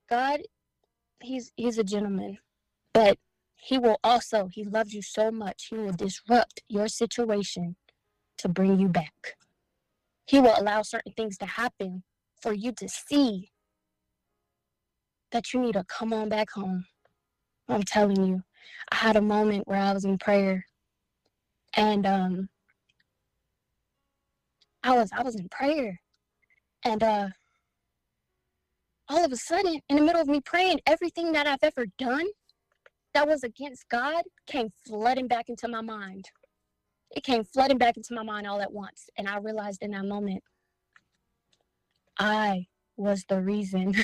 God, 0.09 0.41
he's 1.21 1.53
he's 1.57 1.79
a 1.79 1.85
gentleman, 1.85 2.39
but 2.93 3.19
he 3.65 3.79
will 3.79 3.99
also, 4.03 4.49
he 4.51 4.65
loves 4.65 4.93
you 4.93 5.03
so 5.03 5.31
much, 5.31 5.69
he 5.71 5.77
will 5.77 5.93
disrupt 5.93 6.63
your 6.69 6.89
situation 6.89 7.77
to 8.39 8.49
bring 8.49 8.81
you 8.81 8.89
back. 8.89 9.37
He 10.27 10.41
will 10.41 10.55
allow 10.59 10.83
certain 10.83 11.13
things 11.13 11.39
to 11.39 11.47
happen 11.47 12.03
for 12.41 12.53
you 12.53 12.73
to 12.73 12.89
see 12.89 13.53
that 15.31 15.55
you 15.55 15.61
need 15.61 15.75
to 15.75 15.85
come 15.85 16.13
on 16.13 16.29
back 16.29 16.51
home. 16.51 16.87
I'm 17.69 17.85
telling 17.85 18.27
you, 18.27 18.43
I 18.91 18.97
had 18.97 19.15
a 19.15 19.23
moment 19.23 19.69
where 19.69 19.79
I 19.79 19.93
was 19.93 20.05
in 20.05 20.19
prayer 20.19 20.67
and 21.75 22.05
um 22.05 22.49
I 24.83 24.97
was 24.97 25.11
I 25.13 25.23
was 25.23 25.37
in 25.37 25.49
prayer 25.49 26.01
and 26.85 27.03
uh 27.03 27.29
all 29.09 29.25
of 29.25 29.31
a 29.31 29.37
sudden 29.37 29.81
in 29.89 29.97
the 29.97 30.03
middle 30.03 30.21
of 30.21 30.27
me 30.27 30.41
praying 30.41 30.81
everything 30.87 31.31
that 31.33 31.47
I've 31.47 31.63
ever 31.63 31.87
done 31.97 32.27
that 33.15 33.29
was 33.29 33.43
against 33.45 33.89
God 33.89 34.23
came 34.47 34.71
flooding 34.87 35.29
back 35.29 35.49
into 35.49 35.69
my 35.69 35.81
mind. 35.81 36.27
It 37.15 37.23
came 37.25 37.45
flooding 37.45 37.79
back 37.79 37.97
into 37.97 38.15
my 38.15 38.23
mind 38.23 38.47
all 38.47 38.61
at 38.61 38.73
once 38.73 39.11
and 39.19 39.29
I 39.29 39.39
realized 39.39 39.83
in 39.83 39.91
that 39.93 40.05
moment 40.05 40.43
I 42.19 42.67
was 42.97 43.25
the 43.29 43.41
reason 43.41 43.95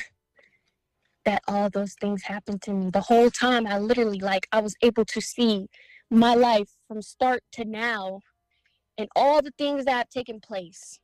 that 1.25 1.43
all 1.47 1.71
those 1.71 1.95
things 2.01 2.25
happened 2.25 2.63
to 2.63 2.73
me. 2.73 2.91
The 2.91 3.03
whole 3.03 3.31
time 3.31 3.67
I 3.67 3.79
literally 3.79 4.21
like 4.21 4.49
I 4.53 4.61
was 4.61 4.75
able 4.83 5.05
to 5.07 5.21
see 5.21 5.69
my 6.11 6.35
life 6.35 6.71
from 6.87 7.03
start 7.03 7.43
to 7.53 7.65
now 7.65 8.21
and 8.99 9.09
all 9.15 9.43
the 9.43 9.53
things 9.59 9.85
that 9.85 9.97
have 9.97 10.09
taken 10.09 10.41
place. 10.41 10.99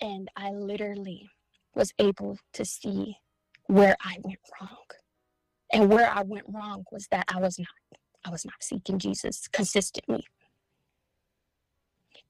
And 0.00 0.28
I 0.36 0.50
literally 0.50 1.30
was 1.74 1.92
able 1.98 2.38
to 2.54 2.64
see 2.64 3.16
where 3.66 3.96
I 4.04 4.16
went 4.22 4.38
wrong. 4.60 4.84
And 5.76 5.90
where 5.90 6.08
I 6.08 6.22
went 6.22 6.46
wrong 6.48 6.84
was 6.90 7.06
that 7.10 7.26
I 7.28 7.38
was 7.38 7.58
not 7.58 7.68
I 8.24 8.30
was 8.30 8.46
not 8.46 8.54
seeking 8.62 8.98
Jesus 8.98 9.46
consistently. 9.46 10.24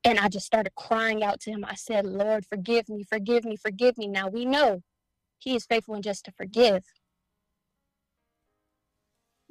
And 0.03 0.19
I 0.19 0.29
just 0.29 0.47
started 0.47 0.75
crying 0.75 1.23
out 1.23 1.39
to 1.43 1.53
him. 1.53 1.65
I 1.65 1.77
said, 1.77 2.07
Lord, 2.07 2.45
forgive 2.45 2.89
me, 2.89 3.05
forgive 3.05 3.45
me, 3.45 3.57
forgive 3.57 3.99
me. 3.99 4.09
Now 4.09 4.27
we 4.27 4.45
know 4.47 4.83
he 5.39 5.55
is 5.55 5.65
faithful 5.65 5.95
and 5.95 6.03
just 6.03 6.25
to 6.25 6.33
forgive. 6.33 6.83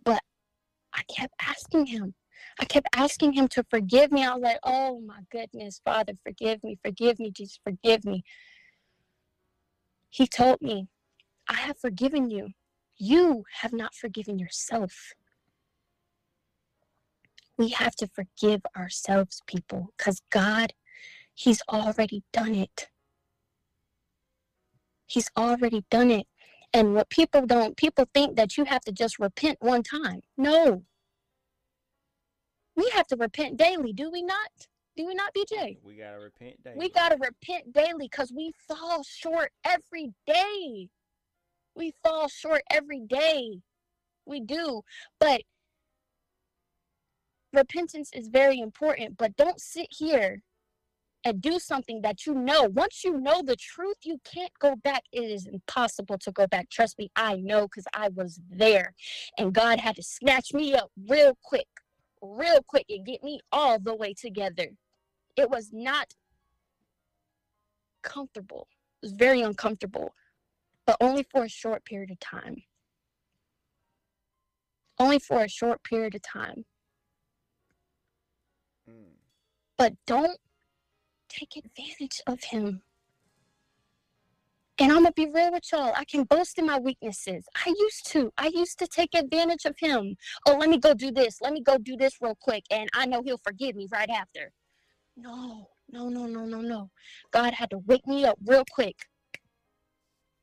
But 0.03 0.21
I 0.93 1.03
kept 1.03 1.33
asking 1.41 1.85
him. 1.85 2.15
I 2.59 2.65
kept 2.65 2.89
asking 2.93 3.31
him 3.31 3.47
to 3.47 3.63
forgive 3.69 4.11
me. 4.11 4.25
I 4.25 4.33
was 4.33 4.43
like, 4.43 4.59
oh 4.63 4.99
my 4.99 5.21
goodness, 5.31 5.79
Father, 5.85 6.15
forgive 6.21 6.61
me, 6.65 6.77
forgive 6.83 7.17
me, 7.17 7.31
Jesus, 7.31 7.61
forgive 7.63 8.03
me. 8.03 8.25
He 10.09 10.27
told 10.27 10.61
me, 10.61 10.89
I 11.47 11.55
have 11.55 11.79
forgiven 11.79 12.29
you. 12.29 12.49
You 12.97 13.43
have 13.61 13.73
not 13.73 13.93
forgiven 13.93 14.39
yourself. 14.39 15.13
We 17.57 17.69
have 17.69 17.95
to 17.97 18.07
forgive 18.07 18.61
ourselves, 18.75 19.41
people, 19.47 19.93
because 19.97 20.21
God, 20.29 20.73
He's 21.33 21.61
already 21.69 22.23
done 22.31 22.55
it. 22.55 22.89
He's 25.05 25.29
already 25.37 25.85
done 25.89 26.11
it. 26.11 26.27
And 26.73 26.93
what 26.93 27.09
people 27.09 27.45
don't, 27.45 27.77
people 27.77 28.05
think 28.13 28.35
that 28.35 28.57
you 28.57 28.65
have 28.65 28.81
to 28.81 28.91
just 28.91 29.19
repent 29.19 29.57
one 29.61 29.83
time. 29.83 30.21
No. 30.37 30.83
We 32.75 32.89
have 32.93 33.07
to 33.07 33.15
repent 33.15 33.57
daily, 33.57 33.93
do 33.93 34.11
we 34.11 34.21
not? 34.21 34.67
Do 34.97 35.05
we 35.05 35.13
not, 35.13 35.33
BJ? 35.33 35.77
We 35.83 35.95
gotta 35.95 36.19
repent 36.19 36.63
daily. 36.63 36.77
We 36.77 36.89
got 36.89 37.09
to 37.09 37.17
repent 37.17 37.73
daily 37.73 38.07
because 38.09 38.31
we 38.33 38.51
fall 38.67 39.03
short 39.03 39.51
every 39.65 40.13
day. 40.25 40.89
We 41.75 41.93
fall 42.03 42.27
short 42.27 42.61
every 42.71 43.01
day. 43.01 43.59
We 44.25 44.39
do. 44.39 44.81
But 45.19 45.41
repentance 47.53 48.09
is 48.13 48.27
very 48.27 48.59
important, 48.59 49.17
but 49.17 49.35
don't 49.35 49.59
sit 49.59 49.87
here 49.91 50.41
and 51.25 51.41
do 51.41 51.57
something 51.59 52.01
that 52.01 52.25
you 52.25 52.35
know. 52.35 52.63
Once 52.63 53.03
you 53.03 53.19
know 53.19 53.41
the 53.41 53.55
truth, 53.55 53.97
you 54.03 54.19
can't 54.23 54.51
go 54.59 54.75
back. 54.75 55.03
It 55.11 55.23
is 55.23 55.47
impossible 55.47 56.19
to 56.19 56.31
go 56.31 56.45
back. 56.45 56.69
Trust 56.69 56.99
me, 56.99 57.09
I 57.15 57.37
know 57.37 57.63
because 57.63 57.87
I 57.93 58.09
was 58.09 58.39
there. 58.49 58.93
And 59.37 59.51
God 59.51 59.79
had 59.79 59.95
to 59.95 60.03
snatch 60.03 60.53
me 60.53 60.75
up 60.75 60.91
real 61.09 61.35
quick, 61.43 61.67
real 62.21 62.61
quick, 62.67 62.85
and 62.89 63.05
get 63.05 63.23
me 63.23 63.39
all 63.51 63.79
the 63.79 63.95
way 63.95 64.13
together. 64.13 64.69
It 65.35 65.49
was 65.49 65.71
not 65.73 66.13
comfortable. 68.03 68.67
It 69.01 69.07
was 69.07 69.13
very 69.13 69.41
uncomfortable, 69.41 70.13
but 70.85 70.97
only 71.01 71.23
for 71.23 71.43
a 71.43 71.49
short 71.49 71.83
period 71.85 72.11
of 72.11 72.19
time. 72.19 72.63
Only 74.99 75.19
for 75.19 75.43
a 75.43 75.49
short 75.49 75.83
period 75.83 76.15
of 76.15 76.21
time. 76.21 76.65
Mm. 78.89 79.15
But 79.77 79.93
don't 80.05 80.37
take 81.27 81.57
advantage 81.57 82.21
of 82.27 82.43
him. 82.43 82.81
And 84.77 84.91
I'm 84.91 85.03
gonna 85.03 85.13
be 85.13 85.27
real 85.27 85.53
with 85.53 85.63
y'all. 85.71 85.93
I 85.95 86.03
can 86.03 86.25
boast 86.25 86.59
in 86.59 86.65
my 86.65 86.77
weaknesses. 86.77 87.47
I 87.65 87.73
used 87.79 88.11
to. 88.11 88.31
I 88.37 88.47
used 88.47 88.77
to 88.79 88.87
take 88.87 89.15
advantage 89.15 89.63
of 89.65 89.75
him. 89.79 90.17
Oh, 90.45 90.57
let 90.57 90.69
me 90.69 90.77
go 90.77 90.93
do 90.93 91.11
this. 91.11 91.39
Let 91.41 91.53
me 91.53 91.61
go 91.61 91.77
do 91.77 91.95
this 91.95 92.17
real 92.21 92.37
quick. 92.41 92.63
And 92.69 92.89
I 92.93 93.05
know 93.05 93.21
he'll 93.23 93.37
forgive 93.37 93.75
me 93.75 93.87
right 93.89 94.09
after. 94.09 94.51
No, 95.15 95.69
no, 95.89 96.09
no, 96.09 96.25
no, 96.25 96.45
no, 96.45 96.59
no. 96.59 96.89
God 97.31 97.53
had 97.53 97.69
to 97.69 97.77
wake 97.79 98.05
me 98.05 98.25
up 98.25 98.37
real 98.45 98.65
quick. 98.69 98.97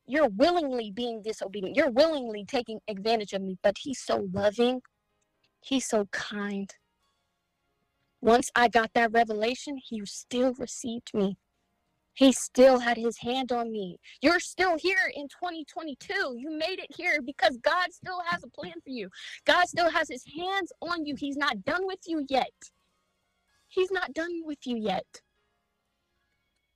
You're 0.05 0.29
willingly 0.29 0.91
being 0.91 1.21
disobedient. 1.21 1.75
You're 1.75 1.91
willingly 1.91 2.45
taking 2.45 2.79
advantage 2.87 3.33
of 3.33 3.41
me, 3.41 3.57
but 3.63 3.77
he's 3.79 4.01
so 4.01 4.27
loving. 4.33 4.81
He's 5.61 5.87
so 5.87 6.05
kind. 6.11 6.73
Once 8.21 8.49
I 8.55 8.67
got 8.67 8.91
that 8.93 9.11
revelation, 9.11 9.77
he 9.77 10.01
still 10.05 10.53
received 10.53 11.11
me. 11.13 11.37
He 12.13 12.31
still 12.31 12.79
had 12.79 12.97
his 12.97 13.17
hand 13.17 13.51
on 13.51 13.71
me. 13.71 13.97
You're 14.21 14.39
still 14.39 14.77
here 14.77 15.11
in 15.15 15.27
2022. 15.29 16.35
You 16.37 16.51
made 16.51 16.79
it 16.79 16.95
here 16.95 17.21
because 17.21 17.57
God 17.57 17.91
still 17.91 18.21
has 18.27 18.43
a 18.43 18.49
plan 18.49 18.73
for 18.83 18.91
you. 18.91 19.09
God 19.45 19.67
still 19.67 19.89
has 19.89 20.09
his 20.09 20.23
hands 20.37 20.71
on 20.81 21.05
you. 21.05 21.15
He's 21.17 21.37
not 21.37 21.65
done 21.65 21.87
with 21.87 21.99
you 22.05 22.25
yet. 22.29 22.51
He's 23.67 23.91
not 23.91 24.13
done 24.13 24.41
with 24.45 24.59
you 24.65 24.77
yet. 24.77 25.21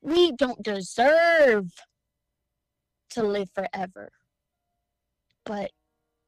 We 0.02 0.32
don't 0.32 0.64
deserve 0.64 1.72
to 3.12 3.24
live 3.24 3.50
forever. 3.54 4.12
But 5.46 5.72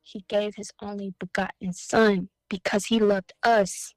he 0.02 0.24
gave 0.28 0.56
his 0.56 0.72
only 0.82 1.14
begotten 1.20 1.74
son 1.74 2.30
because 2.50 2.86
he 2.86 3.00
loved 3.00 3.34
us 3.44 3.94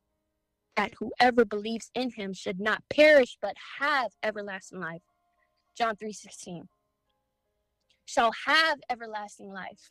that 0.76 0.94
whoever 0.98 1.44
believes 1.44 1.90
in 1.94 2.10
him 2.10 2.32
should 2.32 2.60
not 2.60 2.82
perish 2.88 3.36
but 3.40 3.54
have 3.80 4.12
everlasting 4.22 4.80
life. 4.80 5.02
John 5.76 5.96
3:16. 5.96 6.68
Shall 8.04 8.32
have 8.46 8.80
everlasting 8.90 9.52
life. 9.52 9.90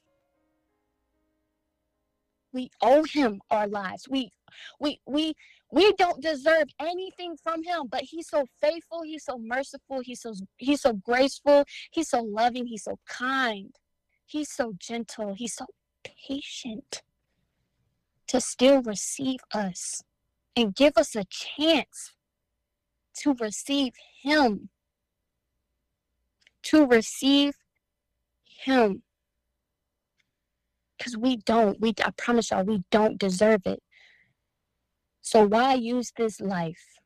We 2.54 2.70
owe 2.82 3.04
him 3.04 3.41
our 3.49 3.68
lives. 3.68 4.08
We 4.10 4.32
we 4.80 4.99
we 5.06 5.34
we 5.72 5.93
don't 5.93 6.22
deserve 6.22 6.68
anything 6.80 7.38
from 7.41 7.64
him, 7.64 7.88
but 7.89 8.02
he's 8.02 8.28
so 8.28 8.45
faithful, 8.62 9.04
he's 9.04 9.26
so 9.26 9.38
merciful, 9.38 10.02
he's 10.02 10.22
so 10.22 10.34
he's 10.58 10.82
so 10.82 10.93
graceful, 10.93 11.66
he's 11.91 12.10
so 12.10 12.22
loving, 12.22 12.66
he's 12.66 12.84
so 12.84 12.97
kind. 13.08 13.74
He's 14.26 14.52
so 14.52 14.74
gentle, 14.80 15.34
he's 15.34 15.56
so 15.56 15.66
patient 16.04 17.02
to 18.28 18.39
still 18.39 18.82
receive 18.82 19.41
us 19.54 20.04
and 20.56 20.74
give 20.76 20.93
us 20.97 21.16
a 21.16 21.26
chance 21.26 22.14
to 23.16 23.34
receive 23.34 23.93
Him. 24.22 24.70
To 26.64 26.86
receive 26.86 27.56
Him. 28.45 29.04
Because 31.02 31.18
we 31.18 31.38
don't, 31.38 31.82
we 31.82 31.95
I 32.06 32.12
promise 32.16 32.52
y'all, 32.52 32.64
we 32.64 32.84
don't 32.91 33.18
deserve 33.18 33.62
it. 33.66 33.82
So 35.22 35.47
why 35.47 35.74
use 35.74 36.12
this 36.16 36.39
life? 36.39 36.99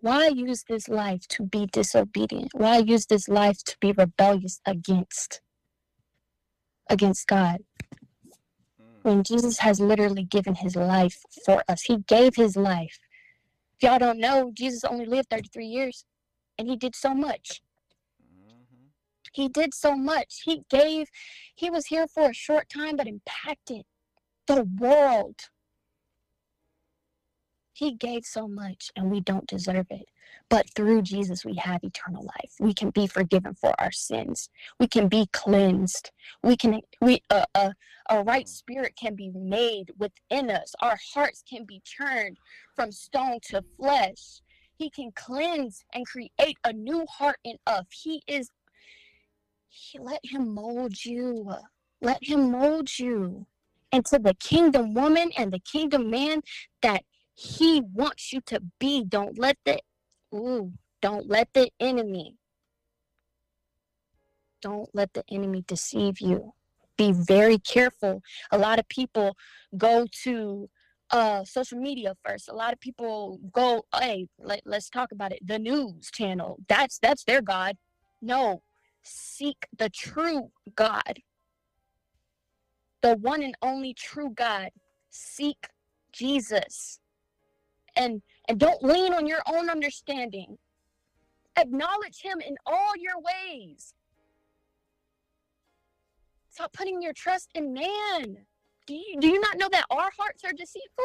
Why 0.00 0.28
use 0.28 0.64
this 0.66 0.88
life 0.88 1.28
to 1.28 1.42
be 1.42 1.66
disobedient? 1.70 2.52
Why 2.54 2.78
use 2.78 3.04
this 3.04 3.28
life 3.28 3.62
to 3.64 3.76
be 3.78 3.92
rebellious 3.92 4.62
against 4.64 5.42
against 6.88 7.26
God? 7.26 7.58
Hmm. 8.80 8.86
when 9.02 9.22
Jesus 9.22 9.58
has 9.58 9.80
literally 9.80 10.24
given 10.24 10.54
his 10.54 10.74
life 10.74 11.20
for 11.44 11.62
us. 11.68 11.82
He 11.82 11.98
gave 11.98 12.36
his 12.36 12.56
life. 12.56 12.98
If 13.76 13.82
y'all 13.82 13.98
don't 13.98 14.18
know, 14.18 14.50
Jesus 14.54 14.82
only 14.82 15.04
lived 15.04 15.28
33 15.28 15.66
years 15.66 16.06
and 16.56 16.68
he 16.68 16.76
did 16.76 16.96
so 16.96 17.12
much. 17.12 17.60
He 19.30 19.48
did 19.48 19.74
so 19.74 19.94
much. 19.94 20.42
He 20.44 20.62
gave, 20.70 21.08
he 21.54 21.70
was 21.70 21.86
here 21.86 22.06
for 22.06 22.30
a 22.30 22.34
short 22.34 22.68
time, 22.68 22.96
but 22.96 23.06
impacted 23.06 23.84
the 24.46 24.64
world. 24.78 25.36
He 27.72 27.94
gave 27.94 28.26
so 28.26 28.46
much 28.46 28.90
and 28.94 29.10
we 29.10 29.20
don't 29.20 29.46
deserve 29.46 29.86
it. 29.90 30.06
But 30.48 30.68
through 30.74 31.02
Jesus, 31.02 31.44
we 31.44 31.54
have 31.54 31.82
eternal 31.82 32.24
life. 32.24 32.54
We 32.58 32.74
can 32.74 32.90
be 32.90 33.06
forgiven 33.06 33.54
for 33.54 33.72
our 33.80 33.92
sins. 33.92 34.50
We 34.78 34.86
can 34.86 35.08
be 35.08 35.28
cleansed. 35.32 36.10
We 36.42 36.56
can, 36.56 36.80
we, 37.00 37.22
uh, 37.30 37.46
uh, 37.54 37.70
a 38.10 38.22
right 38.22 38.48
spirit 38.48 38.94
can 39.00 39.14
be 39.14 39.30
made 39.30 39.92
within 39.98 40.50
us. 40.50 40.74
Our 40.80 40.98
hearts 41.14 41.42
can 41.48 41.64
be 41.64 41.80
turned 41.98 42.38
from 42.74 42.92
stone 42.92 43.38
to 43.50 43.64
flesh. 43.78 44.42
He 44.76 44.90
can 44.90 45.12
cleanse 45.12 45.84
and 45.94 46.06
create 46.06 46.58
a 46.64 46.72
new 46.72 47.06
heart 47.06 47.38
in 47.44 47.56
us. 47.66 47.84
He 47.92 48.22
is, 48.26 48.50
let 49.98 50.20
him 50.24 50.54
mold 50.54 51.04
you. 51.04 51.52
Let 52.00 52.22
him 52.22 52.52
mold 52.52 52.98
you 52.98 53.46
into 53.92 54.18
the 54.18 54.34
kingdom 54.34 54.94
woman 54.94 55.32
and 55.36 55.52
the 55.52 55.58
kingdom 55.58 56.10
man 56.10 56.42
that 56.82 57.02
he 57.34 57.80
wants 57.80 58.32
you 58.32 58.40
to 58.42 58.60
be. 58.78 59.04
Don't 59.04 59.38
let 59.38 59.58
the 59.64 59.80
ooh, 60.34 60.72
don't 61.00 61.28
let 61.28 61.48
the 61.52 61.70
enemy 61.80 62.36
don't 64.60 64.88
let 64.94 65.12
the 65.14 65.24
enemy 65.30 65.64
deceive 65.66 66.20
you. 66.20 66.52
Be 66.96 67.12
very 67.12 67.58
careful. 67.58 68.22
A 68.50 68.58
lot 68.58 68.78
of 68.78 68.88
people 68.88 69.36
go 69.76 70.06
to 70.22 70.68
uh 71.10 71.44
social 71.44 71.78
media 71.78 72.14
first. 72.24 72.48
A 72.48 72.54
lot 72.54 72.72
of 72.72 72.80
people 72.80 73.40
go, 73.52 73.84
hey, 73.98 74.28
let, 74.38 74.60
let's 74.64 74.90
talk 74.90 75.12
about 75.12 75.32
it. 75.32 75.46
The 75.46 75.58
news 75.58 76.10
channel. 76.10 76.58
That's 76.68 76.98
that's 76.98 77.24
their 77.24 77.42
God. 77.42 77.76
No. 78.20 78.62
Seek 79.02 79.66
the 79.76 79.88
true 79.88 80.50
God. 80.74 81.20
The 83.02 83.16
one 83.16 83.42
and 83.42 83.54
only 83.62 83.94
true 83.94 84.30
God. 84.34 84.70
Seek 85.10 85.68
Jesus. 86.12 87.00
And 87.96 88.22
and 88.48 88.58
don't 88.58 88.82
lean 88.82 89.12
on 89.12 89.26
your 89.26 89.42
own 89.52 89.70
understanding. 89.70 90.58
Acknowledge 91.56 92.20
him 92.22 92.40
in 92.40 92.56
all 92.66 92.92
your 92.98 93.16
ways. 93.18 93.94
Stop 96.50 96.72
putting 96.72 97.00
your 97.00 97.12
trust 97.12 97.50
in 97.54 97.72
man. 97.72 98.36
Do 98.86 98.94
you, 98.94 99.20
do 99.20 99.28
you 99.28 99.40
not 99.40 99.56
know 99.56 99.68
that 99.70 99.84
our 99.90 100.10
hearts 100.18 100.42
are 100.44 100.52
deceitful? 100.52 101.04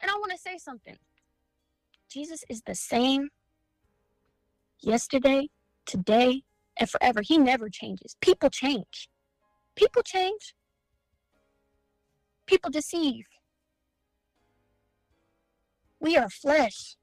And 0.00 0.10
i 0.10 0.14
want 0.14 0.32
to 0.32 0.38
say 0.38 0.58
something. 0.58 0.96
Jesus 2.10 2.44
is 2.48 2.62
the 2.66 2.74
same 2.74 3.28
yesterday 4.80 5.48
today 5.86 6.42
and 6.80 6.90
forever 6.90 7.20
he 7.22 7.38
never 7.38 7.68
changes 7.68 8.16
people 8.20 8.50
change 8.50 9.08
people 9.76 10.02
change 10.02 10.54
people 12.46 12.70
deceive 12.70 13.26
we 16.00 16.16
are 16.16 16.30
flesh. 16.30 16.96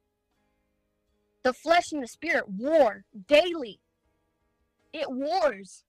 The 1.43 1.53
flesh 1.53 1.91
and 1.91 2.01
the 2.01 2.07
spirit 2.07 2.49
war 2.49 3.05
daily. 3.27 3.79
It 4.91 5.09
wars. 5.09 5.83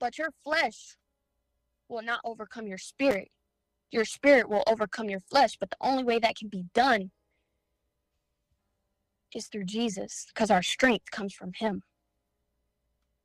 But 0.00 0.18
your 0.18 0.30
flesh 0.42 0.96
will 1.88 2.02
not 2.02 2.20
overcome 2.24 2.66
your 2.66 2.78
spirit. 2.78 3.30
Your 3.92 4.04
spirit 4.04 4.48
will 4.50 4.64
overcome 4.66 5.08
your 5.08 5.20
flesh. 5.20 5.56
But 5.58 5.70
the 5.70 5.76
only 5.80 6.02
way 6.02 6.18
that 6.18 6.36
can 6.36 6.48
be 6.48 6.64
done 6.74 7.12
is 9.36 9.46
through 9.46 9.64
Jesus 9.64 10.26
because 10.34 10.50
our 10.50 10.62
strength 10.62 11.10
comes 11.10 11.34
from 11.34 11.52
Him. 11.56 11.82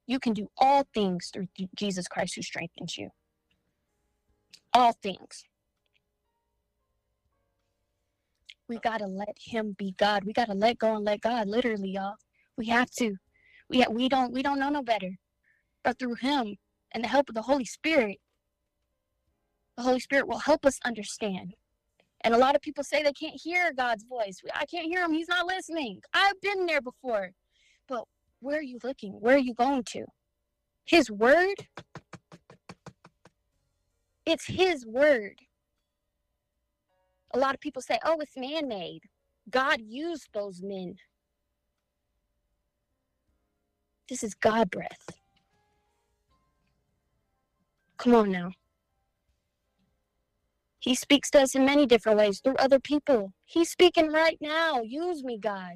You 0.06 0.20
can 0.20 0.34
do 0.34 0.50
all 0.58 0.86
things 0.94 1.30
through 1.34 1.48
Jesus 1.76 2.08
Christ 2.08 2.36
who 2.36 2.42
strengthens 2.42 2.98
you. 2.98 3.10
All 4.74 4.94
things. 4.94 5.46
we 8.72 8.80
gotta 8.80 9.06
let 9.06 9.36
him 9.38 9.76
be 9.78 9.94
God. 9.98 10.24
We 10.24 10.32
gotta 10.32 10.54
let 10.54 10.78
go 10.78 10.96
and 10.96 11.04
let 11.04 11.20
God. 11.20 11.48
Literally, 11.48 11.92
y'all. 11.92 12.16
We 12.58 12.68
have 12.68 12.90
to. 12.92 13.16
We 13.70 13.86
we 13.90 14.08
don't 14.08 14.32
we 14.32 14.42
don't 14.42 14.60
know 14.60 14.70
no 14.70 14.82
better. 14.82 15.12
But 15.84 16.00
through 16.00 16.16
him, 16.16 16.56
and 16.94 17.04
the 17.04 17.10
help 17.10 17.28
of 17.28 17.36
the 17.36 17.42
Holy 17.42 17.66
Spirit, 17.66 18.20
the 19.76 19.84
Holy 19.84 20.00
Spirit 20.00 20.28
will 20.28 20.40
help 20.40 20.66
us 20.66 20.80
understand. 20.86 21.54
And 22.24 22.34
a 22.34 22.38
lot 22.38 22.56
of 22.56 22.62
people 22.62 22.84
say 22.84 23.02
they 23.02 23.14
can't 23.14 23.40
hear 23.42 23.74
God's 23.74 24.04
voice. 24.04 24.40
I 24.54 24.66
can't 24.66 24.86
hear 24.86 25.04
him. 25.04 25.14
He's 25.14 25.28
not 25.28 25.48
listening. 25.48 26.02
I've 26.14 26.40
been 26.42 26.66
there 26.66 26.82
before. 26.82 27.32
But 27.88 28.04
where 28.40 28.60
are 28.60 28.64
you 28.64 28.80
looking? 28.84 29.14
Where 29.14 29.36
are 29.36 29.40
you 29.40 29.54
going 29.54 29.84
to? 29.86 30.06
His 30.86 31.10
word? 31.10 31.68
It's 34.26 34.46
his 34.46 34.86
word. 34.86 35.40
A 37.34 37.40
lot 37.40 37.56
of 37.56 37.62
people 37.62 37.82
say, 37.82 37.98
oh, 38.06 38.20
it's 38.20 38.38
man 38.38 38.68
made. 38.68 39.02
God 39.50 39.80
used 39.82 40.28
those 40.34 40.62
men. 40.62 40.96
This 44.10 44.24
is 44.24 44.34
God 44.34 44.70
breath. 44.70 45.10
Come 47.98 48.16
on 48.16 48.32
now. 48.32 48.52
He 50.82 50.96
speaks 50.96 51.30
to 51.32 51.42
us 51.42 51.54
in 51.54 51.64
many 51.64 51.86
different 51.86 52.18
ways 52.18 52.40
through 52.40 52.56
other 52.56 52.80
people. 52.80 53.34
He's 53.46 53.70
speaking 53.70 54.12
right 54.12 54.38
now. 54.42 54.82
Use 54.82 55.24
me, 55.24 55.38
God. 55.38 55.76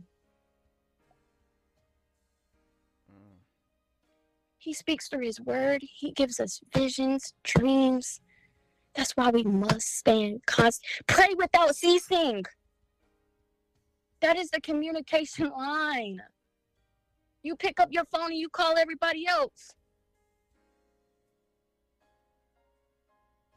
He 4.58 4.74
speaks 4.74 5.08
through 5.08 5.26
his 5.26 5.40
word. 5.40 5.84
He 5.84 6.12
gives 6.12 6.40
us 6.40 6.60
visions, 6.76 7.34
dreams. 7.44 8.20
That's 8.96 9.12
why 9.12 9.30
we 9.30 9.44
must 9.44 9.96
stand 9.96 10.42
constant. 10.48 10.90
Pray 11.08 11.36
without 11.38 11.76
ceasing. 11.76 12.44
That 14.22 14.38
is 14.38 14.50
the 14.50 14.62
communication 14.62 15.52
line. 15.58 16.20
You 17.44 17.56
pick 17.56 17.80
up 17.80 17.90
your 17.92 18.06
phone 18.06 18.32
and 18.32 18.40
you 18.40 18.50
call 18.50 18.76
everybody 18.76 19.28
else. 19.28 19.76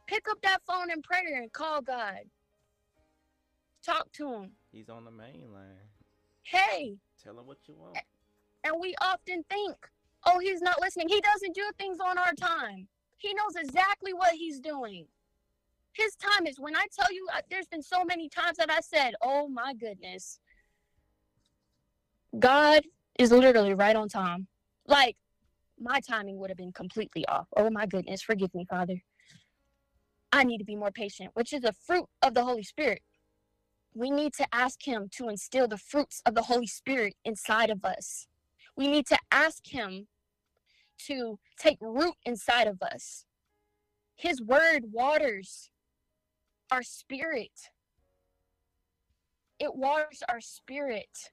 Pick 0.08 0.26
up 0.30 0.40
that 0.42 0.62
phone 0.66 0.90
in 0.90 1.02
prayer 1.02 1.40
and 1.40 1.52
call 1.52 1.82
God. 1.82 2.20
Talk 3.84 4.10
to 4.14 4.32
him. 4.32 4.52
He's 4.72 4.88
on 4.88 5.04
the 5.04 5.10
main 5.10 5.52
line. 5.52 5.86
Hey. 6.42 6.96
Tell 7.22 7.38
him 7.38 7.46
what 7.46 7.58
you 7.66 7.74
want. 7.74 7.98
And 8.64 8.74
we 8.80 8.94
often 9.02 9.44
think, 9.50 9.76
oh, 10.24 10.38
he's 10.38 10.62
not 10.62 10.80
listening. 10.80 11.08
He 11.08 11.20
doesn't 11.20 11.54
do 11.54 11.62
things 11.78 11.98
on 12.00 12.16
our 12.16 12.32
time. 12.32 12.88
He 13.18 13.34
knows 13.34 13.54
exactly 13.56 14.14
what 14.14 14.32
he's 14.32 14.60
doing. 14.60 15.06
His 15.92 16.16
time 16.16 16.46
is 16.46 16.58
when 16.58 16.74
I 16.74 16.86
tell 16.98 17.12
you, 17.12 17.26
uh, 17.34 17.40
there's 17.50 17.66
been 17.66 17.82
so 17.82 18.02
many 18.04 18.30
times 18.30 18.56
that 18.56 18.70
I 18.70 18.80
said, 18.80 19.14
oh 19.20 19.46
my 19.46 19.74
goodness. 19.74 20.40
God 22.38 22.82
is 23.18 23.30
literally 23.30 23.74
right 23.74 23.96
on 23.96 24.08
time. 24.08 24.46
Like, 24.86 25.16
my 25.78 26.00
timing 26.00 26.38
would 26.38 26.50
have 26.50 26.56
been 26.56 26.72
completely 26.72 27.26
off. 27.26 27.46
Oh 27.56 27.68
my 27.68 27.84
goodness, 27.84 28.22
forgive 28.22 28.54
me, 28.54 28.64
Father. 28.70 29.02
I 30.32 30.44
need 30.44 30.58
to 30.58 30.64
be 30.64 30.76
more 30.76 30.90
patient, 30.90 31.30
which 31.34 31.52
is 31.52 31.64
a 31.64 31.72
fruit 31.72 32.06
of 32.22 32.34
the 32.34 32.44
Holy 32.44 32.62
Spirit. 32.62 33.02
We 33.94 34.10
need 34.10 34.34
to 34.34 34.46
ask 34.52 34.86
Him 34.86 35.08
to 35.12 35.28
instill 35.28 35.68
the 35.68 35.78
fruits 35.78 36.22
of 36.26 36.34
the 36.34 36.42
Holy 36.42 36.66
Spirit 36.66 37.14
inside 37.24 37.70
of 37.70 37.84
us. 37.84 38.26
We 38.76 38.88
need 38.88 39.06
to 39.06 39.18
ask 39.32 39.66
Him 39.66 40.06
to 41.06 41.38
take 41.58 41.78
root 41.80 42.14
inside 42.24 42.66
of 42.66 42.82
us. 42.82 43.24
His 44.16 44.42
word 44.42 44.84
waters 44.92 45.70
our 46.70 46.82
spirit, 46.82 47.70
it 49.58 49.74
waters 49.74 50.22
our 50.28 50.40
spirit. 50.40 51.30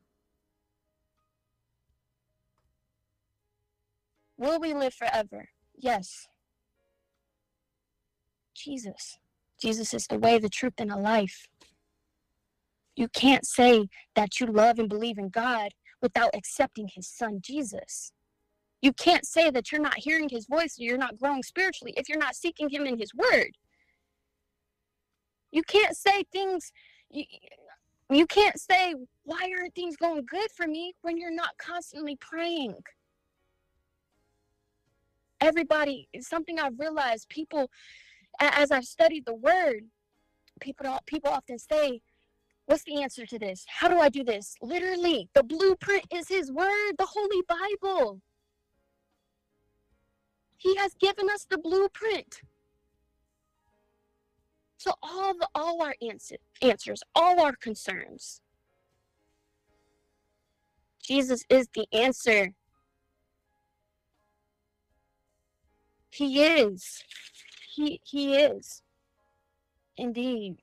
Will 4.37 4.59
we 4.59 4.73
live 4.73 4.93
forever? 4.93 5.49
Yes. 5.77 6.27
Jesus. 8.55 9.19
Jesus 9.59 9.93
is 9.93 10.07
the 10.07 10.17
way, 10.17 10.39
the 10.39 10.49
truth, 10.49 10.73
and 10.77 10.91
the 10.91 10.97
life. 10.97 11.47
You 12.95 13.07
can't 13.09 13.45
say 13.45 13.87
that 14.15 14.39
you 14.39 14.47
love 14.47 14.79
and 14.79 14.89
believe 14.89 15.17
in 15.17 15.29
God 15.29 15.73
without 16.01 16.31
accepting 16.33 16.89
his 16.93 17.07
son, 17.07 17.39
Jesus. 17.41 18.11
You 18.81 18.93
can't 18.93 19.25
say 19.25 19.49
that 19.49 19.71
you're 19.71 19.81
not 19.81 19.97
hearing 19.97 20.29
his 20.29 20.45
voice 20.45 20.77
or 20.79 20.83
you're 20.83 20.97
not 20.97 21.19
growing 21.19 21.43
spiritually 21.43 21.93
if 21.97 22.07
you're 22.07 22.19
not 22.19 22.35
seeking 22.35 22.69
him 22.69 22.85
in 22.85 22.97
his 22.97 23.13
word. 23.13 23.57
You 25.51 25.63
can't 25.63 25.95
say 25.95 26.23
things, 26.31 26.71
you, 27.09 27.23
you 28.09 28.27
can't 28.27 28.59
say, 28.59 28.93
why 29.23 29.51
aren't 29.57 29.73
things 29.73 29.95
going 29.95 30.25
good 30.29 30.51
for 30.55 30.67
me 30.67 30.93
when 31.01 31.17
you're 31.17 31.33
not 31.33 31.57
constantly 31.57 32.17
praying? 32.17 32.75
Everybody, 35.41 36.07
something 36.21 36.59
I've 36.59 36.79
realized, 36.79 37.29
people 37.29 37.69
as 38.39 38.71
I've 38.71 38.85
studied 38.85 39.25
the 39.25 39.35
word, 39.35 39.83
people 40.61 40.99
people 41.05 41.31
often 41.31 41.59
say, 41.59 42.01
"What's 42.65 42.83
the 42.83 43.01
answer 43.01 43.25
to 43.25 43.39
this? 43.39 43.65
How 43.67 43.87
do 43.87 43.99
I 43.99 44.09
do 44.09 44.23
this?" 44.23 44.55
Literally, 44.61 45.29
the 45.33 45.43
blueprint 45.43 46.05
is 46.13 46.29
His 46.29 46.51
Word, 46.51 46.93
the 46.97 47.07
Holy 47.07 47.43
Bible. 47.47 48.21
He 50.57 50.75
has 50.77 50.93
given 50.95 51.29
us 51.29 51.45
the 51.45 51.57
blueprint. 51.57 52.41
So 54.77 54.93
all 55.03 55.33
the 55.35 55.49
all 55.55 55.81
our 55.81 55.95
answer, 56.07 56.37
answers, 56.61 57.03
all 57.15 57.41
our 57.41 57.55
concerns. 57.55 58.41
Jesus 61.01 61.45
is 61.49 61.67
the 61.75 61.87
answer. 61.93 62.53
He 66.11 66.43
is. 66.43 67.03
He 67.75 67.99
he 68.05 68.35
is. 68.35 68.81
Indeed. 69.97 70.59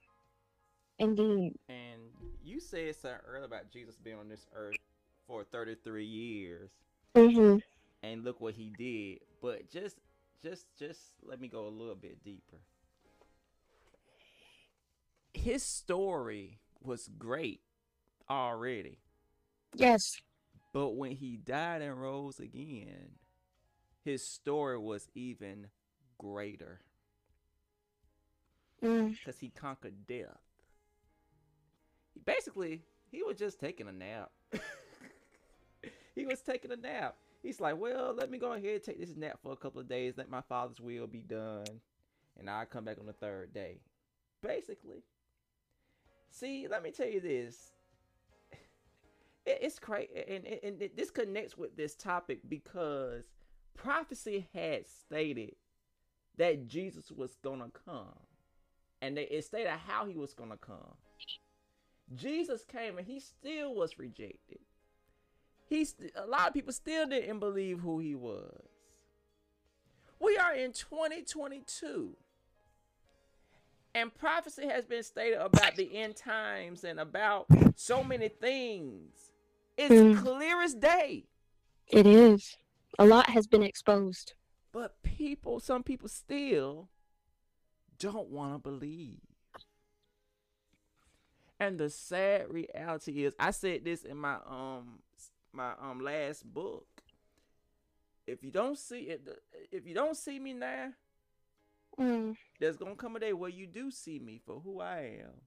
Indeed. 0.99 1.59
And 1.69 2.01
you 2.43 2.59
said 2.59 2.97
something 2.97 3.21
earlier 3.29 3.45
about 3.45 3.71
Jesus 3.71 3.97
being 3.97 4.19
on 4.19 4.29
this 4.31 4.47
earth 4.55 4.77
for 5.27 5.45
33 5.45 6.05
years. 6.07 6.71
Mm-hmm. 7.15 7.59
And 8.03 8.25
look 8.25 8.41
what 8.41 8.55
he 8.55 8.73
did. 8.79 9.21
But 9.43 9.71
just 9.71 9.99
just 10.43 10.67
just 10.79 11.01
let 11.23 11.39
me 11.39 11.49
go 11.49 11.67
a 11.67 11.69
little 11.69 11.95
bit 11.95 12.25
deeper. 12.25 12.61
His 15.35 15.63
story 15.63 16.61
was 16.83 17.11
great 17.19 17.61
already. 18.31 19.01
Yes. 19.75 20.19
But 20.73 20.97
when 20.97 21.13
he 21.13 21.37
died 21.37 21.83
and 21.83 22.01
rose 22.01 22.41
again, 22.41 23.17
his 24.03 24.27
story 24.27 24.79
was 24.79 25.09
even 25.15 25.67
greater. 26.19 26.81
Because 28.83 29.37
mm. 29.37 29.41
he 29.41 29.49
conquered 29.51 30.07
death. 30.09 30.27
Basically, 32.25 32.83
he 33.11 33.23
was 33.23 33.37
just 33.37 33.61
taking 33.61 33.87
a 33.87 33.93
nap. 33.93 34.31
he 36.17 36.27
was 36.27 36.41
taking 36.41 36.73
a 36.73 36.77
nap. 36.77 37.17
He's 37.43 37.61
like, 37.61 37.79
well, 37.79 38.13
let 38.17 38.31
me 38.31 38.39
go 38.39 38.53
ahead 38.53 38.65
and 38.65 38.83
take 38.83 38.99
this 38.99 39.17
nap 39.17 39.39
for 39.41 39.53
a 39.53 39.57
couple 39.57 39.81
of 39.81 39.89
days. 39.89 40.15
Let 40.17 40.29
my 40.29 40.41
father's 40.41 40.81
will 40.81 41.07
be 41.07 41.23
done, 41.23 41.65
and 42.39 42.51
I'll 42.51 42.67
come 42.67 42.85
back 42.85 42.99
on 42.99 43.07
the 43.07 43.13
third 43.13 43.55
day. 43.55 43.79
Basically. 44.43 45.05
See, 46.31 46.67
let 46.69 46.83
me 46.83 46.91
tell 46.91 47.09
you 47.09 47.21
this. 47.21 47.73
it's 49.47 49.79
crazy, 49.79 50.11
and, 50.29 50.45
and, 50.45 50.81
and 50.81 50.91
this 50.97 51.11
connects 51.11 51.57
with 51.57 51.77
this 51.77 51.95
topic 51.95 52.41
because 52.49 53.25
prophecy 53.75 54.49
had 54.53 54.87
stated 54.87 55.55
that 56.37 56.67
Jesus 56.67 57.13
was 57.13 57.37
gonna 57.43 57.71
come 57.85 58.19
and 59.03 59.17
they, 59.17 59.25
it 59.25 59.45
stated 59.45 59.73
how 59.87 60.07
he 60.07 60.17
was 60.17 60.33
going 60.33 60.51
to 60.51 60.57
come. 60.57 60.95
Jesus 62.15 62.65
came 62.65 62.97
and 62.97 63.07
he 63.07 63.21
still 63.21 63.75
was 63.75 63.99
rejected. 63.99 64.61
He's 65.69 65.95
a 66.15 66.27
lot 66.27 66.49
of 66.49 66.55
people 66.55 66.73
still 66.73 67.07
didn't 67.07 67.41
believe 67.41 67.81
who 67.81 67.99
he 67.99 68.15
was. 68.15 68.69
We 70.21 70.37
are 70.37 70.55
in 70.55 70.73
2022. 70.73 72.17
And 73.95 74.15
prophecy 74.15 74.67
has 74.69 74.87
been 74.87 75.03
stated 75.03 75.39
about 75.39 75.77
the 75.77 75.99
end 75.99 76.17
times 76.17 76.85
and 76.85 77.01
about 77.01 77.47
so 77.75 78.05
many 78.05 78.29
things. 78.29 79.33
It's 79.77 79.93
mm. 79.93 80.23
clear 80.23 80.63
as 80.63 80.75
day. 80.75 81.25
It 81.89 82.07
is. 82.07 82.57
A 82.99 83.05
lot 83.05 83.29
has 83.31 83.47
been 83.47 83.63
exposed. 83.63 84.35
But 84.73 85.03
people, 85.03 85.61
some 85.61 85.83
people 85.83 86.09
still 86.09 86.89
don't 88.03 88.29
want 88.29 88.53
to 88.53 88.59
believe. 88.59 89.21
And 91.61 91.79
the 91.79 91.89
sad 91.89 92.47
reality 92.51 93.25
is, 93.25 93.35
I 93.39 93.53
said 93.53 93.85
this 93.85 94.03
in 94.03 94.17
my 94.17 94.35
um 94.49 94.99
my 95.53 95.73
um 95.81 96.01
last 96.01 96.45
book. 96.45 96.87
If 98.27 98.43
you 98.43 98.51
don't 98.51 98.77
see 98.77 99.03
it, 99.03 99.29
if 99.71 99.87
you 99.87 99.95
don't 99.95 100.17
see 100.17 100.39
me 100.41 100.53
now, 100.55 100.89
mm. 101.99 102.37
there's 102.59 102.77
gonna 102.77 102.97
come 102.97 103.15
a 103.15 103.21
day 103.21 103.33
where 103.33 103.51
you 103.51 103.67
do 103.67 103.91
see 103.93 104.19
me 104.19 104.41
for 104.45 104.61
who 104.61 104.81
I 104.81 105.21
am. 105.23 105.41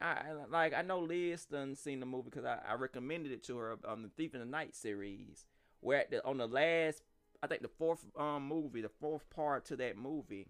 I 0.00 0.32
like 0.50 0.72
I 0.72 0.82
know 0.82 1.00
Liz 1.00 1.44
done 1.44 1.74
seen 1.76 2.00
the 2.00 2.06
movie 2.06 2.30
because 2.30 2.46
I, 2.46 2.58
I 2.66 2.74
recommended 2.74 3.32
it 3.32 3.44
to 3.44 3.58
her 3.58 3.76
on 3.86 4.02
the 4.02 4.08
Thief 4.16 4.34
in 4.34 4.40
the 4.40 4.46
Night 4.46 4.74
series 4.74 5.46
where 5.80 6.00
at 6.00 6.10
the, 6.10 6.24
on 6.24 6.38
the 6.38 6.48
last, 6.48 7.02
I 7.44 7.46
think 7.46 7.60
the 7.60 7.68
fourth 7.68 8.06
um 8.18 8.48
movie, 8.48 8.80
the 8.80 8.88
fourth 8.88 9.28
part 9.28 9.66
to 9.66 9.76
that 9.76 9.98
movie, 9.98 10.48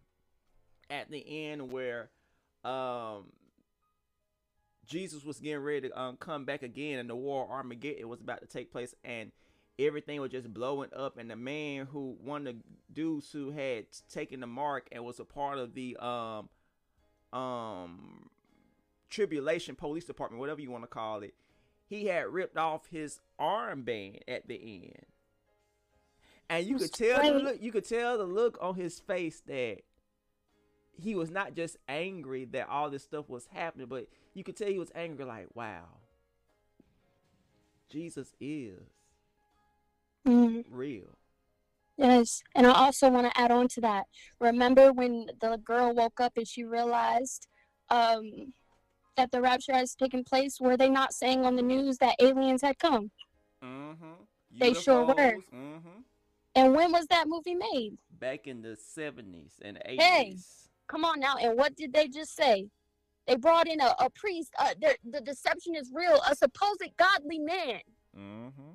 at 0.88 1.10
the 1.10 1.50
end 1.50 1.72
where 1.72 2.10
um 2.64 3.32
Jesus 4.86 5.24
was 5.24 5.40
getting 5.40 5.58
ready 5.58 5.88
to 5.88 6.00
um, 6.00 6.16
come 6.16 6.44
back 6.44 6.62
again, 6.62 6.98
and 6.98 7.10
the 7.10 7.16
war 7.16 7.48
Armageddon 7.50 8.08
was 8.08 8.20
about 8.20 8.42
to 8.42 8.46
take 8.46 8.70
place, 8.70 8.94
and 9.02 9.32
everything 9.78 10.20
was 10.20 10.30
just 10.30 10.52
blowing 10.54 10.90
up. 10.94 11.18
And 11.18 11.28
the 11.28 11.36
man 11.36 11.86
who 11.86 12.16
one 12.22 12.46
of 12.46 12.54
the 12.54 12.62
dudes 12.92 13.32
who 13.32 13.50
had 13.50 13.86
taken 14.12 14.38
the 14.38 14.46
mark 14.46 14.86
and 14.92 15.04
was 15.04 15.18
a 15.18 15.24
part 15.24 15.58
of 15.58 15.74
the 15.74 15.96
um 15.96 16.48
um 17.32 18.30
tribulation 19.10 19.74
police 19.74 20.04
department, 20.04 20.38
whatever 20.38 20.60
you 20.60 20.70
want 20.70 20.84
to 20.84 20.88
call 20.88 21.24
it, 21.24 21.34
he 21.86 22.06
had 22.06 22.28
ripped 22.28 22.56
off 22.56 22.86
his 22.86 23.18
armband 23.40 24.20
at 24.28 24.46
the 24.46 24.84
end, 24.84 25.06
and 26.48 26.66
you 26.66 26.76
could 26.76 26.92
tell 26.92 27.22
the 27.22 27.38
look. 27.38 27.56
You 27.60 27.72
could 27.72 27.88
tell 27.88 28.18
the 28.18 28.24
look 28.24 28.58
on 28.60 28.74
his 28.74 29.00
face 29.00 29.42
that 29.46 29.78
he 31.00 31.14
was 31.14 31.30
not 31.30 31.54
just 31.54 31.76
angry 31.88 32.44
that 32.46 32.68
all 32.68 32.90
this 32.90 33.02
stuff 33.02 33.28
was 33.28 33.46
happening, 33.52 33.86
but 33.86 34.06
you 34.34 34.44
could 34.44 34.56
tell 34.56 34.68
he 34.68 34.78
was 34.78 34.92
angry, 34.94 35.24
like, 35.24 35.48
wow, 35.54 35.86
Jesus 37.90 38.32
is 38.40 38.78
mm-hmm. 40.26 40.60
real. 40.70 41.18
Yes, 41.96 42.42
and 42.54 42.66
I 42.66 42.72
also 42.72 43.08
want 43.08 43.32
to 43.32 43.40
add 43.40 43.52
on 43.52 43.68
to 43.68 43.80
that. 43.82 44.06
Remember 44.40 44.92
when 44.92 45.26
the 45.40 45.58
girl 45.64 45.94
woke 45.94 46.20
up 46.20 46.32
and 46.36 46.46
she 46.46 46.64
realized 46.64 47.46
um, 47.88 48.52
that 49.16 49.30
the 49.30 49.40
rapture 49.40 49.72
has 49.72 49.94
taken 49.94 50.24
place? 50.24 50.58
Were 50.60 50.76
they 50.76 50.90
not 50.90 51.12
saying 51.12 51.44
on 51.44 51.54
the 51.54 51.62
news 51.62 51.98
that 51.98 52.16
aliens 52.18 52.62
had 52.62 52.78
come? 52.80 53.12
Mm-hmm. 53.62 54.24
They 54.58 54.74
sure 54.74 55.04
were. 55.04 55.14
Mm-hmm. 55.14 56.00
And 56.54 56.74
when 56.74 56.92
was 56.92 57.06
that 57.08 57.28
movie 57.28 57.54
made? 57.54 57.96
Back 58.18 58.46
in 58.46 58.62
the 58.62 58.76
70s 58.96 59.54
and 59.62 59.76
80s. 59.78 60.00
Hey, 60.00 60.36
come 60.88 61.04
on 61.04 61.18
now. 61.18 61.36
And 61.40 61.58
what 61.58 61.74
did 61.76 61.92
they 61.92 62.08
just 62.08 62.36
say? 62.36 62.66
They 63.26 63.36
brought 63.36 63.66
in 63.66 63.80
a, 63.80 63.94
a 63.98 64.10
priest. 64.10 64.52
Uh, 64.58 64.74
the, 64.80 64.96
the 65.10 65.20
deception 65.20 65.74
is 65.74 65.90
real. 65.92 66.20
A 66.30 66.36
supposed 66.36 66.84
godly 66.96 67.38
man. 67.38 67.80
Mm-hmm. 68.16 68.72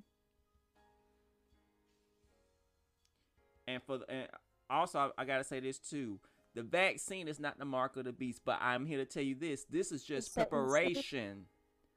And 3.68 3.84
for 3.84 4.00
the, 4.00 4.12
and 4.12 4.28
also, 4.70 5.00
I, 5.18 5.22
I 5.22 5.26
gotta 5.26 5.44
say 5.44 5.60
this 5.60 5.78
too. 5.78 6.20
The 6.56 6.64
vaccine 6.64 7.28
is 7.28 7.40
not 7.40 7.60
the 7.60 7.66
mark 7.66 7.96
of 7.98 8.06
the 8.06 8.12
beast, 8.12 8.42
but 8.44 8.58
I'm 8.60 8.88
here 8.88 8.98
to 8.98 9.06
tell 9.06 9.22
you 9.22 9.36
this: 9.36 9.66
this 9.66 9.92
is 9.92 10.04
just 10.04 10.34
preparation 10.34 11.46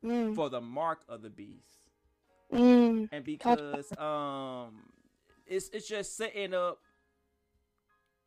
mm. 0.05 0.35
for 0.35 0.51
the 0.51 0.61
mark 0.61 1.01
of 1.09 1.23
the 1.23 1.31
beast. 1.31 1.89
Mm. 2.53 3.09
And 3.11 3.25
because 3.25 3.91
um, 3.97 4.83
it's 5.53 5.69
it's 5.71 5.89
just 5.89 6.17
setting 6.17 6.55
up 6.55 6.81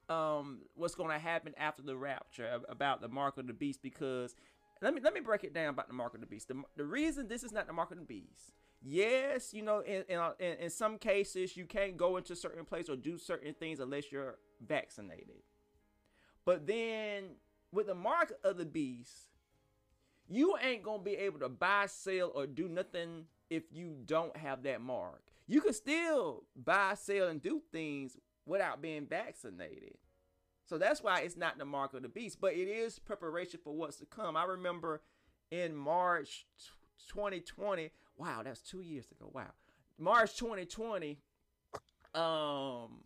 um 0.08 0.60
what's 0.76 0.94
going 0.94 1.10
to 1.10 1.18
happen 1.18 1.54
after 1.58 1.82
the 1.82 1.98
rapture 1.98 2.60
about 2.70 3.02
the 3.02 3.08
mark 3.08 3.38
of 3.38 3.48
the 3.48 3.54
beast 3.54 3.82
because 3.82 4.36
let 4.82 4.94
me 4.94 5.02
let 5.02 5.14
me 5.14 5.20
break 5.20 5.44
it 5.44 5.54
down 5.54 5.70
about 5.70 5.88
the 5.88 5.94
mark 5.94 6.14
of 6.14 6.22
the 6.22 6.28
beast. 6.28 6.48
The, 6.48 6.62
the 6.76 6.86
reason 6.86 7.28
this 7.28 7.44
is 7.44 7.52
not 7.52 7.68
the 7.68 7.74
mark 7.74 7.92
of 7.92 7.98
the 7.98 8.04
beast. 8.04 8.54
Yes, 8.82 9.52
you 9.52 9.64
know, 9.64 9.80
in, 9.80 10.04
in, 10.08 10.20
in, 10.40 10.58
in 10.60 10.70
some 10.70 11.00
cases 11.00 11.58
you 11.58 11.66
can't 11.66 11.98
go 11.98 12.18
into 12.18 12.36
certain 12.36 12.66
place 12.66 12.88
or 12.88 12.96
do 12.96 13.18
certain 13.18 13.56
things 13.56 13.80
unless 13.80 14.12
you're 14.12 14.38
vaccinated. 14.66 15.42
But 16.46 16.68
then 16.68 17.38
with 17.72 17.88
the 17.88 17.96
mark 17.96 18.34
of 18.44 18.58
the 18.58 18.66
beast, 18.66 19.30
you 20.28 20.56
ain't 20.62 20.84
gonna 20.84 21.02
be 21.02 21.16
able 21.16 21.40
to 21.40 21.50
buy, 21.50 21.88
sell, 21.88 22.32
or 22.36 22.46
do 22.46 22.68
nothing 22.68 23.26
if 23.50 23.64
you 23.72 23.98
don't 24.06 24.36
have 24.38 24.64
that 24.64 24.82
mark. 24.82 25.22
You 25.48 25.62
can 25.62 25.74
still 25.74 26.44
buy, 26.56 26.96
sell, 26.96 27.28
and 27.28 27.42
do 27.42 27.62
things 27.72 28.18
without 28.46 28.82
being 28.82 29.06
vaccinated. 29.06 29.98
So 30.66 30.78
that's 30.80 31.04
why 31.04 31.20
it's 31.20 31.38
not 31.38 31.60
the 31.60 31.66
mark 31.66 31.94
of 31.94 32.02
the 32.02 32.10
beast, 32.10 32.40
but 32.42 32.54
it 32.54 32.68
is 32.68 32.98
preparation 32.98 33.60
for 33.64 33.76
what's 33.76 33.98
to 33.98 34.06
come. 34.06 34.36
I 34.36 34.46
remember 34.46 35.02
in 35.52 35.76
March 35.76 36.48
2020, 37.08 37.92
wow, 38.18 38.42
that's 38.44 38.62
two 38.62 38.82
years 38.82 39.06
ago. 39.12 39.30
Wow. 39.32 39.52
March 40.00 40.38
2020, 40.38 41.20
um, 42.16 43.04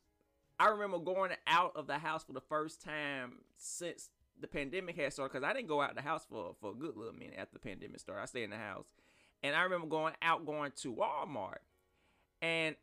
I 0.58 0.70
remember 0.70 1.00
going 1.00 1.32
out 1.48 1.74
of 1.76 1.88
the 1.88 1.98
house 1.98 2.24
for 2.24 2.34
the 2.34 2.42
first 2.42 2.82
time 2.82 3.40
since 3.58 4.10
the 4.40 4.48
pandemic 4.48 4.96
had 4.96 5.12
started 5.12 5.34
because 5.34 5.48
I 5.48 5.54
didn't 5.54 5.68
go 5.68 5.82
out 5.82 5.96
the 5.96 6.02
house 6.02 6.26
for, 6.30 6.56
for 6.62 6.72
a 6.72 6.76
good 6.76 6.96
little 6.96 7.14
minute 7.14 7.36
after 7.38 7.54
the 7.54 7.60
pandemic 7.60 8.00
started. 8.00 8.22
I 8.22 8.26
stayed 8.26 8.44
in 8.44 8.50
the 8.52 8.58
house. 8.58 8.88
And 9.44 9.56
I 9.56 9.62
remember 9.64 9.88
going 9.88 10.14
out, 10.22 10.46
going 10.46 10.72
to 10.82 10.94
Walmart. 10.94 11.60
And 12.42 12.76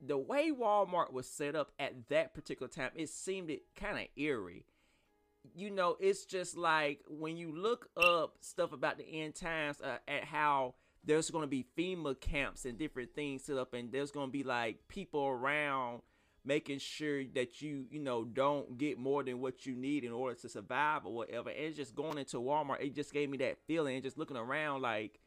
the 0.00 0.18
way 0.18 0.50
Walmart 0.50 1.12
was 1.12 1.28
set 1.28 1.54
up 1.54 1.72
at 1.78 2.08
that 2.08 2.34
particular 2.34 2.68
time, 2.68 2.90
it 2.94 3.08
seemed 3.08 3.50
it 3.50 3.62
kind 3.74 3.98
of 3.98 4.06
eerie. 4.16 4.66
You 5.54 5.70
know, 5.70 5.96
it's 6.00 6.24
just 6.24 6.56
like 6.56 7.00
when 7.08 7.36
you 7.36 7.54
look 7.54 7.88
up 7.96 8.36
stuff 8.40 8.72
about 8.72 8.98
the 8.98 9.06
end 9.06 9.34
times, 9.36 9.80
uh, 9.80 9.98
at 10.08 10.24
how 10.24 10.74
there's 11.04 11.30
going 11.30 11.42
to 11.42 11.48
be 11.48 11.64
FEMA 11.78 12.20
camps 12.20 12.64
and 12.64 12.76
different 12.76 13.14
things 13.14 13.44
set 13.44 13.56
up, 13.56 13.72
and 13.72 13.92
there's 13.92 14.10
going 14.10 14.28
to 14.28 14.32
be 14.32 14.42
like 14.42 14.88
people 14.88 15.24
around 15.26 16.02
making 16.44 16.78
sure 16.78 17.24
that 17.34 17.60
you, 17.60 17.86
you 17.90 17.98
know, 17.98 18.24
don't 18.24 18.78
get 18.78 18.98
more 18.98 19.22
than 19.24 19.40
what 19.40 19.66
you 19.66 19.74
need 19.74 20.04
in 20.04 20.12
order 20.12 20.36
to 20.36 20.48
survive 20.48 21.04
or 21.04 21.12
whatever. 21.12 21.50
And 21.50 21.74
just 21.74 21.94
going 21.94 22.18
into 22.18 22.38
Walmart, 22.38 22.80
it 22.80 22.94
just 22.94 23.12
gave 23.12 23.28
me 23.28 23.36
that 23.38 23.58
feeling. 23.66 23.94
And 23.94 24.04
just 24.04 24.18
looking 24.18 24.36
around, 24.36 24.82
like 24.82 25.18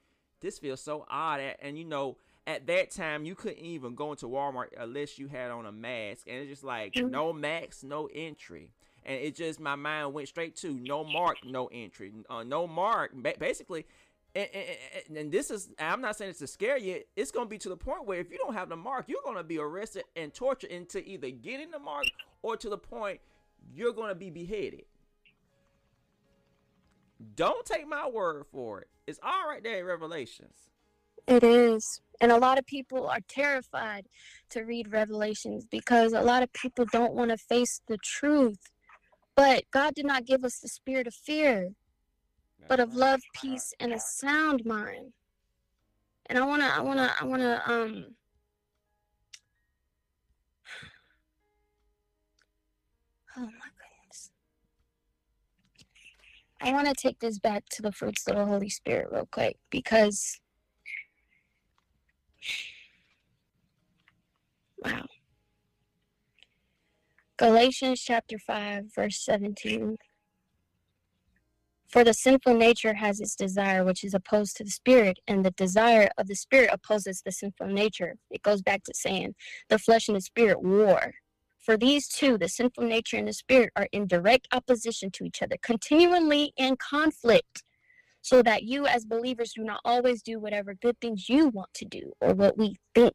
this 0.41 0.59
feels 0.59 0.81
so 0.81 1.05
odd. 1.09 1.41
And 1.61 1.77
you 1.77 1.85
know, 1.85 2.17
at 2.47 2.67
that 2.67 2.91
time 2.91 3.25
you 3.25 3.35
couldn't 3.35 3.63
even 3.63 3.95
go 3.95 4.11
into 4.11 4.27
Walmart 4.27 4.67
unless 4.77 5.19
you 5.19 5.27
had 5.27 5.51
on 5.51 5.65
a 5.65 5.71
mask, 5.71 6.27
and 6.27 6.37
it's 6.37 6.49
just 6.49 6.63
like 6.63 6.95
no 6.95 7.33
mask, 7.33 7.83
no 7.83 8.09
entry. 8.13 8.71
And 9.05 9.19
it 9.19 9.35
just 9.35 9.59
my 9.59 9.75
mind 9.75 10.13
went 10.13 10.27
straight 10.27 10.55
to 10.57 10.73
no 10.73 11.03
mark, 11.03 11.37
no 11.45 11.67
entry, 11.67 12.11
uh, 12.29 12.43
no 12.43 12.67
mark. 12.67 13.11
Basically, 13.39 13.85
and, 14.35 14.47
and, 14.53 15.17
and, 15.17 15.31
this 15.31 15.49
is 15.49 15.69
I'm 15.79 16.01
not 16.01 16.15
saying 16.17 16.31
it's 16.31 16.39
to 16.39 16.47
scare 16.47 16.77
you. 16.77 17.01
It's 17.15 17.31
gonna 17.31 17.47
be 17.47 17.57
to 17.59 17.69
the 17.69 17.77
point 17.77 18.05
where 18.05 18.19
if 18.19 18.31
you 18.31 18.37
don't 18.37 18.53
have 18.53 18.69
the 18.69 18.75
mark, 18.75 19.05
you're 19.07 19.21
gonna 19.25 19.43
be 19.43 19.57
arrested 19.57 20.03
and 20.15 20.33
tortured 20.33 20.69
into 20.69 21.03
either 21.07 21.31
getting 21.31 21.71
the 21.71 21.79
mark 21.79 22.05
or 22.43 22.55
to 22.57 22.69
the 22.69 22.77
point 22.77 23.19
you're 23.73 23.93
gonna 23.93 24.15
be 24.15 24.29
beheaded. 24.29 24.83
Don't 27.36 27.65
take 27.65 27.88
my 27.88 28.07
word 28.07 28.45
for 28.51 28.82
it. 28.82 28.88
It's 29.07 29.20
all 29.22 29.47
right 29.47 29.61
there 29.63 29.80
in 29.80 29.86
Revelations. 29.86 30.70
It 31.28 31.43
is. 31.43 32.01
And 32.22 32.32
a 32.32 32.38
lot 32.38 32.57
of 32.57 32.65
people 32.65 33.07
are 33.07 33.20
terrified 33.28 34.07
to 34.49 34.61
read 34.61 34.91
Revelations 34.91 35.65
because 35.65 36.13
a 36.13 36.22
lot 36.22 36.43
of 36.43 36.51
people 36.53 36.86
don't 36.91 37.13
want 37.13 37.32
to 37.32 37.38
face 37.38 37.82
the 37.88 37.97
truth. 37.97 38.59
But 39.36 39.63
God 39.72 39.95
did 39.95 40.05
not 40.05 40.26
give 40.26 40.43
us 40.43 40.59
the 40.59 40.67
spirit 40.67 41.07
of 41.07 41.13
fear, 41.13 41.70
but 42.67 42.80
of 42.80 42.93
love, 42.95 43.22
peace, 43.34 43.74
and 43.80 43.93
a 43.93 43.99
sound 43.99 44.65
mind. 44.65 45.13
And 46.26 46.38
I 46.38 46.45
wanna, 46.45 46.72
I 46.76 46.82
wanna, 46.82 47.13
I 47.20 47.26
wanna, 47.26 47.61
um, 47.65 48.05
oh 53.38 53.41
my. 53.45 53.68
I 56.62 56.74
want 56.74 56.88
to 56.88 56.93
take 56.93 57.20
this 57.20 57.39
back 57.39 57.64
to 57.72 57.82
the 57.82 57.91
fruits 57.91 58.28
of 58.28 58.36
the 58.36 58.45
Holy 58.45 58.70
Spirit 58.70 59.07
real 59.12 59.28
quick 59.32 59.57
because 59.70 60.39
Wow. 64.84 65.05
Galatians 67.38 68.01
chapter 68.01 68.38
5, 68.38 68.86
verse 68.95 69.20
17. 69.24 69.97
For 71.89 72.03
the 72.03 72.14
sinful 72.14 72.53
nature 72.53 72.93
has 72.93 73.20
its 73.20 73.36
desire, 73.36 73.84
which 73.84 74.03
is 74.03 74.14
opposed 74.14 74.55
to 74.57 74.64
the 74.64 74.70
spirit, 74.70 75.20
and 75.28 75.43
the 75.43 75.51
desire 75.51 76.10
of 76.18 76.28
the 76.28 76.36
spirit 76.36 76.70
opposes 76.72 77.22
the 77.22 77.32
sinful 77.32 77.68
nature. 77.68 78.16
It 78.30 78.43
goes 78.43 78.62
back 78.62 78.84
to 78.84 78.93
saying 78.93 79.36
the 79.70 79.80
flesh 79.80 80.07
and 80.07 80.16
the 80.16 80.22
spirit 80.22 80.62
war. 80.62 81.14
For 81.70 81.78
these 81.78 82.07
two, 82.07 82.39
the 82.39 82.49
sinful 82.49 82.84
nature 82.86 83.17
and 83.17 83.28
the 83.28 83.34
spirit, 83.34 83.72
are 83.76 83.88
in 83.91 84.07
direct 84.07 84.47
opposition 84.51 85.11
to 85.11 85.24
each 85.24 85.43
other, 85.43 85.55
continually 85.61 86.51
in 86.57 86.78
conflict, 86.78 87.61
so 88.24 88.41
that 88.41 88.63
you, 88.63 88.88
as 88.88 89.05
believers, 89.05 89.53
do 89.55 89.63
not 89.63 89.80
always 89.86 90.24
do 90.24 90.39
whatever 90.39 90.74
good 90.74 90.99
things 90.99 91.30
you 91.30 91.49
want 91.49 91.72
to 91.76 91.86
do 91.86 92.11
or 92.22 92.34
what 92.34 92.57
we 92.57 92.78
think 92.95 93.13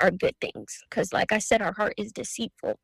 are 0.00 0.10
good 0.10 0.34
things. 0.40 0.78
Because, 0.88 1.12
like 1.12 1.30
I 1.30 1.36
said, 1.36 1.60
our 1.60 1.74
heart 1.74 1.92
is 1.98 2.10
deceitful. 2.10 2.80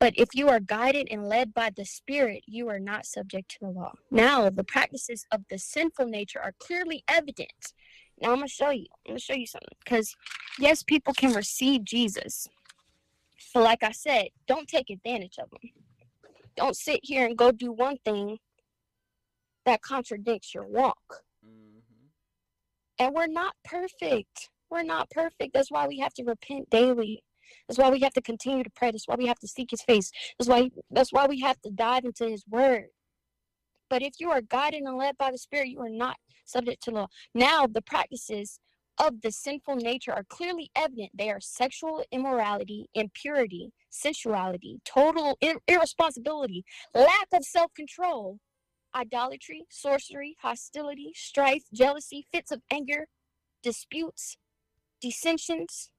But 0.00 0.14
if 0.16 0.30
you 0.32 0.48
are 0.48 0.58
guided 0.58 1.08
and 1.10 1.28
led 1.28 1.52
by 1.52 1.68
the 1.76 1.84
Spirit, 1.84 2.44
you 2.46 2.70
are 2.70 2.80
not 2.80 3.04
subject 3.04 3.50
to 3.50 3.58
the 3.60 3.68
law. 3.68 3.92
Now, 4.10 4.48
the 4.48 4.64
practices 4.64 5.26
of 5.32 5.42
the 5.50 5.58
sinful 5.58 6.06
nature 6.06 6.40
are 6.40 6.54
clearly 6.58 7.04
evident. 7.08 7.74
Now, 8.22 8.30
I'm 8.30 8.36
going 8.36 8.48
to 8.48 8.54
show 8.54 8.70
you. 8.70 8.86
I'm 9.06 9.10
going 9.10 9.18
to 9.18 9.22
show 9.22 9.34
you 9.34 9.46
something. 9.46 9.76
Because, 9.84 10.16
yes, 10.58 10.82
people 10.82 11.12
can 11.12 11.34
receive 11.34 11.84
Jesus. 11.84 12.48
But, 13.52 13.62
like 13.62 13.82
I 13.82 13.92
said, 13.92 14.28
don't 14.46 14.68
take 14.68 14.90
advantage 14.90 15.36
of 15.38 15.50
them. 15.50 15.70
Don't 16.56 16.76
sit 16.76 17.00
here 17.02 17.26
and 17.26 17.36
go 17.36 17.52
do 17.52 17.72
one 17.72 17.98
thing 18.04 18.38
that 19.66 19.82
contradicts 19.82 20.54
your 20.54 20.66
walk. 20.66 21.22
Mm-hmm. 21.44 22.06
And 22.98 23.14
we're 23.14 23.26
not 23.26 23.54
perfect. 23.64 24.50
We're 24.70 24.82
not 24.82 25.10
perfect. 25.10 25.54
That's 25.54 25.70
why 25.70 25.86
we 25.86 25.98
have 25.98 26.14
to 26.14 26.24
repent 26.24 26.70
daily. 26.70 27.22
That's 27.68 27.78
why 27.78 27.90
we 27.90 28.00
have 28.00 28.14
to 28.14 28.22
continue 28.22 28.64
to 28.64 28.70
pray. 28.70 28.90
That's 28.90 29.06
why 29.06 29.16
we 29.16 29.26
have 29.26 29.38
to 29.40 29.48
seek 29.48 29.70
his 29.70 29.82
face. 29.82 30.10
That's 30.38 30.48
why 30.48 30.70
that's 30.90 31.12
why 31.12 31.26
we 31.26 31.40
have 31.40 31.60
to 31.62 31.70
dive 31.70 32.04
into 32.04 32.28
his 32.28 32.44
word. 32.48 32.86
But 33.90 34.02
if 34.02 34.14
you 34.18 34.30
are 34.30 34.40
guided 34.40 34.82
and 34.82 34.96
led 34.96 35.18
by 35.18 35.30
the 35.30 35.38
Spirit, 35.38 35.68
you 35.68 35.80
are 35.80 35.90
not 35.90 36.16
subject 36.44 36.82
to 36.84 36.90
law. 36.90 37.06
Now 37.34 37.66
the 37.66 37.82
practices 37.82 38.58
of 38.98 39.20
the 39.22 39.32
sinful 39.32 39.76
nature 39.76 40.12
are 40.12 40.24
clearly 40.24 40.70
evident. 40.76 41.10
They 41.14 41.30
are 41.30 41.40
sexual 41.40 42.04
immorality, 42.12 42.88
impurity, 42.94 43.72
sensuality, 43.90 44.80
total 44.84 45.36
ir- 45.40 45.60
irresponsibility, 45.68 46.64
lack 46.94 47.28
of 47.32 47.44
self 47.44 47.72
control, 47.74 48.38
idolatry, 48.94 49.64
sorcery, 49.70 50.36
hostility, 50.40 51.12
strife, 51.14 51.64
jealousy, 51.72 52.26
fits 52.32 52.52
of 52.52 52.62
anger, 52.70 53.08
disputes, 53.62 54.36
dissensions, 55.00 55.90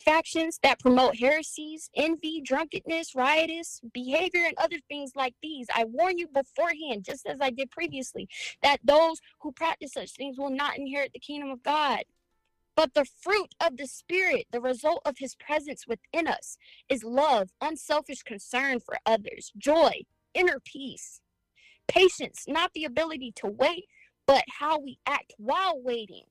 factions 0.00 0.58
that 0.62 0.80
promote 0.80 1.16
heresies, 1.16 1.90
envy, 1.94 2.40
drunkenness, 2.40 3.14
riotous 3.14 3.80
behavior, 3.92 4.44
and 4.46 4.54
other 4.58 4.78
things 4.88 5.12
like 5.14 5.34
these. 5.42 5.66
I 5.74 5.84
warn 5.84 6.18
you 6.18 6.28
beforehand, 6.28 7.04
just 7.04 7.26
as 7.26 7.40
I 7.40 7.50
did 7.50 7.70
previously, 7.70 8.28
that 8.62 8.78
those 8.84 9.20
who 9.40 9.52
practice 9.52 9.92
such 9.92 10.12
things 10.12 10.38
will 10.38 10.50
not 10.50 10.78
inherit 10.78 11.12
the 11.12 11.20
kingdom 11.20 11.50
of 11.50 11.62
God. 11.62 12.04
But 12.76 12.94
the 12.94 13.06
fruit 13.22 13.54
of 13.60 13.76
the 13.76 13.88
Spirit, 13.88 14.46
the 14.52 14.60
result 14.60 15.02
of 15.04 15.16
His 15.18 15.34
presence 15.34 15.84
within 15.86 16.28
us, 16.28 16.56
is 16.88 17.02
love, 17.02 17.50
unselfish 17.60 18.22
concern 18.22 18.78
for 18.80 18.98
others, 19.04 19.52
joy, 19.58 20.02
inner 20.34 20.60
peace, 20.64 21.20
patience, 21.88 22.44
not 22.46 22.70
the 22.74 22.84
ability 22.84 23.32
to 23.36 23.48
wait, 23.48 23.86
but 24.26 24.44
how 24.60 24.78
we 24.78 24.98
act 25.06 25.32
while 25.38 25.80
waiting 25.82 26.24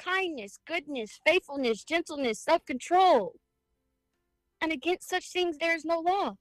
kindness, 0.00 0.58
goodness, 0.66 1.20
faithfulness, 1.26 1.84
gentleness, 1.84 2.40
self 2.40 2.64
control. 2.64 3.34
And 4.60 4.72
against 4.72 5.08
such 5.08 5.30
things 5.30 5.58
there 5.58 5.76
is 5.76 5.84
no 5.84 6.00
law. 6.00 6.34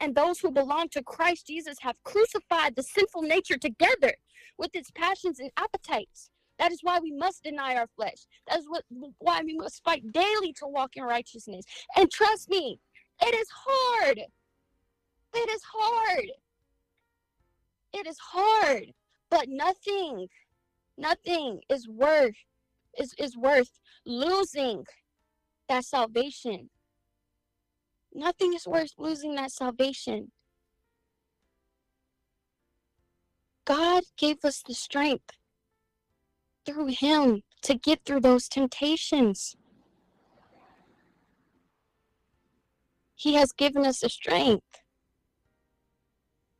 And 0.00 0.14
those 0.14 0.40
who 0.40 0.50
belong 0.50 0.88
to 0.90 1.02
Christ 1.02 1.46
Jesus 1.46 1.78
have 1.80 2.02
crucified 2.04 2.74
the 2.74 2.82
sinful 2.82 3.22
nature 3.22 3.58
together 3.58 4.14
with 4.56 4.70
its 4.74 4.90
passions 4.90 5.40
and 5.40 5.50
appetites. 5.56 6.30
That 6.58 6.72
is 6.72 6.80
why 6.82 6.98
we 7.00 7.12
must 7.12 7.42
deny 7.42 7.76
our 7.76 7.88
flesh. 7.96 8.26
That 8.48 8.58
is 8.58 8.66
what, 8.68 8.84
why 9.18 9.40
we 9.44 9.56
must 9.56 9.82
fight 9.82 10.12
daily 10.12 10.52
to 10.58 10.66
walk 10.66 10.96
in 10.96 11.04
righteousness. 11.04 11.64
And 11.96 12.10
trust 12.10 12.50
me, 12.50 12.78
it 13.22 13.34
is 13.34 13.48
hard. 13.50 14.20
It 15.34 15.50
is 15.50 15.62
hard. 15.72 16.26
It 17.92 18.06
is 18.06 18.18
hard. 18.18 18.92
But 19.30 19.48
nothing, 19.48 20.28
nothing 20.98 21.60
is 21.70 21.88
worth 21.88 22.36
is, 22.98 23.14
is 23.18 23.36
worth 23.36 23.70
losing 24.04 24.84
that 25.68 25.84
salvation. 25.84 26.70
Nothing 28.12 28.54
is 28.54 28.66
worth 28.66 28.92
losing 28.98 29.34
that 29.36 29.52
salvation. 29.52 30.32
God 33.64 34.02
gave 34.16 34.44
us 34.44 34.62
the 34.66 34.74
strength 34.74 35.30
through 36.66 36.88
Him 36.88 37.42
to 37.62 37.74
get 37.74 38.04
through 38.04 38.20
those 38.20 38.48
temptations. 38.48 39.56
He 43.14 43.34
has 43.34 43.52
given 43.52 43.84
us 43.84 44.00
the 44.00 44.08
strength 44.08 44.79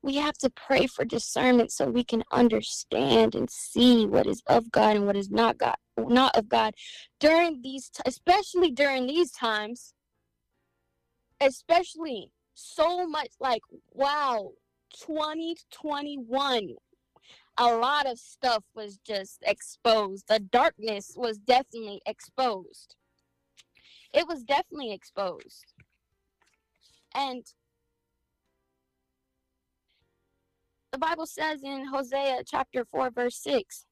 we 0.03 0.17
have 0.17 0.37
to 0.39 0.51
pray 0.51 0.87
for 0.87 1.05
discernment 1.05 1.71
so 1.73 1.91
we 1.91 2.05
can 2.05 2.23
understand 2.33 3.35
and 3.35 3.51
see 3.51 4.07
what 4.07 4.27
is 4.27 4.43
of 4.47 4.71
God 4.71 4.97
and 4.97 5.07
what 5.07 5.17
is 5.17 5.31
not 5.31 5.59
God 5.59 5.77
not 5.99 6.37
of 6.37 6.49
God 6.49 6.75
during 7.19 7.61
these 7.63 7.91
t- 7.91 8.03
especially 8.07 8.71
during 8.71 9.07
these 9.07 9.31
times. 9.33 9.95
Especially 11.43 12.33
so 12.55 13.07
much 13.07 13.31
like 13.41 13.63
wow 13.93 14.53
2021 14.99 16.75
a 17.59 17.77
lot 17.77 18.07
of 18.07 18.19
stuff 18.19 18.65
was 18.75 18.99
just 18.99 19.43
exposed. 19.47 20.27
The 20.29 20.39
darkness 20.39 21.13
was 21.15 21.37
definitely 21.39 22.01
exposed. 22.07 22.97
It 24.15 24.27
was 24.27 24.43
definitely 24.43 24.93
exposed. 24.93 25.75
And 27.15 27.45
the 30.93 30.99
Bible 30.99 31.27
says 31.27 31.63
in 31.63 31.87
Hosea 31.87 32.43
chapter 32.47 32.85
4, 32.85 33.11
verse 33.11 33.37
6, 33.43 33.87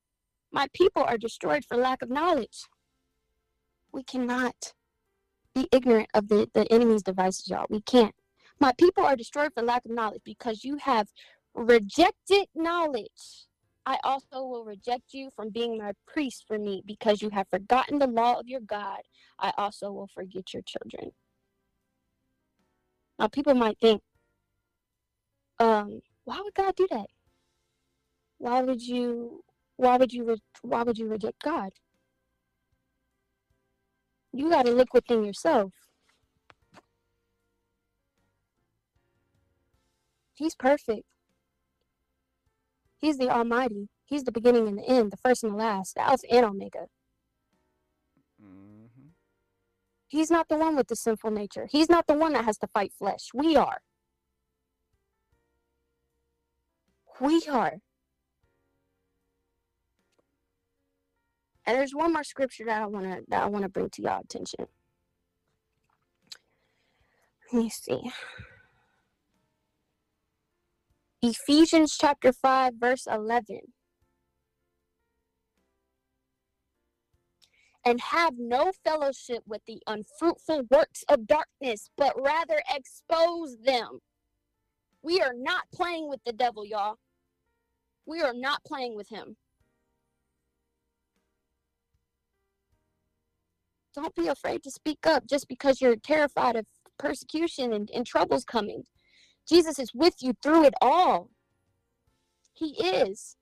My 0.53 0.67
people 0.73 1.03
are 1.03 1.19
destroyed 1.19 1.65
for 1.65 1.77
lack 1.77 2.03
of 2.03 2.11
knowledge. 2.11 2.65
We 3.93 4.03
cannot 4.03 4.75
be 5.55 5.69
ignorant 5.73 6.09
of 6.15 6.29
the, 6.29 6.49
the 6.55 6.71
enemy's 6.73 7.03
devices, 7.03 7.49
y'all. 7.49 7.67
We 7.71 7.81
can't. 7.83 8.15
My 8.61 8.73
people 8.79 9.05
are 9.05 9.17
destroyed 9.17 9.53
for 9.55 9.63
lack 9.63 9.85
of 9.85 9.93
knowledge 9.93 10.23
because 10.25 10.65
you 10.65 10.77
have 10.79 11.09
rejected 11.55 12.47
knowledge. 12.55 13.47
I 13.87 13.99
also 14.05 14.45
will 14.45 14.65
reject 14.65 15.15
you 15.15 15.31
from 15.35 15.51
being 15.51 15.79
my 15.79 15.93
priest 16.07 16.45
for 16.47 16.59
me 16.59 16.83
because 16.85 17.23
you 17.23 17.31
have 17.31 17.49
forgotten 17.49 17.99
the 17.99 18.07
law 18.07 18.39
of 18.39 18.47
your 18.47 18.61
God. 18.61 19.01
I 19.39 19.53
also 19.57 19.91
will 19.93 20.09
forget 20.09 20.53
your 20.53 20.63
children. 20.63 21.13
Now, 23.19 23.29
people 23.29 23.55
might 23.55 23.79
think, 23.81 24.03
um, 25.59 26.01
why 26.29 26.43
would 26.45 26.53
God 26.53 26.77
do 26.77 26.87
that? 26.91 27.07
Why 28.37 28.61
would 28.61 28.83
you 28.83 29.43
why 29.79 29.97
would 29.97 30.13
you 30.13 30.25
re- 30.25 30.43
why 30.61 30.83
would 30.83 30.99
you 30.99 31.09
reject 31.09 31.43
God? 31.43 31.71
You 34.35 34.51
got 34.51 34.67
to 34.67 34.73
look 34.73 34.93
within 34.93 35.25
yourself. 35.25 35.73
He's 40.35 40.55
perfect. 40.55 41.07
He's 42.99 43.17
the 43.17 43.31
Almighty. 43.31 43.89
He's 44.05 44.25
the 44.25 44.33
beginning 44.33 44.69
and 44.69 44.79
the 44.79 44.87
end, 44.87 45.11
the 45.11 45.17
first 45.17 45.43
and 45.43 45.55
the 45.55 45.57
last, 45.57 45.95
the 45.95 46.03
Alpha 46.03 46.31
and 46.31 46.45
Omega. 46.45 46.89
Mm-hmm. 48.43 49.09
He's 50.09 50.31
not 50.31 50.49
the 50.51 50.59
one 50.59 50.77
with 50.77 50.89
the 50.89 50.97
sinful 50.97 51.31
nature. 51.31 51.69
He's 51.71 51.89
not 51.89 52.07
the 52.07 52.15
one 52.15 52.35
that 52.35 52.45
has 52.45 52.59
to 52.59 52.67
fight 52.67 52.93
flesh. 52.93 53.31
We 53.33 53.57
are. 53.57 53.81
We 57.21 57.43
are. 57.51 57.79
And 61.67 61.77
there's 61.77 61.95
one 61.95 62.13
more 62.15 62.25
scripture 62.25 62.65
that 62.67 62.83
I 62.83 62.87
want 62.87 63.05
to 63.05 63.23
that 63.29 63.43
I 63.43 63.47
want 63.47 63.65
to 63.65 63.69
bring 63.69 63.91
to 63.91 64.03
y'all 64.03 64.21
attention. 64.21 64.67
Let 67.53 67.63
me 67.63 67.71
see. 67.71 68.11
Ephesians 71.21 71.97
chapter 71.99 72.33
5 72.33 72.75
verse 72.79 73.07
11. 73.11 73.61
And 77.85 78.01
have 78.01 78.35
no 78.39 78.73
fellowship 78.85 79.43
with 79.47 79.63
the 79.67 79.81
unfruitful 79.87 80.65
works 80.71 81.05
of 81.09 81.27
darkness, 81.27 81.91
but 81.97 82.15
rather 82.21 82.61
expose 82.75 83.57
them. 83.65 84.01
We 85.03 85.21
are 85.21 85.33
not 85.35 85.65
playing 85.73 86.09
with 86.09 86.21
the 86.27 86.33
devil, 86.33 86.67
y'all. 86.67 86.97
We 88.09 88.23
are 88.23 88.33
not 88.33 88.65
playing 88.65 88.97
with 88.97 89.11
him. 89.11 89.37
Don't 93.95 94.15
be 94.15 94.29
afraid 94.29 94.63
to 94.63 94.71
speak 94.71 95.07
up 95.07 95.27
just 95.29 95.47
because 95.47 95.83
you're 95.83 95.97
terrified 95.97 96.57
of 96.57 96.65
persecution 96.99 97.75
and, 97.75 97.91
and 97.95 98.07
troubles 98.07 98.47
coming. 98.47 98.85
Jesus 99.47 99.79
is 99.79 99.93
with 99.93 100.15
you 100.23 100.33
through 100.43 100.65
it 100.65 100.75
all. 100.81 101.29
He 102.55 102.83
is. 102.83 103.37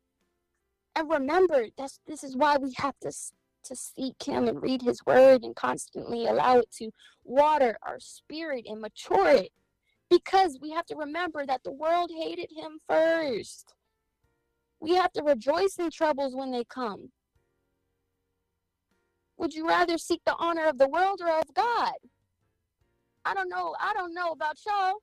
And 0.97 1.09
remember, 1.09 1.67
that's 1.79 2.01
this 2.09 2.25
is 2.25 2.37
why 2.37 2.57
we 2.57 2.75
have 2.79 2.99
to 3.03 3.13
to 3.65 3.77
seek 3.77 4.21
him 4.25 4.49
and 4.49 4.61
read 4.61 4.83
his 4.83 4.99
word 5.07 5.45
and 5.45 5.55
constantly 5.55 6.27
allow 6.27 6.59
it 6.59 6.71
to 6.79 6.91
water 7.23 7.77
our 7.83 8.01
spirit 8.01 8.65
and 8.67 8.81
mature 8.81 9.29
it. 9.29 9.53
Because 10.11 10.59
we 10.61 10.71
have 10.71 10.87
to 10.87 10.97
remember 10.97 11.47
that 11.47 11.63
the 11.63 11.73
world 11.73 12.11
hated 12.13 12.51
him 12.57 12.81
first. 12.89 13.76
We 14.81 14.95
have 14.95 15.13
to 15.13 15.23
rejoice 15.23 15.77
in 15.79 15.91
troubles 15.91 16.37
when 16.37 16.51
they 16.51 16.65
come. 16.65 17.11
Would 19.39 19.55
you 19.55 19.67
rather 19.67 19.99
seek 19.99 20.21
the 20.25 20.37
honor 20.39 20.67
of 20.67 20.79
the 20.79 20.89
world 20.89 21.21
or 21.21 21.39
of 21.39 21.55
God? 21.55 21.93
I 23.25 23.35
don't 23.35 23.49
know. 23.49 23.75
I 23.81 23.93
don't 23.93 24.15
know 24.15 24.31
about 24.31 24.59
y'all. 24.67 24.95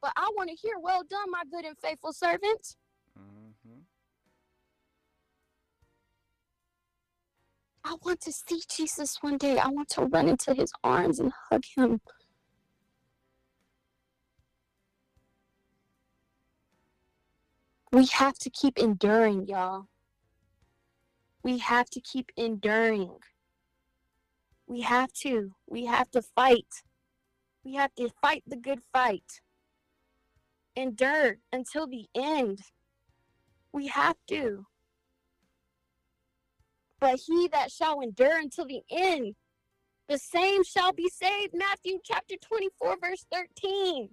But 0.00 0.12
I 0.16 0.28
want 0.36 0.50
to 0.50 0.56
hear, 0.56 0.74
well 0.80 1.02
done, 1.08 1.30
my 1.30 1.42
good 1.50 1.64
and 1.64 1.76
faithful 1.78 2.12
servant. 2.12 2.76
Mm-hmm. 3.18 3.80
I 7.84 7.96
want 8.04 8.20
to 8.22 8.32
see 8.32 8.62
Jesus 8.70 9.18
one 9.20 9.38
day. 9.38 9.58
I 9.58 9.68
want 9.68 9.88
to 9.90 10.02
run 10.02 10.28
into 10.28 10.54
his 10.54 10.72
arms 10.82 11.20
and 11.20 11.32
hug 11.50 11.64
him. 11.76 12.00
We 17.94 18.06
have 18.06 18.36
to 18.40 18.50
keep 18.50 18.76
enduring, 18.76 19.46
y'all. 19.46 19.86
We 21.44 21.58
have 21.58 21.88
to 21.90 22.00
keep 22.00 22.32
enduring. 22.36 23.18
We 24.66 24.80
have 24.80 25.12
to. 25.22 25.52
We 25.68 25.84
have 25.84 26.10
to 26.10 26.20
fight. 26.20 26.82
We 27.64 27.74
have 27.76 27.94
to 27.94 28.10
fight 28.20 28.42
the 28.48 28.56
good 28.56 28.80
fight. 28.92 29.42
Endure 30.74 31.36
until 31.52 31.86
the 31.86 32.06
end. 32.16 32.62
We 33.72 33.86
have 33.86 34.16
to. 34.26 34.66
But 36.98 37.20
he 37.24 37.46
that 37.52 37.70
shall 37.70 38.00
endure 38.00 38.40
until 38.40 38.66
the 38.66 38.82
end, 38.90 39.36
the 40.08 40.18
same 40.18 40.64
shall 40.64 40.92
be 40.92 41.08
saved. 41.10 41.54
Matthew 41.54 42.00
chapter 42.02 42.34
24, 42.42 42.96
verse 43.00 43.24
13. 43.32 44.08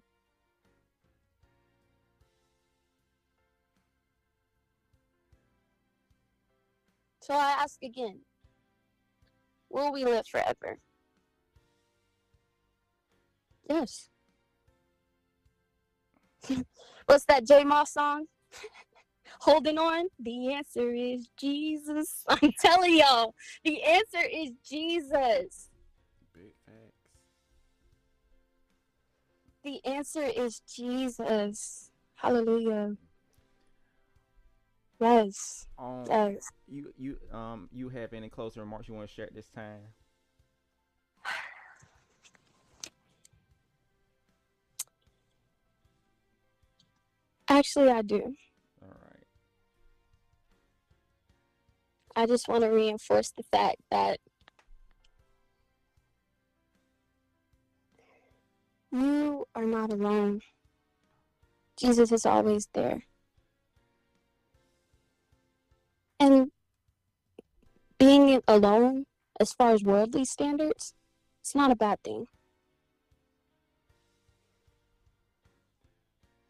So 7.21 7.33
I 7.33 7.51
ask 7.59 7.81
again 7.83 8.21
Will 9.69 9.93
we 9.93 10.03
live 10.03 10.27
forever? 10.27 10.79
Yes. 13.69 14.09
What's 17.05 17.25
that 17.25 17.47
J 17.47 17.63
Moss 17.63 17.93
song? 17.93 18.25
Holding 19.39 19.77
on? 19.77 20.07
The 20.19 20.53
answer 20.53 20.91
is 20.91 21.29
Jesus. 21.37 22.25
I'm 22.27 22.51
telling 22.59 22.97
y'all, 22.97 23.33
the 23.63 23.81
answer 23.81 24.27
is 24.29 24.51
Jesus. 24.67 25.69
Big 26.33 26.51
facts. 26.65 26.91
The 29.63 29.85
answer 29.85 30.23
is 30.23 30.59
Jesus. 30.61 31.91
Hallelujah. 32.15 32.97
Yes. 35.01 35.65
Um, 35.79 36.05
Yes. 36.07 36.47
you 36.67 36.93
you 36.95 37.17
um 37.33 37.67
you 37.73 37.89
have 37.89 38.13
any 38.13 38.29
closing 38.29 38.61
remarks 38.61 38.87
you 38.87 38.93
want 38.93 39.09
to 39.09 39.13
share 39.13 39.25
at 39.25 39.33
this 39.33 39.49
time? 39.49 39.79
Actually, 47.49 47.89
I 47.89 48.01
do. 48.03 48.35
All 48.81 48.89
right. 48.89 49.25
I 52.15 52.25
just 52.27 52.47
want 52.47 52.63
to 52.63 52.69
reinforce 52.69 53.31
the 53.31 53.43
fact 53.43 53.77
that 53.89 54.19
you 58.91 59.45
are 59.55 59.65
not 59.65 59.91
alone. 59.91 60.41
Jesus 61.77 62.11
is 62.11 62.25
always 62.25 62.67
there. 62.73 63.03
And 66.21 66.51
being 67.97 68.39
alone, 68.47 69.05
as 69.39 69.53
far 69.53 69.71
as 69.71 69.83
worldly 69.83 70.23
standards, 70.23 70.93
it's 71.39 71.55
not 71.55 71.71
a 71.71 71.75
bad 71.75 71.97
thing. 72.03 72.27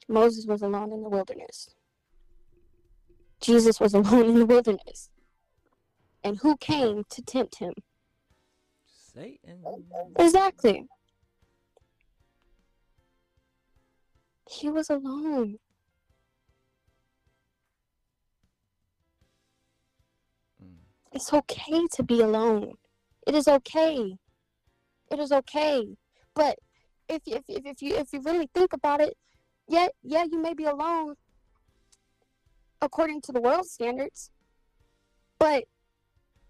Moses 0.10 0.46
was 0.46 0.62
alone 0.62 0.92
in 0.92 1.04
the 1.04 1.08
wilderness. 1.08 1.74
Jesus 3.40 3.80
was 3.80 3.94
alone 4.00 4.26
in 4.26 4.40
the 4.40 4.46
wilderness. 4.46 5.10
And 6.22 6.40
who 6.40 6.58
came 6.58 7.06
to 7.10 7.22
tempt 7.22 7.60
him? 7.60 7.74
Satan. 8.86 9.64
Exactly. 10.20 10.86
He 14.50 14.70
was 14.70 14.90
alone. 14.90 15.60
It's 21.12 21.34
okay 21.34 21.88
to 21.94 22.04
be 22.04 22.22
alone. 22.22 22.74
It 23.28 23.36
is 23.36 23.48
okay. 23.48 24.16
It 25.12 25.20
is 25.20 25.32
okay. 25.32 25.98
But 26.34 26.58
if 27.10 27.22
if 27.26 27.44
if, 27.48 27.66
if 27.66 27.82
you 27.82 27.96
if 27.96 28.14
you 28.14 28.22
really 28.22 28.50
think 28.54 28.74
about 28.74 29.02
it, 29.02 29.18
yeah, 29.68 29.88
yeah, 30.04 30.24
you 30.24 30.42
may 30.42 30.54
be 30.54 30.66
alone 30.66 31.16
according 32.82 33.22
to 33.22 33.32
the 33.32 33.42
world's 33.42 33.72
standards. 33.72 34.32
But 35.38 35.66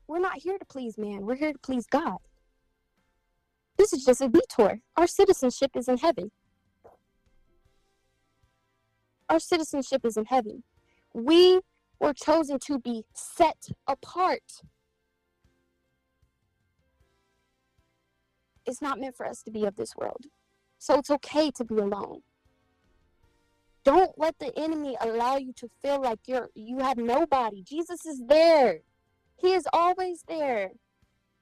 we're 0.07 0.19
not 0.19 0.37
here 0.37 0.57
to 0.57 0.65
please 0.65 0.97
man. 0.97 1.21
We're 1.21 1.35
here 1.35 1.53
to 1.53 1.59
please 1.59 1.87
God. 1.87 2.17
This 3.77 3.93
is 3.93 4.05
just 4.05 4.21
a 4.21 4.27
detour. 4.27 4.79
Our 4.95 5.07
citizenship 5.07 5.71
is 5.75 5.87
in 5.87 5.97
heaven. 5.97 6.31
Our 9.29 9.39
citizenship 9.39 10.05
is 10.05 10.17
in 10.17 10.25
heaven. 10.25 10.63
We 11.13 11.61
were 12.01 12.13
chosen 12.13 12.57
to 12.59 12.79
be 12.79 13.05
set 13.13 13.69
apart. 13.87 14.63
It's 18.65 18.81
not 18.81 18.99
meant 18.99 19.15
for 19.15 19.25
us 19.25 19.41
to 19.43 19.51
be 19.51 19.65
of 19.65 19.75
this 19.75 19.95
world. 19.95 20.25
So 20.79 20.97
it's 20.97 21.11
okay 21.11 21.51
to 21.51 21.63
be 21.63 21.75
alone. 21.75 22.23
Don't 23.83 24.17
let 24.17 24.37
the 24.39 24.51
enemy 24.57 24.97
allow 24.99 25.37
you 25.37 25.53
to 25.53 25.69
feel 25.81 26.01
like 26.01 26.19
you're 26.25 26.49
you 26.55 26.79
have 26.79 26.97
nobody. 26.97 27.63
Jesus 27.63 28.05
is 28.05 28.21
there. 28.27 28.79
He 29.37 29.53
is 29.53 29.67
always 29.73 30.23
there. 30.27 30.71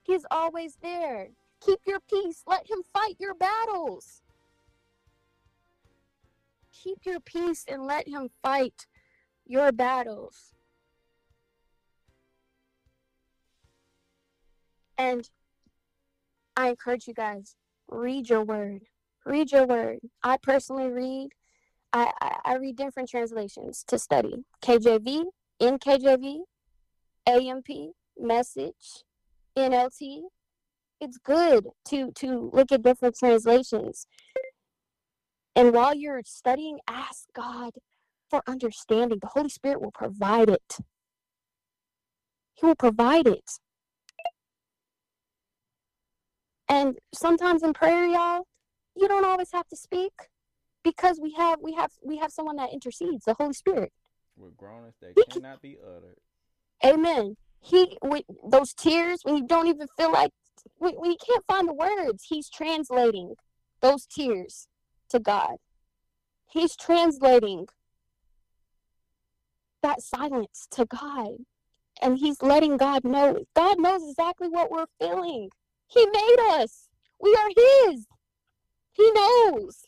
He 0.02 0.14
is 0.14 0.26
always 0.30 0.76
there. 0.82 1.28
Keep 1.64 1.80
your 1.86 2.00
peace. 2.00 2.42
Let 2.46 2.70
him 2.70 2.82
fight 2.94 3.16
your 3.18 3.34
battles. 3.34 4.22
Keep 6.72 7.00
your 7.04 7.20
peace 7.20 7.64
and 7.68 7.86
let 7.86 8.08
him 8.08 8.30
fight 8.42 8.86
your 9.50 9.72
battles. 9.72 10.54
And 14.96 15.28
I 16.56 16.68
encourage 16.68 17.08
you 17.08 17.14
guys, 17.14 17.56
read 17.88 18.28
your 18.28 18.44
word. 18.44 18.82
Read 19.26 19.50
your 19.50 19.66
word. 19.66 19.98
I 20.22 20.36
personally 20.40 20.88
read. 20.88 21.30
I, 21.92 22.12
I, 22.22 22.36
I 22.44 22.56
read 22.56 22.76
different 22.76 23.08
translations 23.08 23.82
to 23.88 23.98
study. 23.98 24.44
KJV, 24.62 25.24
NKJV, 25.60 26.38
AMP, 27.26 27.94
Message, 28.16 29.02
NLT. 29.58 30.20
It's 31.00 31.18
good 31.18 31.66
to 31.86 32.12
to 32.12 32.50
look 32.52 32.70
at 32.70 32.82
different 32.82 33.16
translations. 33.18 34.06
And 35.56 35.72
while 35.72 35.94
you're 35.94 36.22
studying, 36.24 36.78
ask 36.86 37.24
God 37.34 37.72
for 38.30 38.42
understanding. 38.46 39.18
The 39.20 39.28
Holy 39.28 39.48
Spirit 39.48 39.82
will 39.82 39.90
provide 39.90 40.48
it. 40.48 40.78
He 42.54 42.66
will 42.66 42.76
provide 42.76 43.26
it. 43.26 43.50
And 46.68 46.98
sometimes 47.12 47.62
in 47.62 47.72
prayer, 47.72 48.06
y'all, 48.06 48.46
you 48.96 49.08
don't 49.08 49.24
always 49.24 49.50
have 49.52 49.66
to 49.68 49.76
speak 49.76 50.12
because 50.84 51.18
we 51.20 51.32
have 51.32 51.58
we 51.60 51.74
have 51.74 51.90
we 52.02 52.18
have 52.18 52.30
someone 52.30 52.56
that 52.56 52.72
intercedes, 52.72 53.24
the 53.24 53.34
Holy 53.34 53.52
Spirit. 53.52 53.92
With 54.36 54.56
groanings 54.56 54.94
that 55.00 55.14
can- 55.16 55.42
cannot 55.42 55.60
be 55.60 55.78
uttered. 55.84 56.18
Amen. 56.84 57.36
He 57.60 57.98
with 58.02 58.24
those 58.48 58.72
tears 58.72 59.20
when 59.24 59.36
you 59.36 59.46
don't 59.46 59.66
even 59.66 59.88
feel 59.98 60.12
like 60.12 60.30
when, 60.76 60.94
when 60.94 61.10
you 61.10 61.16
can't 61.16 61.44
find 61.46 61.68
the 61.68 61.74
words, 61.74 62.24
he's 62.28 62.48
translating 62.48 63.34
those 63.80 64.06
tears 64.06 64.68
to 65.10 65.18
God. 65.18 65.56
He's 66.50 66.76
translating 66.76 67.66
that 69.82 70.02
silence 70.02 70.66
to 70.72 70.86
God. 70.86 71.36
And 72.02 72.18
he's 72.18 72.42
letting 72.42 72.76
God 72.76 73.04
know. 73.04 73.44
God 73.54 73.78
knows 73.78 74.08
exactly 74.08 74.48
what 74.48 74.70
we're 74.70 74.86
feeling. 74.98 75.50
He 75.86 76.06
made 76.06 76.36
us. 76.50 76.88
We 77.20 77.34
are 77.34 77.48
his. 77.88 78.06
He 78.92 79.10
knows. 79.12 79.82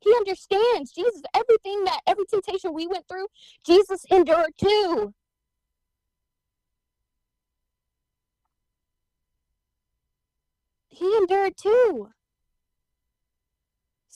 He 0.00 0.14
understands. 0.14 0.92
Jesus, 0.92 1.22
everything 1.34 1.84
that 1.84 2.00
every 2.06 2.24
temptation 2.26 2.72
we 2.72 2.86
went 2.86 3.08
through, 3.08 3.26
Jesus 3.64 4.04
endured 4.10 4.52
too. 4.58 5.14
he 10.96 11.16
endured 11.16 11.56
too. 11.56 12.08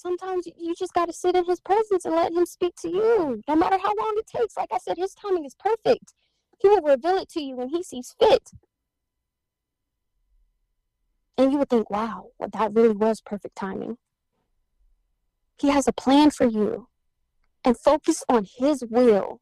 Sometimes 0.00 0.46
you 0.56 0.74
just 0.74 0.94
got 0.94 1.06
to 1.06 1.12
sit 1.12 1.36
in 1.36 1.44
his 1.44 1.60
presence 1.60 2.06
and 2.06 2.14
let 2.14 2.32
him 2.32 2.46
speak 2.46 2.74
to 2.76 2.88
you, 2.88 3.42
no 3.46 3.54
matter 3.54 3.76
how 3.76 3.92
long 3.94 4.14
it 4.16 4.26
takes. 4.26 4.56
Like 4.56 4.70
I 4.72 4.78
said, 4.78 4.96
his 4.96 5.14
timing 5.14 5.44
is 5.44 5.54
perfect. 5.54 6.14
He 6.58 6.68
will 6.68 6.80
reveal 6.80 7.18
it 7.18 7.28
to 7.30 7.42
you 7.42 7.56
when 7.56 7.68
he 7.68 7.82
sees 7.82 8.14
fit. 8.18 8.50
And 11.36 11.52
you 11.52 11.58
would 11.58 11.68
think, 11.68 11.90
wow, 11.90 12.28
well, 12.38 12.48
that 12.50 12.72
really 12.74 12.94
was 12.94 13.20
perfect 13.20 13.56
timing. 13.56 13.98
He 15.58 15.68
has 15.68 15.86
a 15.86 15.92
plan 15.92 16.30
for 16.30 16.46
you. 16.46 16.88
And 17.62 17.78
focus 17.78 18.24
on 18.26 18.46
his 18.58 18.82
will. 18.88 19.40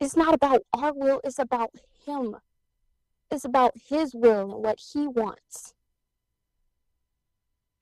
It's 0.00 0.16
not 0.16 0.34
about 0.34 0.60
our 0.74 0.92
will, 0.92 1.20
it's 1.24 1.38
about 1.38 1.70
him. 2.06 2.36
It's 3.30 3.46
about 3.46 3.72
his 3.88 4.14
will 4.14 4.52
and 4.52 4.64
what 4.64 4.80
he 4.92 5.06
wants. 5.06 5.73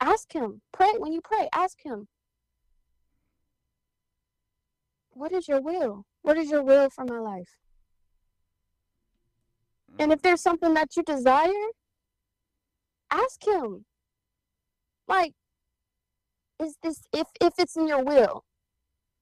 Ask 0.02 0.32
him. 0.32 0.62
Pray 0.72 0.90
when 0.98 1.12
you 1.12 1.20
pray, 1.20 1.48
ask 1.54 1.78
him. 1.84 2.08
What 5.12 5.30
is 5.30 5.46
your 5.46 5.60
will? 5.60 6.02
What 6.22 6.36
is 6.36 6.50
your 6.50 6.64
will 6.64 6.90
for 6.90 7.04
my 7.04 7.20
life? 7.20 7.60
And 10.00 10.12
if 10.12 10.20
there's 10.20 10.42
something 10.42 10.74
that 10.74 10.96
you 10.96 11.04
desire, 11.04 11.68
ask 13.12 13.46
him. 13.46 13.84
Like, 15.06 15.34
is 16.60 16.76
this 16.82 17.02
if 17.12 17.28
if 17.40 17.52
it's 17.58 17.76
in 17.76 17.86
your 17.86 18.02
will? 18.02 18.42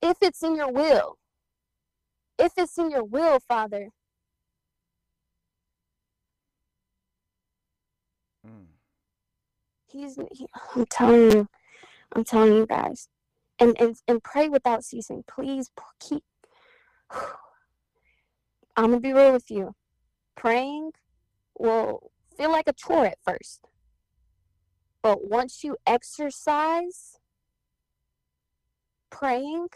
If 0.00 0.16
it's 0.22 0.42
in 0.42 0.56
your 0.56 0.72
will. 0.72 1.16
If 2.38 2.52
it's 2.56 2.78
in 2.78 2.90
your 2.90 3.04
will, 3.04 3.38
Father. 3.40 3.90
He's 9.90 10.16
he, 10.32 10.46
I'm 10.74 10.86
telling 10.86 11.32
you. 11.32 11.48
I'm 12.12 12.24
telling 12.24 12.54
you 12.54 12.66
guys. 12.66 13.08
And 13.58 13.76
and 13.80 13.96
and 14.08 14.22
pray 14.22 14.48
without 14.48 14.84
ceasing. 14.84 15.24
Please 15.28 15.70
keep 15.98 16.22
I'm 18.76 18.90
gonna 18.90 19.00
be 19.00 19.12
real 19.12 19.32
with 19.32 19.50
you. 19.50 19.74
Praying 20.36 20.92
will 21.58 22.10
feel 22.36 22.50
like 22.50 22.68
a 22.68 22.72
chore 22.72 23.06
at 23.06 23.18
first. 23.24 23.66
But 25.02 25.28
once 25.28 25.64
you 25.64 25.76
exercise 25.86 27.18
praying 29.10 29.68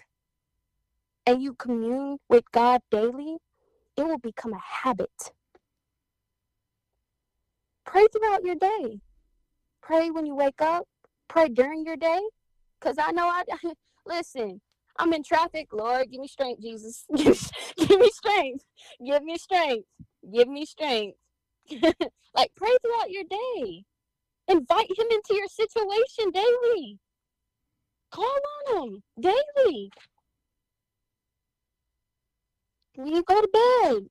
and 1.26 1.42
you 1.42 1.54
commune 1.54 2.18
with 2.28 2.50
God 2.52 2.80
daily, 2.90 3.38
it 3.96 4.04
will 4.04 4.18
become 4.18 4.52
a 4.52 4.60
habit. 4.82 5.32
Pray 7.84 8.06
throughout 8.12 8.44
your 8.44 8.56
day. 8.56 9.00
Pray 9.84 10.10
when 10.10 10.24
you 10.24 10.34
wake 10.34 10.62
up. 10.62 10.84
Pray 11.28 11.48
during 11.48 11.84
your 11.84 11.96
day. 11.96 12.20
Because 12.80 12.96
I 12.98 13.12
know 13.12 13.28
I, 13.28 13.44
listen, 14.06 14.60
I'm 14.98 15.12
in 15.12 15.22
traffic. 15.22 15.68
Lord, 15.72 16.10
give 16.10 16.20
me 16.20 16.28
strength, 16.28 16.62
Jesus. 16.62 17.04
give 17.16 18.00
me 18.00 18.10
strength. 18.10 18.64
Give 19.04 19.22
me 19.22 19.36
strength. 19.36 19.86
Give 20.32 20.48
me 20.48 20.64
strength. 20.64 21.18
like, 21.70 22.50
pray 22.56 22.70
throughout 22.82 23.10
your 23.10 23.24
day. 23.24 23.84
Invite 24.48 24.90
him 24.90 25.06
into 25.10 25.34
your 25.34 25.48
situation 25.48 26.30
daily. 26.32 26.98
Call 28.10 28.38
on 28.70 28.76
him 28.76 29.02
daily. 29.20 29.90
When 32.94 33.08
you 33.08 33.22
go 33.22 33.40
to 33.40 33.48
bed, 33.52 34.04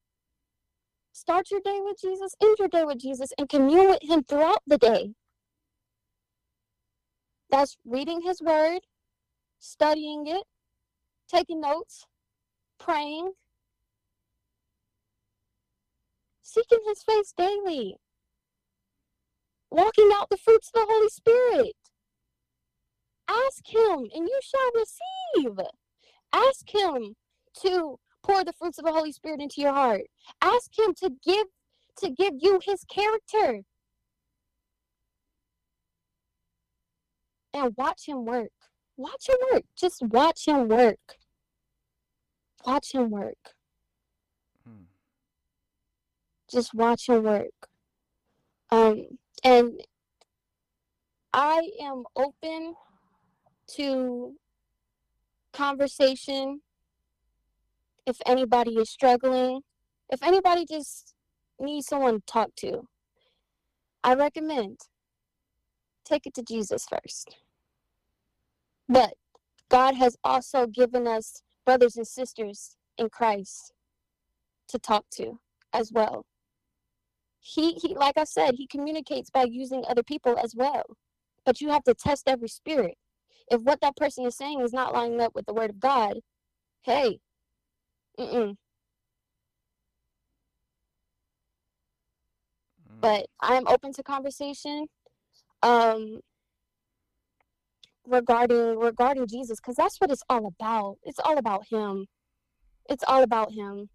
start 1.14 1.50
your 1.50 1.62
day 1.64 1.80
with 1.82 1.98
Jesus, 2.02 2.36
end 2.42 2.58
your 2.60 2.68
day 2.68 2.84
with 2.84 3.00
Jesus, 3.00 3.32
and 3.38 3.48
commune 3.48 3.88
with 3.88 4.04
him 4.04 4.24
throughout 4.24 4.62
the 4.68 4.78
day. 4.78 5.14
That's 7.54 7.78
reading 7.86 8.22
his 8.24 8.42
word, 8.42 8.80
studying 9.60 10.26
it, 10.26 10.42
taking 11.32 11.62
notes, 11.62 12.08
praying, 12.80 13.34
seeking 16.42 16.80
his 16.88 17.04
face 17.04 17.32
daily, 17.38 17.98
walking 19.70 20.10
out 20.16 20.32
the 20.32 20.38
fruits 20.38 20.72
of 20.74 20.82
the 20.82 20.92
Holy 20.92 21.10
Spirit. 21.10 21.76
Ask 23.30 23.68
him 23.68 24.08
and 24.16 24.28
you 24.28 24.40
shall 24.42 25.46
receive. 25.46 25.60
Ask 26.34 26.74
him 26.74 27.14
to 27.62 28.00
pour 28.24 28.44
the 28.44 28.54
fruits 28.54 28.80
of 28.80 28.86
the 28.86 28.94
Holy 28.94 29.12
Spirit 29.12 29.42
into 29.42 29.62
your 29.62 29.74
heart. 29.74 30.06
Ask 30.42 30.72
him 30.76 30.96
to 30.96 31.12
give 31.24 31.46
to 31.98 32.10
give 32.10 32.34
you 32.40 32.60
his 32.64 32.84
character. 32.86 33.62
And 37.54 37.74
watch 37.78 38.08
him 38.08 38.26
work. 38.26 38.52
Watch 38.98 39.30
him 39.30 39.36
work. 39.52 39.64
Just 39.76 40.02
watch 40.02 40.48
him 40.48 40.68
work. 40.68 41.18
Watch 42.66 42.94
him 42.94 43.10
work. 43.10 43.56
Hmm. 44.66 44.84
Just 46.52 46.74
watch 46.74 47.08
him 47.10 47.24
work. 47.24 47.70
Um 48.72 49.06
and 49.44 49.82
I 51.34 51.70
am 51.82 52.04
open 52.16 52.76
to 53.76 54.36
conversation 55.52 56.62
if 58.06 58.18
anybody 58.26 58.76
is 58.76 58.90
struggling, 58.90 59.62
if 60.10 60.22
anybody 60.22 60.66
just 60.66 61.14
needs 61.60 61.88
someone 61.88 62.16
to 62.16 62.26
talk 62.26 62.56
to. 62.58 62.88
I 64.04 64.16
recommend 64.16 64.80
take 66.06 66.26
it 66.26 66.34
to 66.36 66.44
Jesus 66.44 66.86
first. 66.86 67.38
But 68.90 69.14
God 69.70 69.96
has 69.96 70.18
also 70.24 70.68
given 70.68 71.08
us 71.08 71.42
brothers 71.66 71.96
and 71.98 72.08
sisters 72.08 72.78
in 72.98 73.10
Christ 73.10 73.74
to 74.70 74.80
talk 74.80 75.06
to 75.14 75.40
as 75.74 75.92
well. 75.92 76.26
He, 77.40 77.74
he 77.74 77.96
like 77.96 78.18
I 78.18 78.24
said, 78.24 78.56
he 78.56 78.68
communicates 78.68 79.30
by 79.30 79.44
using 79.44 79.84
other 79.88 80.04
people 80.04 80.38
as 80.38 80.56
well. 80.56 80.84
But 81.46 81.62
you 81.62 81.70
have 81.70 81.84
to 81.84 81.94
test 81.94 82.28
every 82.28 82.48
spirit. 82.48 82.96
If 83.52 83.62
what 83.62 83.82
that 83.82 83.98
person 83.98 84.26
is 84.26 84.38
saying 84.38 84.62
is 84.62 84.74
not 84.74 84.94
lining 84.94 85.22
up 85.22 85.36
with 85.36 85.46
the 85.46 85.54
word 85.54 85.72
of 85.72 85.80
God, 85.80 86.20
hey, 86.84 87.20
mm-mm. 88.20 88.56
Mm. 92.92 93.02
But 93.02 93.28
I 93.42 93.56
am 93.56 93.68
open 93.68 93.94
to 93.94 94.04
conversation. 94.04 94.88
Um, 95.64 96.20
regarding 98.06 98.78
regarding 98.78 99.28
Jesus 99.28 99.60
because 99.60 99.76
that's 99.76 100.00
what 100.00 100.12
it's 100.12 100.24
all 100.30 100.46
about. 100.46 100.98
It's 101.04 101.20
all 101.20 101.38
about 101.38 101.66
him. 101.70 102.06
It's 102.90 103.04
all 103.08 103.24
about 103.24 103.52
him. 103.52 103.90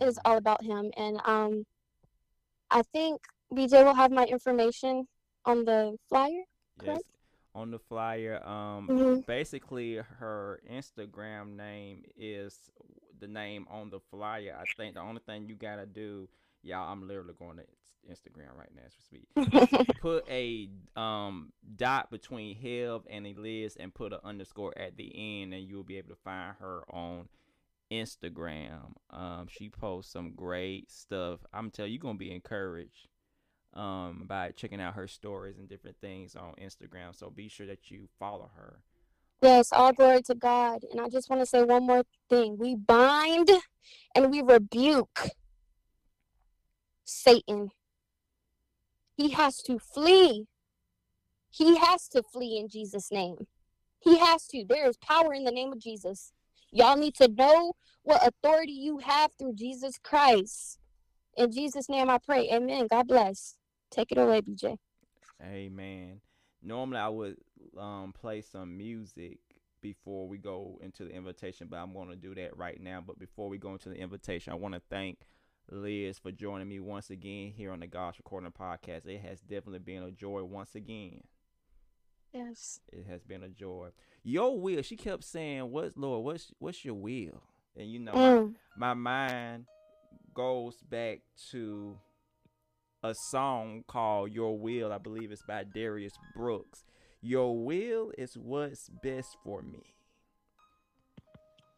It 0.00 0.08
is 0.08 0.18
all 0.24 0.36
about 0.36 0.62
him. 0.62 0.90
And 0.96 1.20
um 1.24 1.64
I 2.70 2.82
think 2.92 3.20
BJ 3.52 3.84
will 3.84 3.94
have 3.94 4.10
my 4.10 4.24
information 4.24 5.06
on 5.44 5.64
the 5.64 5.96
flyer. 6.08 6.42
Correct? 6.78 6.98
Yes. 6.98 7.02
On 7.54 7.70
the 7.70 7.78
flyer, 7.78 8.46
um, 8.46 8.88
Mhm. 8.90 9.26
basically 9.26 9.94
her 9.96 10.60
Instagram 10.70 11.56
name 11.56 12.04
is 12.16 12.70
the 13.18 13.28
name 13.28 13.66
on 13.70 13.88
the 13.88 14.00
flyer. 14.10 14.54
I 14.60 14.66
think 14.76 14.94
the 14.94 15.00
only 15.00 15.22
thing 15.24 15.48
you 15.48 15.54
gotta 15.54 15.86
do, 15.86 16.28
y'all, 16.66 16.92
I'm 16.92 17.06
literally 17.06 17.34
going 17.38 17.58
to 17.58 17.64
Instagram 18.10 18.56
right 18.56 18.70
now 18.74 18.82
as 18.86 18.92
we 19.10 19.60
speak. 19.60 19.96
put 20.00 20.24
a 20.28 20.68
um 20.96 21.52
dot 21.76 22.10
between 22.10 22.56
Hev 22.56 23.02
and 23.10 23.26
Eliz 23.26 23.76
and 23.76 23.92
put 23.92 24.12
an 24.12 24.20
underscore 24.24 24.76
at 24.78 24.96
the 24.96 25.12
end 25.14 25.52
and 25.52 25.64
you'll 25.64 25.84
be 25.84 25.98
able 25.98 26.10
to 26.10 26.20
find 26.22 26.54
her 26.60 26.82
on 26.90 27.28
Instagram. 27.90 28.92
Um 29.10 29.48
she 29.50 29.68
posts 29.68 30.12
some 30.12 30.32
great 30.34 30.90
stuff. 30.90 31.40
I'm 31.52 31.70
telling 31.70 31.90
you 31.90 31.96
you're 31.96 32.02
gonna 32.02 32.18
be 32.18 32.32
encouraged 32.32 33.08
um 33.74 34.24
by 34.26 34.50
checking 34.52 34.80
out 34.80 34.94
her 34.94 35.08
stories 35.08 35.58
and 35.58 35.68
different 35.68 35.96
things 36.00 36.36
on 36.36 36.54
Instagram. 36.62 37.14
So 37.14 37.30
be 37.30 37.48
sure 37.48 37.66
that 37.66 37.90
you 37.90 38.08
follow 38.18 38.50
her. 38.56 38.80
Yes, 39.42 39.68
all 39.70 39.92
glory 39.92 40.22
to 40.22 40.34
God. 40.34 40.82
And 40.90 41.00
I 41.00 41.08
just 41.08 41.28
want 41.28 41.42
to 41.42 41.46
say 41.46 41.62
one 41.62 41.86
more 41.86 42.04
thing. 42.30 42.56
We 42.56 42.74
bind 42.74 43.50
and 44.14 44.30
we 44.30 44.40
rebuke 44.40 45.28
Satan. 47.06 47.70
He 49.16 49.30
has 49.30 49.62
to 49.62 49.78
flee. 49.78 50.46
He 51.50 51.78
has 51.78 52.08
to 52.08 52.22
flee 52.22 52.58
in 52.58 52.68
Jesus' 52.68 53.10
name. 53.10 53.46
He 54.00 54.18
has 54.18 54.46
to. 54.48 54.64
There 54.68 54.86
is 54.88 54.98
power 54.98 55.32
in 55.32 55.44
the 55.44 55.50
name 55.50 55.72
of 55.72 55.78
Jesus. 55.78 56.32
Y'all 56.70 56.96
need 56.96 57.14
to 57.14 57.28
know 57.28 57.72
what 58.02 58.26
authority 58.26 58.72
you 58.72 58.98
have 58.98 59.30
through 59.38 59.54
Jesus 59.54 59.98
Christ. 60.02 60.78
In 61.36 61.50
Jesus' 61.50 61.88
name 61.88 62.10
I 62.10 62.18
pray. 62.18 62.50
Amen. 62.52 62.88
God 62.90 63.08
bless. 63.08 63.56
Take 63.90 64.12
it 64.12 64.18
away, 64.18 64.42
BJ. 64.42 64.76
Amen. 65.42 66.20
Normally 66.62 66.98
I 66.98 67.08
would 67.08 67.36
um 67.78 68.12
play 68.12 68.42
some 68.42 68.76
music 68.76 69.38
before 69.80 70.26
we 70.26 70.38
go 70.38 70.78
into 70.82 71.04
the 71.04 71.10
invitation, 71.10 71.68
but 71.70 71.76
I'm 71.76 71.92
going 71.92 72.08
to 72.08 72.16
do 72.16 72.34
that 72.34 72.56
right 72.56 72.80
now. 72.80 73.02
But 73.06 73.18
before 73.18 73.48
we 73.48 73.58
go 73.58 73.72
into 73.72 73.88
the 73.88 73.96
invitation, 73.96 74.52
I 74.52 74.56
want 74.56 74.74
to 74.74 74.80
thank 74.90 75.18
Liz 75.70 76.18
for 76.18 76.30
joining 76.32 76.68
me 76.68 76.78
once 76.80 77.10
again 77.10 77.52
here 77.56 77.72
on 77.72 77.80
the 77.80 77.86
God's 77.86 78.18
Recording 78.18 78.52
Podcast. 78.52 79.06
It 79.06 79.20
has 79.22 79.40
definitely 79.40 79.80
been 79.80 80.02
a 80.04 80.10
joy 80.12 80.44
once 80.44 80.74
again. 80.74 81.22
Yes. 82.32 82.80
It 82.92 83.06
has 83.06 83.22
been 83.24 83.42
a 83.42 83.48
joy. 83.48 83.88
Your 84.22 84.60
will, 84.60 84.82
she 84.82 84.96
kept 84.96 85.24
saying, 85.24 85.70
"What's 85.70 85.96
Lord? 85.96 86.24
What's 86.24 86.52
what's 86.58 86.84
your 86.84 86.94
will?" 86.94 87.42
And 87.76 87.90
you 87.90 87.98
know, 87.98 88.12
Mm. 88.12 88.54
my 88.76 88.94
mind 88.94 89.66
goes 90.34 90.76
back 90.82 91.20
to 91.50 91.98
a 93.02 93.14
song 93.14 93.84
called 93.86 94.32
Your 94.32 94.58
Will. 94.58 94.92
I 94.92 94.98
believe 94.98 95.30
it's 95.32 95.42
by 95.42 95.64
Darius 95.64 96.18
Brooks. 96.34 96.84
Your 97.22 97.56
will 97.64 98.12
is 98.18 98.36
what's 98.36 98.88
best 99.02 99.36
for 99.42 99.62
me. 99.62 99.94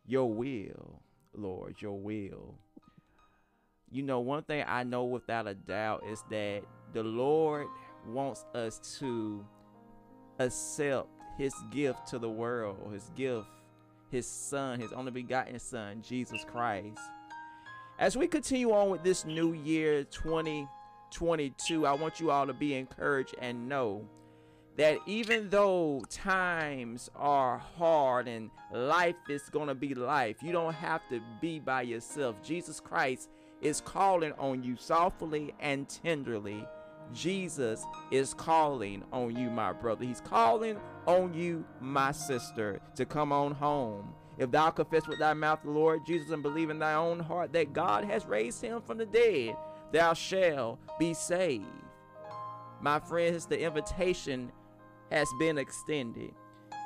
Your 0.05 0.33
will, 0.33 1.03
Lord, 1.35 1.81
your 1.83 2.01
will. 2.01 2.59
You 3.91 4.03
know, 4.03 4.21
one 4.21 4.43
thing 4.43 4.65
I 4.67 4.85
know 4.85 5.05
without 5.05 5.47
a 5.47 5.55
doubt 5.55 6.05
is 6.07 6.23
that 6.31 6.63
the 6.93 7.03
Lord 7.03 7.67
wants 8.07 8.45
us 8.55 8.99
to 8.99 9.45
accept 10.39 11.09
his 11.39 11.55
gift 11.71 12.07
to 12.09 12.19
the 12.19 12.29
world, 12.29 12.93
his 12.93 13.11
gift, 13.17 13.49
his 14.11 14.27
son, 14.27 14.81
his 14.81 14.93
only 14.93 15.11
begotten 15.11 15.59
son, 15.59 16.03
Jesus 16.03 16.45
Christ. 16.45 16.99
As 17.99 18.17
we 18.17 18.27
continue 18.27 18.73
on 18.73 18.91
with 18.91 19.03
this 19.03 19.25
new 19.25 19.55
year 19.55 20.05
2022, 20.05 21.87
I 21.87 21.93
want 21.95 22.21
you 22.21 22.31
all 22.31 22.47
to 22.47 22.53
be 22.53 22.75
encouraged 22.75 23.35
and 23.41 23.69
know 23.69 24.07
that 24.77 24.99
even 25.07 25.49
though 25.51 26.03
times 26.09 27.11
are 27.17 27.59
hard 27.59 28.29
and 28.29 28.51
life 28.73 29.17
is 29.29 29.43
going 29.51 29.67
to 29.67 29.75
be 29.75 29.95
life, 29.95 30.37
you 30.43 30.53
don't 30.53 30.75
have 30.75 31.01
to 31.09 31.21
be 31.41 31.59
by 31.59 31.83
yourself. 31.83 32.41
Jesus 32.43 32.79
Christ 32.79 33.29
is 33.61 33.81
calling 33.81 34.33
on 34.39 34.63
you 34.63 34.77
softly 34.77 35.55
and 35.61 35.89
tenderly. 35.89 36.67
Jesus 37.13 37.85
is 38.11 38.35
calling 38.35 39.03
on 39.13 39.35
you, 39.35 39.51
my 39.51 39.73
brother. 39.73 40.05
He's 40.05 40.21
calling 40.21 40.79
on 41.07 41.33
you, 41.33 41.65
my 41.81 42.13
sister, 42.13 42.81
to 42.97 43.07
come 43.07 43.33
on 43.33 43.53
home. 43.53 44.13
If 44.37 44.51
thou 44.51 44.71
confess 44.71 45.09
with 45.09 45.19
thy 45.19 45.35
mouth 45.35 45.61
the 45.65 45.71
Lord 45.71 46.07
Jesus 46.07 46.31
and 46.31 46.43
believe 46.43 46.71
in 46.71 46.79
thy 46.79 46.95
own 46.95 47.19
heart 47.19 47.53
that 47.55 47.73
God 47.73 48.05
has 48.05 48.27
raised 48.27 48.63
him 48.63 48.81
from 48.83 48.99
the 48.99 49.07
dead, 49.07 49.57
thou 49.93 50.13
shalt 50.13 50.79
be 50.99 51.15
saved. 51.15 51.65
My 52.81 53.01
friends, 53.01 53.47
the 53.47 53.61
invitation 53.61 54.53
has 55.11 55.29
been 55.41 55.59
extended. 55.59 56.33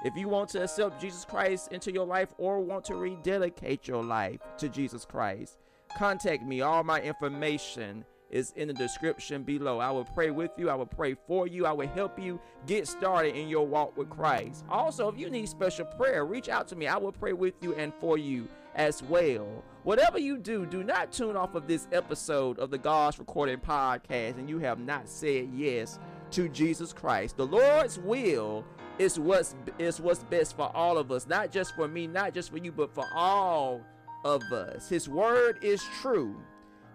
If 0.05 0.17
you 0.17 0.29
want 0.29 0.49
to 0.51 0.63
accept 0.63 1.01
Jesus 1.01 1.25
Christ 1.25 1.73
into 1.73 1.93
your 1.93 2.07
life 2.07 2.33
or 2.39 2.61
want 2.61 2.85
to 2.87 2.97
rededicate 2.97 3.87
your 3.87 4.03
life 4.03 4.41
to 4.59 4.69
Jesus 4.69 5.05
Christ, 5.05 5.59
contact 5.97 6.45
me. 6.45 6.61
All 6.61 6.83
my 6.83 7.01
information 7.01 8.05
is 8.31 8.53
in 8.57 8.69
the 8.69 8.75
description 8.75 9.43
below. 9.43 9.79
I 9.79 9.91
will 9.91 10.07
pray 10.07 10.31
with 10.31 10.51
you. 10.57 10.71
I 10.71 10.75
will 10.75 10.87
pray 10.87 11.15
for 11.27 11.47
you. 11.47 11.67
I 11.67 11.73
will 11.73 11.89
help 11.89 12.19
you 12.19 12.41
get 12.67 12.89
started 12.89 13.37
in 13.37 13.49
your 13.49 13.67
walk 13.67 13.97
with 13.97 14.09
Christ. 14.09 14.65
Also, 14.71 15.09
if 15.09 15.19
you 15.19 15.29
need 15.31 15.49
special 15.49 15.85
prayer, 15.85 16.25
reach 16.25 16.49
out 16.49 16.67
to 16.69 16.77
me. 16.77 16.87
I 16.87 16.97
will 16.97 17.13
pray 17.13 17.35
with 17.35 17.55
you 17.61 17.75
and 17.75 17.93
for 18.01 18.17
you 18.17 18.49
as 18.75 19.03
well. 19.03 19.63
Whatever 19.85 20.19
you 20.19 20.39
do, 20.39 20.65
do 20.65 20.83
not 20.83 21.13
tune 21.13 21.37
off 21.37 21.55
of 21.55 21.67
this 21.67 21.87
episode 21.93 22.59
of 22.59 22.71
the 22.71 22.79
God's 22.79 23.19
Recording 23.19 23.59
Podcast 23.59 24.39
and 24.39 24.49
you 24.49 24.59
have 24.61 24.79
not 24.79 25.09
said 25.09 25.51
yes 25.53 25.99
to 26.31 26.49
Jesus 26.49 26.93
Christ. 26.93 27.37
The 27.37 27.47
Lord's 27.47 27.99
will 27.99 28.65
is 28.99 29.19
what's 29.19 29.55
is 29.79 30.01
what's 30.01 30.23
best 30.25 30.57
for 30.57 30.71
all 30.75 30.97
of 30.99 31.11
us, 31.11 31.27
not 31.27 31.51
just 31.51 31.75
for 31.75 31.89
me, 31.89 32.07
not 32.07 32.33
just 32.33 32.51
for 32.51 32.59
you, 32.59 32.73
but 32.73 32.95
for 32.95 33.05
all 33.13 33.81
of 34.25 34.43
us. 34.53 34.89
His 34.89 35.09
word 35.09 35.59
is 35.63 35.83
true. 36.01 36.37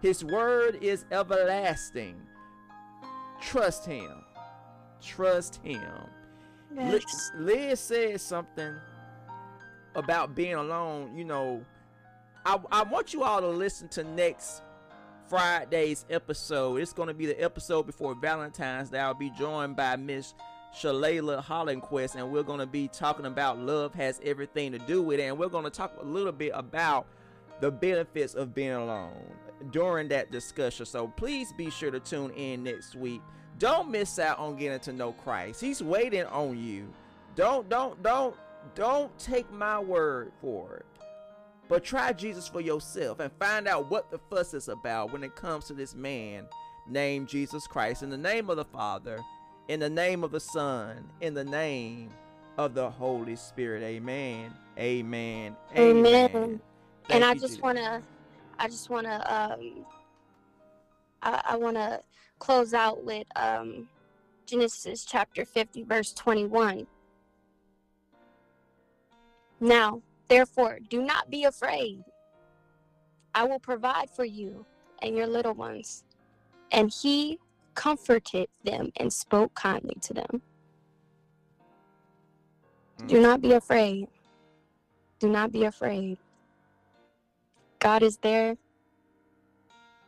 His 0.00 0.24
word 0.24 0.78
is 0.80 1.04
everlasting. 1.10 2.20
Trust 3.40 3.86
him. 3.86 4.24
Trust 5.02 5.60
him. 5.62 5.80
Yes. 6.74 7.30
Liz 7.36 7.80
said 7.80 8.20
something 8.20 8.74
about 9.94 10.34
being 10.34 10.54
alone. 10.54 11.16
You 11.16 11.24
know, 11.24 11.64
I, 12.44 12.58
I 12.70 12.82
want 12.84 13.12
you 13.12 13.22
all 13.24 13.40
to 13.40 13.48
listen 13.48 13.88
to 13.90 14.04
next 14.04 14.62
Friday's 15.28 16.06
episode. 16.10 16.76
It's 16.76 16.92
going 16.92 17.08
to 17.08 17.14
be 17.14 17.26
the 17.26 17.42
episode 17.42 17.84
before 17.84 18.14
Valentine's 18.14 18.90
Day. 18.90 18.98
I'll 18.98 19.14
be 19.14 19.30
joined 19.30 19.76
by 19.76 19.96
Miss 19.96 20.34
Shalala 20.74 21.44
Hollandquist, 21.44 22.14
and 22.14 22.30
we're 22.30 22.42
going 22.42 22.60
to 22.60 22.66
be 22.66 22.88
talking 22.88 23.26
about 23.26 23.58
love 23.58 23.94
has 23.94 24.20
everything 24.24 24.72
to 24.72 24.78
do 24.78 25.02
with 25.02 25.20
it. 25.20 25.24
And 25.24 25.38
we're 25.38 25.48
going 25.48 25.64
to 25.64 25.70
talk 25.70 25.92
a 26.00 26.04
little 26.04 26.32
bit 26.32 26.52
about 26.54 27.06
the 27.60 27.70
benefits 27.70 28.34
of 28.34 28.54
being 28.54 28.72
alone 28.72 29.32
during 29.70 30.08
that 30.08 30.30
discussion. 30.30 30.86
So 30.86 31.08
please 31.08 31.52
be 31.52 31.70
sure 31.70 31.90
to 31.90 32.00
tune 32.00 32.30
in 32.32 32.64
next 32.64 32.94
week. 32.94 33.20
Don't 33.58 33.90
miss 33.90 34.18
out 34.18 34.38
on 34.38 34.56
getting 34.56 34.78
to 34.80 34.92
know 34.92 35.12
Christ. 35.12 35.60
He's 35.60 35.82
waiting 35.82 36.24
on 36.26 36.56
you. 36.56 36.88
Don't, 37.34 37.68
don't, 37.68 38.00
don't, 38.02 38.36
don't 38.74 39.16
take 39.18 39.50
my 39.52 39.78
word 39.78 40.32
for 40.40 40.76
it. 40.76 40.86
But 41.68 41.84
try 41.84 42.12
Jesus 42.12 42.48
for 42.48 42.60
yourself 42.60 43.20
and 43.20 43.30
find 43.38 43.68
out 43.68 43.90
what 43.90 44.10
the 44.10 44.18
fuss 44.30 44.54
is 44.54 44.68
about 44.68 45.12
when 45.12 45.22
it 45.22 45.36
comes 45.36 45.66
to 45.66 45.74
this 45.74 45.94
man 45.94 46.46
named 46.88 47.28
Jesus 47.28 47.66
Christ. 47.66 48.02
In 48.02 48.10
the 48.10 48.16
name 48.16 48.48
of 48.48 48.56
the 48.56 48.64
Father, 48.64 49.18
in 49.68 49.80
the 49.80 49.90
name 49.90 50.24
of 50.24 50.30
the 50.30 50.40
Son, 50.40 51.10
in 51.20 51.34
the 51.34 51.44
name 51.44 52.10
of 52.56 52.74
the 52.74 52.88
Holy 52.88 53.36
Spirit. 53.36 53.82
Amen. 53.82 54.52
Amen. 54.78 55.56
Amen. 55.76 56.30
Amen. 56.34 56.60
And 57.10 57.24
I 57.24 57.34
just 57.34 57.62
want 57.62 57.78
to, 57.78 58.02
I 58.58 58.68
just 58.68 58.90
want 58.90 59.06
to, 59.06 59.34
um, 59.34 59.84
I, 61.22 61.42
I 61.50 61.56
want 61.56 61.76
to 61.76 62.00
close 62.38 62.74
out 62.74 63.04
with 63.04 63.26
um, 63.36 63.88
Genesis 64.46 65.04
chapter 65.04 65.44
50, 65.44 65.84
verse 65.84 66.12
21. 66.12 66.86
Now, 69.60 70.02
therefore, 70.28 70.78
do 70.88 71.02
not 71.02 71.30
be 71.30 71.44
afraid. 71.44 72.04
I 73.34 73.44
will 73.44 73.58
provide 73.58 74.10
for 74.10 74.24
you 74.24 74.64
and 75.02 75.16
your 75.16 75.26
little 75.26 75.54
ones. 75.54 76.04
And 76.70 76.92
he 76.92 77.38
comforted 77.74 78.48
them 78.64 78.90
and 78.96 79.12
spoke 79.12 79.54
kindly 79.54 79.96
to 80.02 80.14
them. 80.14 80.42
Do 83.06 83.20
not 83.20 83.40
be 83.40 83.52
afraid. 83.52 84.08
Do 85.20 85.28
not 85.28 85.52
be 85.52 85.64
afraid. 85.64 86.18
God 87.80 88.02
is 88.02 88.18
there. 88.18 88.56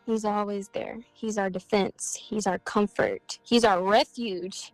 He's 0.07 0.25
always 0.25 0.69
there. 0.71 0.99
He's 1.15 1.39
our 1.39 1.51
defense. 1.51 2.19
He's 2.29 2.47
our 2.47 2.59
comfort. 2.59 3.39
He's 3.43 3.65
our 3.65 3.83
refuge. 3.83 4.73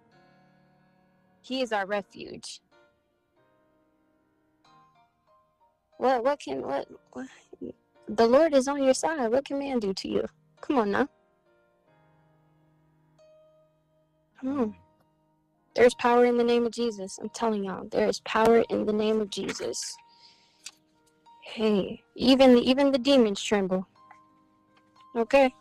He 1.43 1.62
is 1.62 1.73
our 1.73 1.86
refuge. 1.86 2.60
What 5.98 6.24
what 6.24 6.40
can 6.40 6.62
what, 6.62 6.89
what 7.12 7.28
the 8.09 8.27
Lord 8.27 8.55
is 8.55 8.68
on 8.68 8.82
your 8.82 8.94
side. 8.94 9.31
What 9.31 9.44
can 9.44 9.59
man 9.59 9.81
do 9.81 9.94
to 9.94 10.09
you? 10.09 10.27
Come 10.60 10.78
on 10.78 10.90
now. 10.93 11.09
Come 14.40 14.60
on. 14.60 14.77
There's 15.74 15.94
power 15.94 16.24
in 16.27 16.39
the 16.39 16.44
name 16.44 16.66
of 16.66 16.73
Jesus. 16.73 17.18
I'm 17.20 17.31
telling 17.31 17.64
y'all, 17.64 17.89
there 17.90 18.09
is 18.09 18.20
power 18.20 18.64
in 18.70 18.86
the 18.86 18.93
name 18.93 19.20
of 19.20 19.31
Jesus. 19.31 19.97
Hey, 21.47 22.02
even 22.16 22.59
even 22.59 22.90
the 22.90 22.98
demons 22.98 23.40
tremble. 23.43 23.86
Okay. 25.16 25.55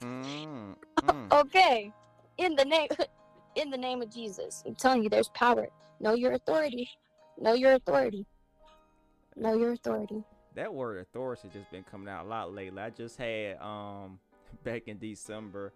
Mm, 0.00 0.76
mm. 1.00 1.32
Okay. 1.32 1.90
In 2.36 2.54
the 2.54 2.64
name 2.64 2.88
in 3.56 3.70
the 3.70 3.78
name 3.78 4.02
of 4.02 4.10
Jesus. 4.10 4.62
I'm 4.66 4.74
telling 4.74 5.02
you 5.02 5.08
there's 5.08 5.30
power. 5.30 5.68
Know 6.00 6.14
your 6.14 6.32
authority. 6.32 6.88
Know 7.38 7.54
your 7.54 7.72
authority. 7.72 8.26
Know 9.34 9.54
your 9.54 9.72
authority. 9.72 10.22
that 10.54 10.72
word 10.72 10.98
authority 11.00 11.48
has 11.48 11.52
just 11.54 11.70
been 11.70 11.82
coming 11.84 12.08
out 12.08 12.26
a 12.26 12.28
lot 12.28 12.52
lately. 12.54 12.80
I 12.82 12.90
just 12.90 13.16
had 13.16 13.58
um 13.60 14.18
back 14.64 14.82
in 14.86 14.98
December 14.98 15.72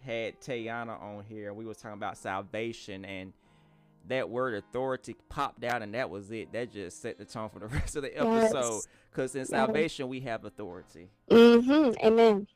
had 0.00 0.40
Tayana 0.40 1.00
on 1.00 1.22
here. 1.28 1.48
and 1.48 1.56
We 1.56 1.64
was 1.64 1.76
talking 1.76 1.96
about 1.96 2.18
salvation 2.18 3.04
and 3.04 3.32
that 4.08 4.28
word 4.28 4.54
authority 4.54 5.16
popped 5.28 5.64
out 5.64 5.82
and 5.82 5.94
that 5.94 6.10
was 6.10 6.30
it. 6.30 6.52
That 6.52 6.72
just 6.72 7.02
set 7.02 7.18
the 7.18 7.24
tone 7.24 7.48
for 7.48 7.58
the 7.58 7.66
rest 7.68 7.96
of 7.96 8.02
the 8.02 8.18
episode. 8.18 8.82
Cause 9.12 9.34
in 9.34 9.44
salvation 9.46 10.08
we 10.08 10.20
have 10.20 10.44
authority. 10.44 11.08
Mm-hmm. 11.30 12.06
Amen. 12.06 12.46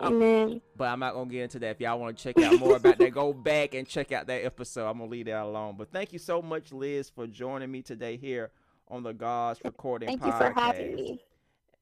Um, 0.00 0.14
Amen. 0.14 0.60
But 0.76 0.88
I'm 0.88 1.00
not 1.00 1.14
gonna 1.14 1.30
get 1.30 1.42
into 1.42 1.58
that. 1.60 1.70
If 1.70 1.80
y'all 1.80 1.98
want 1.98 2.16
to 2.16 2.22
check 2.22 2.38
out 2.42 2.58
more 2.58 2.76
about 2.76 2.98
that, 2.98 3.10
go 3.12 3.32
back 3.34 3.74
and 3.74 3.86
check 3.86 4.12
out 4.12 4.26
that 4.26 4.44
episode. 4.44 4.88
I'm 4.88 4.98
gonna 4.98 5.10
leave 5.10 5.26
that 5.26 5.42
alone. 5.42 5.76
But 5.76 5.90
thank 5.92 6.12
you 6.12 6.18
so 6.18 6.40
much, 6.42 6.72
Liz, 6.72 7.10
for 7.10 7.26
joining 7.26 7.70
me 7.70 7.82
today 7.82 8.16
here 8.16 8.50
on 8.88 9.02
the 9.02 9.12
God's 9.12 9.60
Recording 9.64 10.08
Thank 10.08 10.22
Podcast. 10.22 10.26
you 10.26 10.54
for 10.54 10.60
having 10.60 10.94
me. 10.94 11.24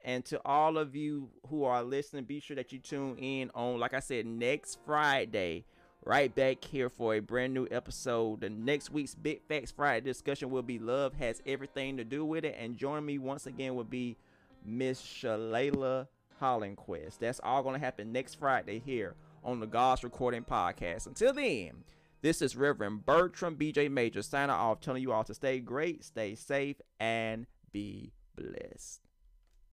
And 0.04 0.24
to 0.26 0.40
all 0.44 0.78
of 0.78 0.94
you 0.94 1.30
who 1.48 1.64
are 1.64 1.82
listening, 1.82 2.24
be 2.24 2.38
sure 2.38 2.54
that 2.56 2.72
you 2.72 2.78
tune 2.78 3.16
in 3.18 3.50
on, 3.54 3.80
like 3.80 3.92
I 3.92 4.00
said, 4.00 4.24
next 4.24 4.78
Friday, 4.86 5.64
right 6.06 6.32
back 6.32 6.64
here 6.64 6.88
for 6.88 7.14
a 7.14 7.20
brand 7.20 7.52
new 7.52 7.66
episode. 7.70 8.40
The 8.40 8.48
next 8.48 8.90
week's 8.90 9.16
Big 9.16 9.42
Facts 9.48 9.72
Friday 9.72 10.04
discussion 10.04 10.50
will 10.50 10.62
be 10.62 10.78
Love 10.78 11.14
Has 11.14 11.42
Everything 11.44 11.96
to 11.96 12.04
Do 12.04 12.24
with 12.24 12.44
It. 12.44 12.56
And 12.58 12.76
join 12.76 13.04
me 13.04 13.18
once 13.18 13.46
again 13.46 13.74
will 13.74 13.84
be 13.84 14.16
Miss 14.64 15.02
Shalala 15.02 16.06
Hollandquist. 16.40 17.18
That's 17.18 17.40
all 17.42 17.64
going 17.64 17.74
to 17.74 17.84
happen 17.84 18.12
next 18.12 18.34
Friday 18.36 18.80
here 18.86 19.16
on 19.42 19.58
the 19.58 19.66
God's 19.66 20.04
Recording 20.04 20.44
Podcast. 20.44 21.08
Until 21.08 21.32
then, 21.32 21.82
this 22.22 22.40
is 22.40 22.56
Reverend 22.56 23.04
Bertram 23.04 23.56
BJ 23.56 23.90
Major 23.90 24.22
signing 24.22 24.50
off, 24.50 24.80
telling 24.80 25.02
you 25.02 25.10
all 25.10 25.24
to 25.24 25.34
stay 25.34 25.58
great, 25.58 26.04
stay 26.04 26.36
safe, 26.36 26.76
and 27.00 27.46
be 27.72 28.12
blessed. 28.36 29.05